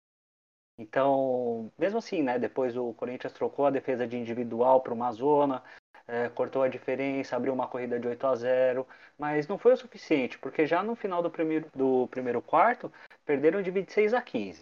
[0.77, 2.37] Então, mesmo assim, né?
[2.37, 5.63] Depois o Corinthians trocou a defesa de individual para uma zona,
[6.07, 8.87] é, cortou a diferença, abriu uma corrida de 8 a 0,
[9.17, 12.91] mas não foi o suficiente, porque já no final do primeiro, do primeiro quarto
[13.25, 14.61] perderam de 26 a 15.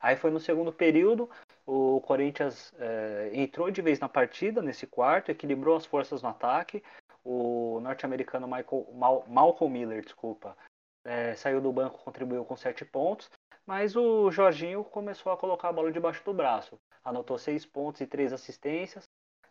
[0.00, 1.28] Aí foi no segundo período,
[1.66, 6.82] o Corinthians é, entrou de vez na partida nesse quarto, equilibrou as forças no ataque.
[7.24, 10.56] O norte-americano Mal, Malcolm Miller, desculpa,
[11.04, 13.30] é, saiu do banco, contribuiu com 7 pontos,
[13.66, 16.78] mas o Jorginho começou a colocar a bola debaixo do braço.
[17.04, 19.04] Anotou 6 pontos e 3 assistências,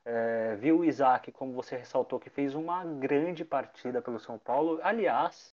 [0.06, 4.80] é, viu o Isaac, como você ressaltou, que fez uma grande partida pelo São Paulo.
[4.84, 5.54] Aliás,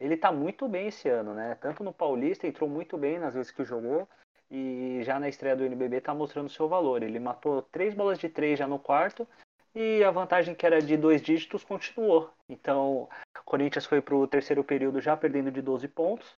[0.00, 1.54] ele está muito bem esse ano, né?
[1.60, 4.08] Tanto no Paulista, entrou muito bem nas vezes que jogou.
[4.50, 7.02] E já na estreia do NBB está mostrando seu valor.
[7.02, 9.28] Ele matou três bolas de três já no quarto.
[9.74, 12.32] E a vantagem que era de dois dígitos continuou.
[12.48, 16.36] Então, o Corinthians foi para o terceiro período já perdendo de 12 pontos.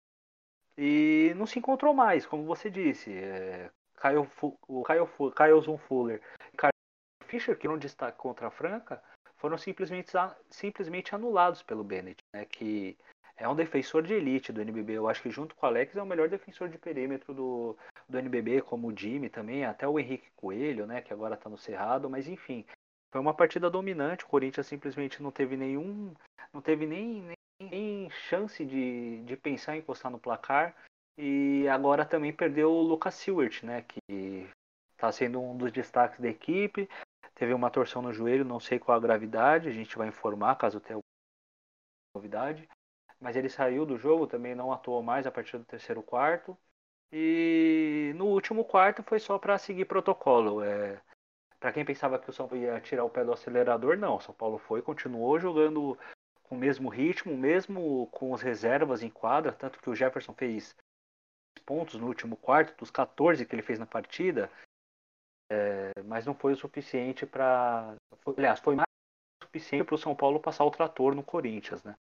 [0.77, 3.13] E não se encontrou mais, como você disse.
[3.13, 4.29] É, Caio,
[4.69, 6.21] o Caio, Caio Fuller
[7.33, 9.03] Fischer, que não destaque contra a Franca,
[9.39, 10.13] foram simplesmente,
[10.51, 12.99] simplesmente anulados pelo Bennett, né, que
[13.39, 14.93] é um defensor de elite do NBB.
[14.93, 17.77] Eu acho que junto com o Alex é o melhor defensor de perímetro do,
[18.07, 21.57] do NBB, como o Jimmy também, até o Henrique Coelho, né, que agora está no
[21.57, 22.67] Cerrado, mas enfim,
[23.13, 24.25] foi uma partida dominante.
[24.25, 26.15] O Corinthians simplesmente não teve nenhum,
[26.53, 27.23] não teve nem,
[27.61, 30.75] nem, nem chance de, de pensar em encostar no placar.
[31.17, 34.49] E agora também perdeu o Lucas Seward, né, que
[34.93, 36.89] está sendo um dos destaques da equipe
[37.35, 40.81] teve uma torção no joelho, não sei qual a gravidade, a gente vai informar caso
[40.81, 41.01] tenha
[42.15, 42.69] novidade.
[43.21, 46.57] Mas ele saiu do jogo, também não atuou mais a partir do terceiro quarto.
[47.13, 50.63] E no último quarto foi só para seguir protocolo.
[50.63, 51.01] É,
[51.63, 54.17] para quem pensava que o São Paulo ia tirar o pé do acelerador, não.
[54.17, 55.97] O São Paulo foi, continuou jogando
[56.43, 60.75] com o mesmo ritmo, mesmo com as reservas em quadra, tanto que o Jefferson fez
[61.65, 64.51] pontos no último quarto, dos 14 que ele fez na partida,
[65.53, 67.95] é, mas não foi o suficiente para.
[68.37, 68.89] Aliás, foi mais
[69.41, 71.95] suficiente para o São Paulo passar o trator no Corinthians, né?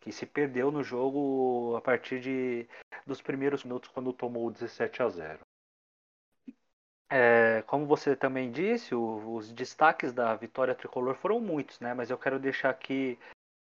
[0.00, 2.68] Que se perdeu no jogo a partir de,
[3.06, 5.43] dos primeiros minutos quando tomou 17 a 0.
[7.10, 11.94] É, como você também disse, o, os destaques da vitória tricolor foram muitos, né?
[11.94, 13.18] Mas eu quero deixar aqui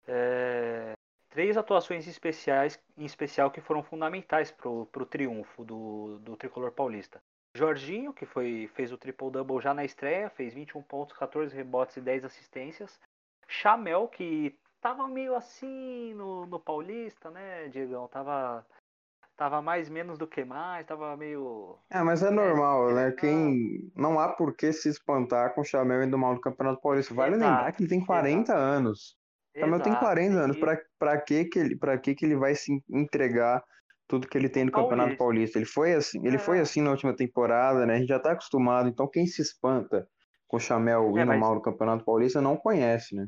[0.06, 0.92] é,
[1.28, 7.20] três atuações especiais, em especial que foram fundamentais para o triunfo do, do tricolor paulista.
[7.56, 12.00] Jorginho, que foi, fez o triple-double já na estreia, fez 21 pontos, 14 rebotes e
[12.00, 13.00] 10 assistências.
[13.46, 18.08] Chamel, que tava meio assim no, no Paulista, né, Diegão?
[18.08, 18.66] Tava,
[19.36, 21.78] tava mais menos do que mais, tava meio.
[21.90, 23.12] É, mas é normal, é, né?
[23.12, 23.90] Quem.
[23.94, 27.14] Não há por que se espantar com o Chamel indo mal no Campeonato Paulista.
[27.14, 28.60] Vale exato, lembrar que ele tem 40 exato.
[28.60, 29.16] anos.
[29.56, 30.56] O Chamel tem 40 anos.
[30.58, 33.62] Pra, pra, que, que, ele, pra que, que ele vai se entregar
[34.08, 34.90] tudo que ele tem no Paulista.
[34.90, 35.58] Campeonato Paulista.
[35.58, 36.38] Ele foi assim, ele é.
[36.38, 37.94] foi assim na última temporada, né?
[37.94, 38.88] A gente já tá acostumado.
[38.88, 40.06] Então quem se espanta
[40.46, 41.40] com o Chamel é, indo mas...
[41.40, 43.24] mal no Campeonato Paulista não conhece, né?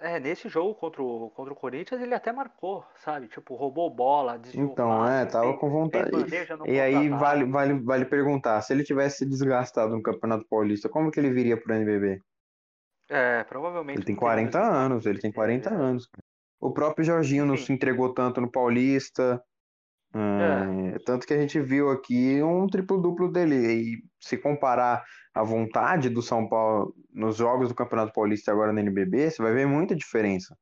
[0.00, 3.28] É, nesse jogo contra o, contra o Corinthians ele até marcou, sabe?
[3.28, 6.10] Tipo, roubou bola, desviou Então, é, tava com vontade.
[6.66, 11.20] E aí vale, vale, vale perguntar, se ele tivesse desgastado no Campeonato Paulista, como que
[11.20, 12.22] ele viria pro NBB?
[13.10, 13.98] É, provavelmente.
[13.98, 15.72] Ele tem 40 anos, ele tem 40 é.
[15.74, 16.08] anos.
[16.58, 17.48] O próprio Jorginho Sim.
[17.48, 19.42] não se entregou tanto no Paulista.
[20.14, 20.98] É.
[21.04, 23.56] Tanto que a gente viu aqui um triplo-duplo dele.
[23.56, 25.04] E se comparar
[25.34, 29.52] a vontade do São Paulo nos jogos do Campeonato Paulista agora no NBB, você vai
[29.52, 30.56] ver muita diferença.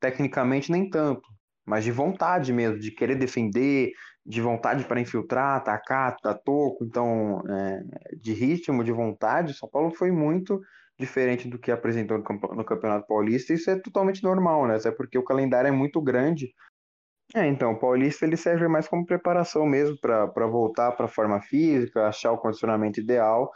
[0.00, 1.22] Tecnicamente, nem tanto,
[1.66, 3.90] mas de vontade mesmo, de querer defender,
[4.24, 7.82] de vontade para infiltrar, atacar, dar toco, então é,
[8.16, 10.60] de ritmo, de vontade, São Paulo foi muito
[10.98, 13.52] diferente do que apresentou no Campeonato Paulista.
[13.52, 14.76] Isso é totalmente normal, né?
[14.76, 16.52] Até porque o calendário é muito grande.
[17.32, 21.40] É, então, o Paulista ele serve mais como preparação mesmo para voltar para a forma
[21.40, 23.50] física, achar o condicionamento ideal.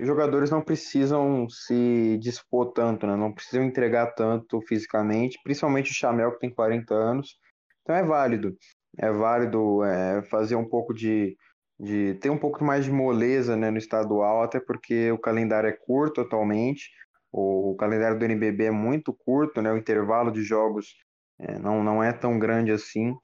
[0.00, 3.14] Os jogadores não precisam se dispor tanto, né?
[3.16, 7.38] Não precisam entregar tanto fisicamente, principalmente o Chamel que tem 40 anos.
[7.82, 8.56] Então é válido
[8.98, 11.36] é válido é, fazer um pouco de,
[11.78, 15.72] de ter um pouco mais de moleza né, no estadual, até porque o calendário é
[15.72, 16.90] curto atualmente,
[17.30, 20.94] o, o calendário do NBB é muito curto, né, o intervalo de jogos
[21.42, 23.14] é, não, não é tão grande assim,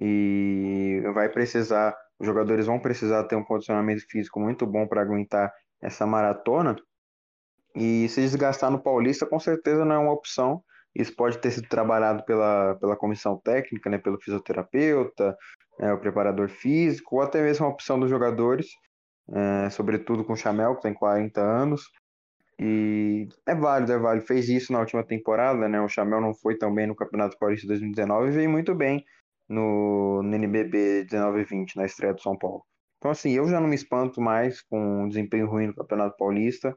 [0.00, 5.52] e vai precisar, os jogadores vão precisar ter um condicionamento físico muito bom para aguentar
[5.80, 6.76] essa maratona,
[7.74, 10.62] e se desgastar no Paulista com certeza não é uma opção,
[10.94, 15.36] isso pode ter sido trabalhado pela, pela comissão técnica, né, pelo fisioterapeuta,
[15.78, 18.66] né, o preparador físico, ou até mesmo a opção dos jogadores,
[19.34, 21.90] é, sobretudo com o Chamel, que tem 40 anos.
[22.64, 24.24] E é válido, é válido.
[24.24, 25.80] Fez isso na última temporada, né?
[25.80, 29.04] O Chamel não foi tão bem no Campeonato Paulista 2019 e veio muito bem
[29.48, 32.64] no, no NBB 19-20, na estreia do São Paulo.
[32.98, 36.76] Então, assim, eu já não me espanto mais com o desempenho ruim no Campeonato Paulista.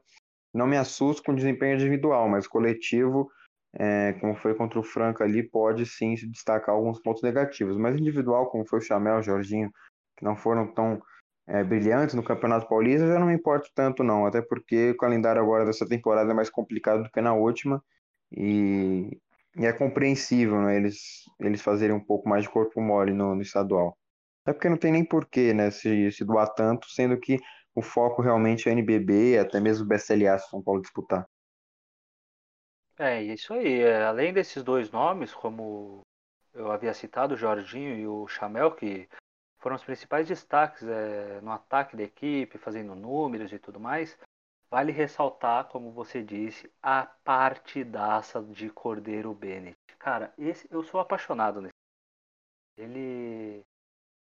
[0.52, 3.30] Não me assusto com o desempenho individual, mas coletivo
[3.78, 7.76] é, como foi contra o Franca ali, pode sim se destacar alguns pontos negativos.
[7.76, 9.70] Mas individual, como foi o Chamel, o Jorginho,
[10.16, 11.00] que não foram tão
[11.46, 15.40] é, brilhantes no Campeonato Paulista, já não me importo tanto não, até porque o calendário
[15.40, 17.82] agora dessa temporada é mais complicado do que na última
[18.32, 19.18] e,
[19.56, 23.42] e é compreensível né, eles, eles fazerem um pouco mais de corpo mole no, no
[23.42, 23.96] estadual.
[24.42, 27.38] Até porque não tem nem porquê né, se, se doar tanto, sendo que
[27.74, 31.28] o foco realmente é NBB, até mesmo o BSLA se São Paulo disputar.
[32.98, 33.82] É, isso aí.
[33.82, 36.00] É, além desses dois nomes, como
[36.54, 39.06] eu havia citado, o Jorginho e o Chamel, que
[39.66, 44.16] foram os principais destaques é, no ataque da equipe, fazendo números e tudo mais,
[44.70, 49.74] vale ressaltar, como você disse, a partidaça de Cordeiro Bennett.
[49.98, 51.74] Cara, esse eu sou apaixonado nesse.
[52.78, 53.60] Ele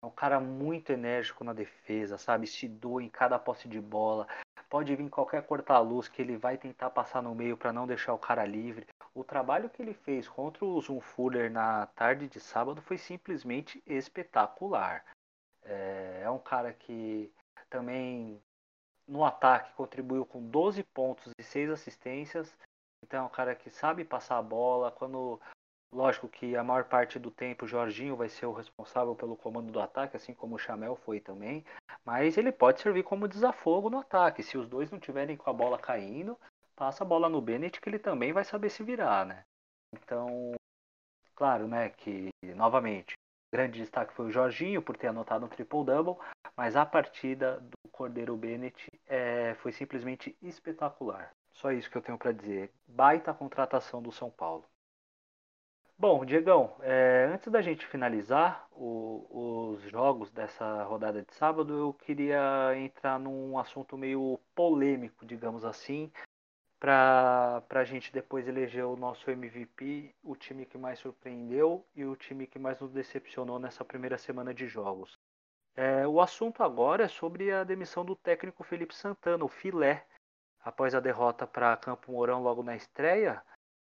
[0.03, 2.47] é um cara muito enérgico na defesa, sabe?
[2.47, 4.27] Se doa em cada posse de bola
[4.71, 8.19] pode vir qualquer corta-luz que ele vai tentar passar no meio para não deixar o
[8.19, 8.87] cara livre.
[9.13, 15.05] O trabalho que ele fez contra o Zunfuller na tarde de sábado foi simplesmente espetacular.
[15.65, 17.33] É, é um cara que
[17.69, 18.41] também
[19.07, 22.57] no ataque contribuiu com 12 pontos e 6 assistências.
[23.03, 24.91] Então é um cara que sabe passar a bola.
[24.91, 25.41] Quando
[25.93, 29.73] Lógico que a maior parte do tempo o Jorginho vai ser o responsável pelo comando
[29.73, 31.65] do ataque, assim como o Chamel foi também.
[32.05, 34.43] Mas ele pode servir como desafogo no ataque.
[34.43, 36.39] Se os dois não tiverem com a bola caindo,
[36.77, 39.43] passa a bola no Bennett que ele também vai saber se virar, né?
[39.93, 40.53] Então,
[41.35, 43.15] claro, né, que novamente,
[43.53, 46.17] grande destaque foi o Jorginho por ter anotado um triple-double,
[46.57, 51.33] mas a partida do Cordeiro Bennett é, foi simplesmente espetacular.
[51.53, 52.73] Só isso que eu tenho para dizer.
[52.87, 54.65] Baita contratação do São Paulo.
[55.99, 61.93] Bom, Diegão, é, antes da gente finalizar o, os jogos dessa rodada de sábado, eu
[61.93, 66.11] queria entrar num assunto meio polêmico, digamos assim,
[66.81, 72.17] para a gente depois eleger o nosso MVP, o time que mais surpreendeu e o
[72.17, 75.19] time que mais nos decepcionou nessa primeira semana de jogos.
[75.77, 80.07] É, o assunto agora é sobre a demissão do técnico Felipe Santana, o filé.
[80.65, 83.43] Após a derrota para Campo Mourão logo na estreia,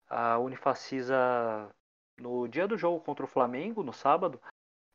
[0.10, 1.74] a Unifacisa
[2.18, 4.40] no dia do jogo contra o Flamengo, no sábado,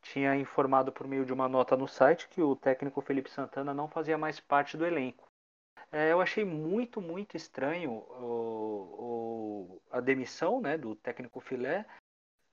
[0.02, 3.88] tinha informado por meio de uma nota no site que o técnico Felipe Santana não
[3.88, 5.25] fazia mais parte do elenco.
[5.92, 11.86] É, eu achei muito, muito estranho o, o, a demissão né, do técnico Filé.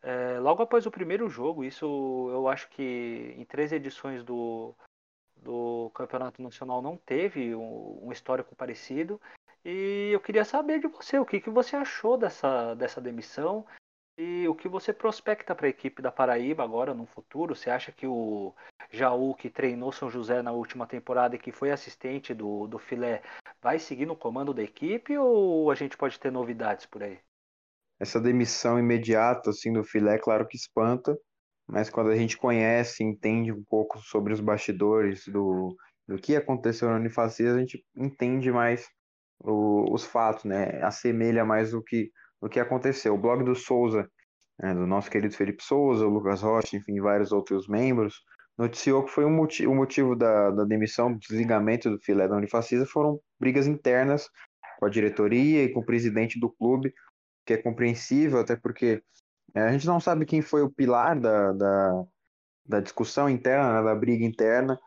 [0.01, 1.85] É, logo após o primeiro jogo, isso
[2.31, 4.75] eu acho que em três edições do,
[5.37, 9.19] do Campeonato Nacional não teve um, um histórico parecido.
[9.65, 13.65] E eu queria saber de você, o que, que você achou dessa, dessa demissão
[14.17, 17.55] e o que você prospecta para a equipe da Paraíba agora no futuro?
[17.55, 18.53] Você acha que o
[18.93, 23.21] Jaú, que treinou São José na última temporada e que foi assistente do, do Filé,
[23.61, 27.19] vai seguir no comando da equipe ou a gente pode ter novidades por aí?
[27.99, 31.17] Essa demissão imediata assim do Filé, claro que espanta,
[31.67, 35.75] mas quando a gente conhece, entende um pouco sobre os bastidores do,
[36.07, 38.87] do que aconteceu no Unifacias, a gente entende mais
[39.39, 40.81] o, os fatos, né?
[40.83, 42.11] Assemelha mais o que
[42.43, 43.13] o que aconteceu.
[43.13, 44.05] O blog do Souza,
[44.59, 48.21] né, do nosso querido Felipe Souza, o Lucas Rocha, enfim, vários outros membros,
[48.57, 52.35] noticiou que foi um motivo, o motivo da, da demissão, do desligamento do filé da
[52.35, 54.29] Unifacisa foram brigas internas
[54.79, 56.93] com a diretoria e com o presidente do clube,
[57.45, 59.01] que é compreensível, até porque
[59.55, 62.03] é, a gente não sabe quem foi o pilar da, da,
[62.65, 64.79] da discussão interna, né, da briga interna.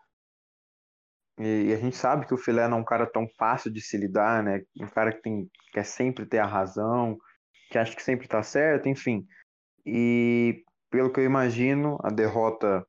[1.38, 3.80] E, e, a gente sabe que o Filé não é um cara tão fácil de
[3.82, 4.62] se lidar, né?
[4.80, 7.18] Um cara que tem, quer sempre ter a razão,
[7.70, 9.26] que acha que sempre está certo, enfim.
[9.84, 12.86] E pelo que eu imagino, a derrota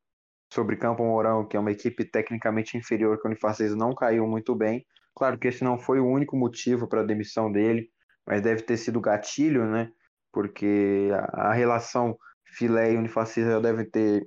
[0.53, 4.55] sobre Campo Mourão, que é uma equipe tecnicamente inferior que o Unifacisa não caiu muito
[4.55, 4.85] bem.
[5.15, 7.89] Claro que esse não foi o único motivo para a demissão dele,
[8.25, 9.89] mas deve ter sido gatilho, né?
[10.31, 14.25] Porque a, a relação Filé e já deve ter,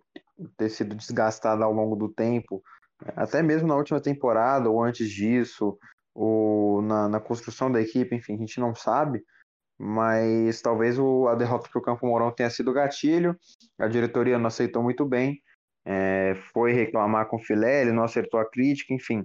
[0.56, 2.62] ter sido desgastada ao longo do tempo,
[3.16, 5.78] até mesmo na última temporada ou antes disso,
[6.14, 9.22] ou na, na construção da equipe, enfim, a gente não sabe,
[9.78, 13.36] mas talvez o, a derrota para o Campo Mourão tenha sido gatilho,
[13.78, 15.40] a diretoria não aceitou muito bem,
[15.84, 19.24] é, foi reclamar com o Filé, ele não acertou a crítica, enfim.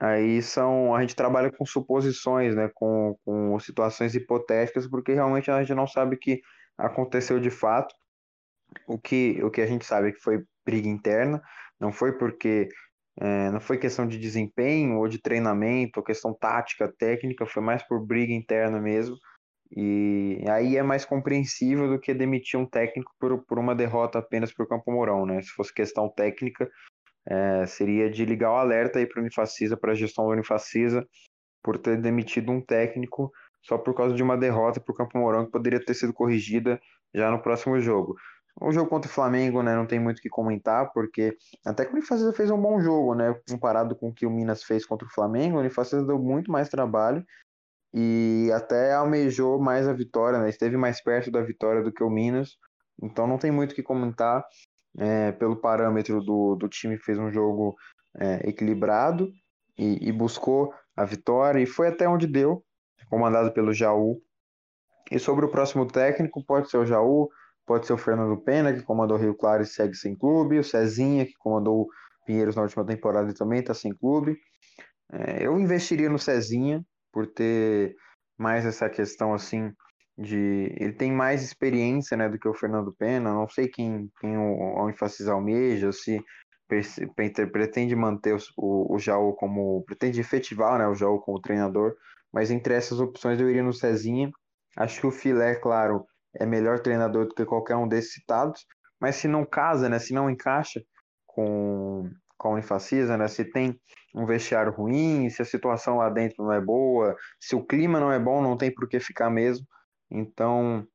[0.00, 5.60] Aí são, a gente trabalha com suposições, né, com, com situações hipotéticas, porque realmente a
[5.60, 6.40] gente não sabe o que
[6.76, 7.94] aconteceu de fato.
[8.88, 11.40] O que, o que a gente sabe é que foi briga interna,
[11.78, 12.68] não foi porque
[13.20, 17.82] é, não foi questão de desempenho ou de treinamento, ou questão tática, técnica, foi mais
[17.86, 19.16] por briga interna mesmo.
[19.70, 24.52] E aí é mais compreensível do que demitir um técnico por, por uma derrota apenas
[24.52, 25.40] para o Campo Mourão, né?
[25.42, 26.70] Se fosse questão técnica,
[27.26, 31.06] é, seria de ligar o alerta aí para o Unifacisa, para a gestão do Unifacisa,
[31.62, 33.32] por ter demitido um técnico
[33.62, 36.78] só por causa de uma derrota para o Campo Mourão que poderia ter sido corrigida
[37.14, 38.14] já no próximo jogo.
[38.60, 41.36] O jogo contra o Flamengo, né, não tem muito o que comentar, porque
[41.66, 44.62] até que o Unifacisa fez um bom jogo, né, comparado com o que o Minas
[44.62, 47.24] fez contra o Flamengo, o Unifacisa deu muito mais trabalho
[47.96, 50.48] e até almejou mais a vitória, né?
[50.48, 52.56] Esteve mais perto da vitória do que o Minas,
[53.00, 54.44] então não tem muito o que comentar.
[54.96, 57.74] É, pelo parâmetro do, do time, fez um jogo
[58.16, 59.28] é, equilibrado
[59.76, 62.64] e, e, buscou a vitória, e foi até onde deu,
[63.10, 64.20] comandado pelo Jaú.
[65.10, 67.28] E sobre o próximo técnico, pode ser o Jaú,
[67.66, 70.64] pode ser o Fernando Pena, que comandou o Rio Claro e segue sem clube, o
[70.64, 71.88] Cezinha, que comandou o
[72.24, 74.36] Pinheiros na última temporada e também está sem clube.
[75.12, 76.84] É, eu investiria no Cezinha,
[77.14, 77.94] por ter
[78.36, 79.72] mais essa questão assim
[80.18, 83.32] de ele tem mais experiência né do que o Fernando Pena.
[83.32, 86.20] Não sei quem, quem o, o Unifacisa almeja se
[87.52, 91.94] pretende manter o, o Jaú como pretende efetivar né o Jaú como treinador
[92.32, 94.28] mas entre essas opções eu iria no Cezinha.
[94.76, 96.04] Acho que o Filé claro
[96.36, 98.66] é melhor treinador do que qualquer um desses citados
[99.00, 100.82] mas se não casa né se não encaixa
[101.26, 102.10] com
[102.44, 103.26] com a Unifacisa, né?
[103.26, 103.80] Se tem
[104.14, 108.12] um vestiário ruim, se a situação lá dentro não é boa, se o clima não
[108.12, 109.66] é bom, não tem por que ficar mesmo.
[110.10, 110.86] Então,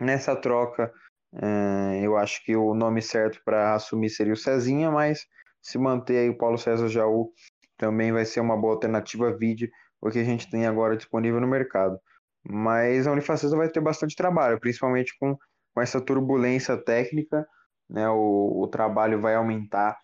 [0.00, 0.90] nessa troca,
[1.34, 5.26] é, eu acho que o nome certo para assumir seria o Cezinha, mas
[5.60, 7.30] se manter aí o Paulo César Jaú
[7.76, 9.70] também vai ser uma boa alternativa vide
[10.00, 12.00] o que a gente tem agora disponível no mercado.
[12.42, 15.36] Mas a Unifacisa vai ter bastante trabalho, principalmente com,
[15.74, 17.46] com essa turbulência técnica,
[17.86, 18.08] né?
[18.08, 19.98] O, o trabalho vai aumentar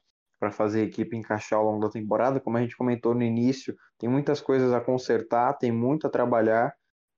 [0.46, 2.38] para fazer a equipe encaixar ao longo da temporada.
[2.38, 6.72] Como a gente comentou no início, tem muitas coisas a consertar, tem muito a trabalhar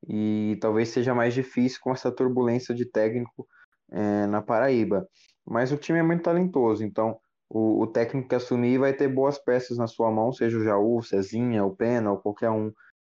[0.09, 3.47] e talvez seja mais difícil com essa turbulência de técnico
[3.91, 5.07] é, na Paraíba.
[5.47, 7.19] Mas o time é muito talentoso, então
[7.51, 10.99] o, o, técnico que assumir vai ter boas peças na sua mão, seja o Jaú,
[10.99, 12.73] o Cezinha, o Pena ou qualquer um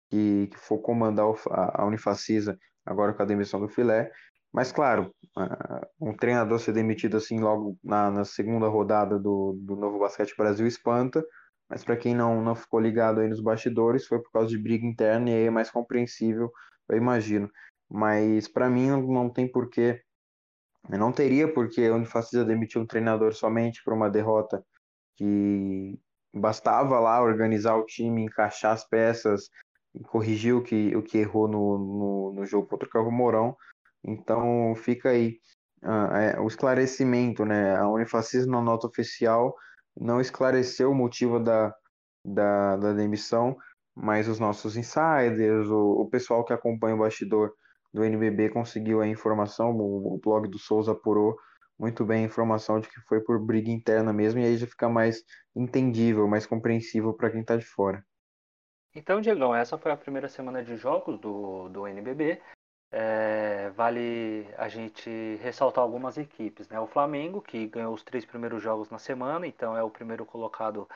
[0.09, 4.11] que, que for comandar a, a Unifacisa agora com a demissão do Filé.
[4.53, 5.11] Mas, claro,
[5.99, 10.67] um treinador ser demitido assim logo na, na segunda rodada do, do Novo Basquete Brasil
[10.67, 11.25] espanta.
[11.67, 14.85] Mas para quem não, não ficou ligado aí nos bastidores, foi por causa de briga
[14.85, 16.51] interna e aí é mais compreensível,
[16.87, 17.49] eu imagino.
[17.89, 20.01] Mas para mim não, tem porquê,
[20.87, 24.63] não teria porquê a Unifacisa demitir um treinador somente por uma derrota
[25.15, 25.99] que
[26.33, 29.49] bastava lá organizar o time, encaixar as peças
[30.07, 33.55] corrigir o que, o que errou no, no, no jogo contra o Cabo Mourão
[34.03, 35.39] então fica aí
[35.83, 37.75] uh, é, o esclarecimento, né?
[37.75, 39.55] A Unifacisa na nota oficial
[39.95, 41.73] não esclareceu o motivo da,
[42.25, 43.55] da, da demissão,
[43.95, 47.53] mas os nossos insiders, o, o pessoal que acompanha o bastidor
[47.93, 51.37] do NBB conseguiu a informação, o, o blog do Souza apurou
[51.77, 54.89] muito bem a informação de que foi por briga interna mesmo, e aí já fica
[54.89, 55.23] mais
[55.55, 58.03] entendível, mais compreensível para quem está de fora.
[58.95, 62.39] Então, Diegão, essa foi a primeira semana de jogos do, do NBB.
[62.95, 65.09] É, vale a gente
[65.41, 66.69] ressaltar algumas equipes.
[66.69, 66.79] Né?
[66.79, 70.87] O Flamengo, que ganhou os três primeiros jogos na semana, então é o primeiro colocado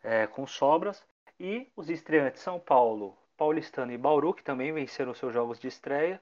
[0.00, 1.04] é, com sobras.
[1.40, 6.20] E os estreantes São Paulo, Paulistano e Bauru, que também venceram seus jogos de estreia,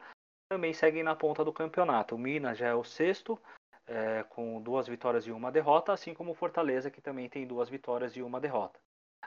[0.49, 2.15] também seguem na ponta do campeonato.
[2.15, 3.39] O Minas já é o sexto,
[3.87, 7.69] é, com duas vitórias e uma derrota, assim como o Fortaleza, que também tem duas
[7.69, 8.81] vitórias e uma derrota.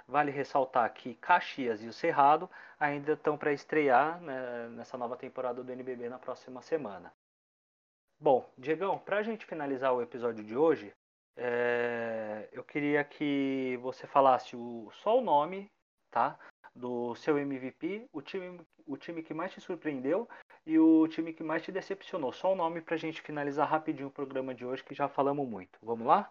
[0.07, 2.49] Vale ressaltar que Caxias e o Cerrado
[2.80, 7.13] ainda estão para estrear né, nessa nova temporada do NBB na próxima semana.
[8.19, 10.93] Bom, Diegão, para a gente finalizar o episódio de hoje,
[11.35, 15.72] é, eu queria que você falasse o, só o nome,
[16.11, 16.38] tá?
[16.76, 20.30] Do seu MVP, o time, o time que mais te surpreendeu
[20.65, 22.31] e o time que mais te decepcionou.
[22.31, 25.80] Só o nome pra gente finalizar rapidinho o programa de hoje, que já falamos muito.
[25.81, 26.30] Vamos lá?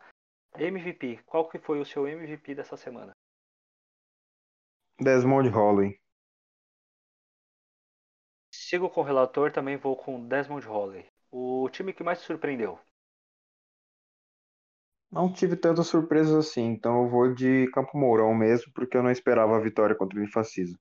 [0.57, 3.13] MVP, qual que foi o seu MVP dessa semana?
[5.01, 5.99] Desmond Holloway.
[8.53, 11.07] Sigo com o relator, também vou com Desmond Holloway.
[11.31, 12.79] O time que mais te surpreendeu?
[15.11, 19.11] Não tive tantas surpresas assim, então eu vou de Campo Mourão mesmo, porque eu não
[19.11, 20.79] esperava a vitória contra o Unifacisa.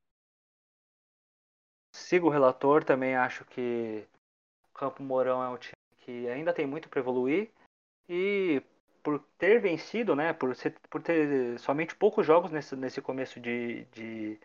[1.95, 4.05] Sigo o relator, também acho que
[4.73, 7.51] Campo Mourão é um time que ainda tem muito para evoluir
[8.07, 8.61] e
[9.03, 13.85] por ter vencido, né, por, ser, por ter somente poucos jogos nesse, nesse começo de,
[13.85, 14.39] de,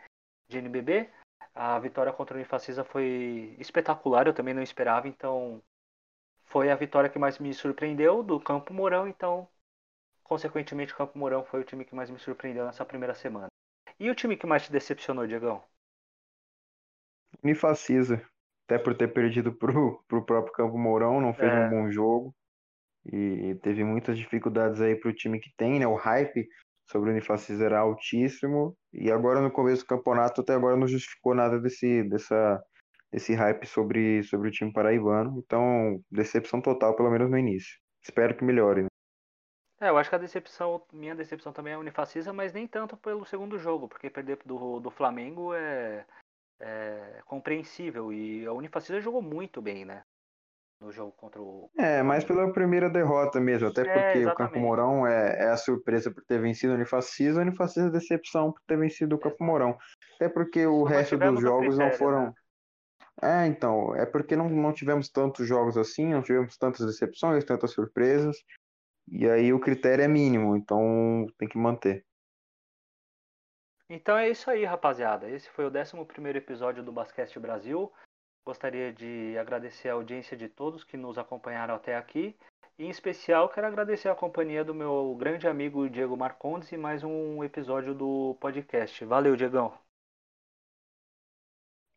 [0.49, 1.11] de NBB,
[1.55, 5.63] a vitória contra o Unifacisa foi espetacular, eu também não esperava, então
[6.47, 9.49] foi a vitória que mais me surpreendeu do Campo Mourão, então
[10.23, 13.49] consequentemente o Campo Mourão foi o time que mais me surpreendeu nessa primeira semana.
[13.99, 15.63] E o time que mais te decepcionou, Diegão?
[17.43, 18.25] Unifacisa,
[18.67, 21.67] até por ter perdido pro, pro próprio Campo Mourão, não fez é.
[21.67, 22.35] um bom jogo
[23.13, 25.87] e teve muitas dificuldades aí para o time que tem, né?
[25.87, 26.49] O hype
[26.91, 31.35] sobre o Unifacis era altíssimo e agora no começo do campeonato até agora não justificou
[31.35, 32.63] nada desse dessa
[33.13, 35.43] desse hype sobre sobre o time paraibano.
[35.45, 37.79] Então, decepção total pelo menos no início.
[38.03, 38.83] Espero que melhore.
[38.83, 38.89] Né?
[39.81, 42.97] É, eu acho que a decepção, minha decepção também é a Unifacisa, mas nem tanto
[42.97, 46.07] pelo segundo jogo, porque perder do, do Flamengo é,
[46.61, 50.03] é compreensível e a Unifacisa jogou muito bem, né?
[50.85, 51.71] No jogo contra o.
[51.79, 55.57] É, mais pela primeira derrota mesmo, até é, porque o Campo Mourão é, é, a
[55.57, 59.19] surpresa por ter vencido o Unifacisa, o Unifacisa é a decepção por ter vencido o
[59.19, 59.77] Campo Mourão.
[60.17, 62.27] Até porque o Só resto dos jogos critério, não foram.
[62.27, 62.35] Né?
[63.23, 67.71] É, então, é porque não, não tivemos tantos jogos assim, não tivemos tantas decepções, tantas
[67.71, 68.37] surpresas,
[69.09, 72.05] e aí o critério é mínimo, então tem que manter.
[73.89, 75.31] Então é isso aí, rapaziada.
[75.31, 77.93] Esse foi o 11 episódio do Basquete Brasil.
[78.47, 82.37] Gostaria de agradecer a audiência de todos que nos acompanharam até aqui.
[82.79, 87.03] E, em especial, quero agradecer a companhia do meu grande amigo Diego Marcondes e mais
[87.03, 89.03] um episódio do podcast.
[89.07, 89.73] Valeu, Diegão.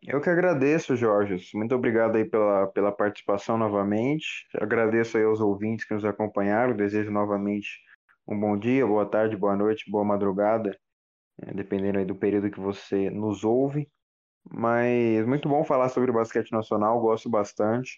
[0.02, 1.36] Eu que agradeço, Jorge.
[1.54, 4.48] Muito obrigado aí pela, pela participação novamente.
[4.56, 6.78] Agradeço aí aos ouvintes que nos acompanharam.
[6.78, 7.82] Desejo novamente
[8.26, 10.80] um bom dia, boa tarde, boa noite, boa madrugada,
[11.42, 13.90] eh, dependendo aí do período que você nos ouve.
[14.52, 17.98] Mas muito bom falar sobre o basquete nacional, gosto bastante.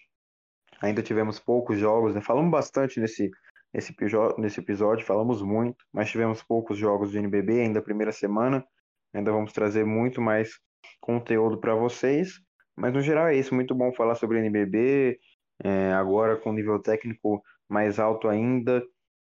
[0.80, 2.20] Ainda tivemos poucos jogos, né?
[2.20, 3.30] Falamos bastante nesse,
[3.72, 3.94] nesse,
[4.38, 8.64] nesse episódio, falamos muito, mas tivemos poucos jogos de NBB ainda primeira semana.
[9.12, 10.58] Ainda vamos trazer muito mais
[11.00, 12.40] conteúdo para vocês.
[12.76, 15.18] Mas no geral é isso, muito bom falar sobre NBB,
[15.62, 18.82] é, agora com nível técnico mais alto ainda,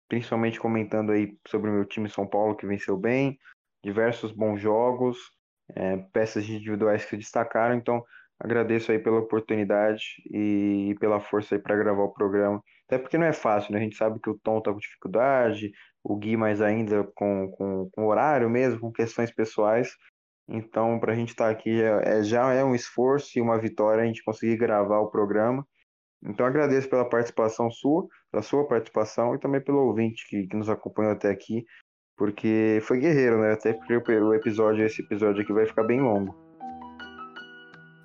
[0.07, 3.37] principalmente comentando aí sobre o meu time São Paulo que venceu bem,
[3.83, 5.17] diversos bons jogos,
[5.75, 7.75] é, peças individuais que se destacaram.
[7.75, 8.03] Então,
[8.39, 12.61] agradeço aí pela oportunidade e pela força aí para gravar o programa.
[12.87, 13.79] Até porque não é fácil, né?
[13.79, 15.71] A gente sabe que o Tom tá com dificuldade,
[16.03, 19.89] o Gui mais ainda com, com, com horário mesmo, com questões pessoais.
[20.47, 23.57] Então, para a gente estar tá aqui é, é, já é um esforço e uma
[23.57, 25.65] vitória a gente conseguir gravar o programa.
[26.25, 30.69] Então, agradeço pela participação sua, pela sua participação e também pelo ouvinte que, que nos
[30.69, 31.65] acompanhou até aqui.
[32.15, 33.53] Porque foi guerreiro, né?
[33.53, 36.35] Até porque o episódio, esse episódio aqui vai ficar bem longo.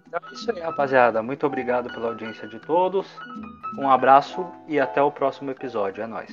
[0.07, 1.23] Então é isso aí, rapaziada.
[1.23, 3.07] Muito obrigado pela audiência de todos.
[3.79, 6.03] Um abraço e até o próximo episódio.
[6.03, 6.33] É nóis.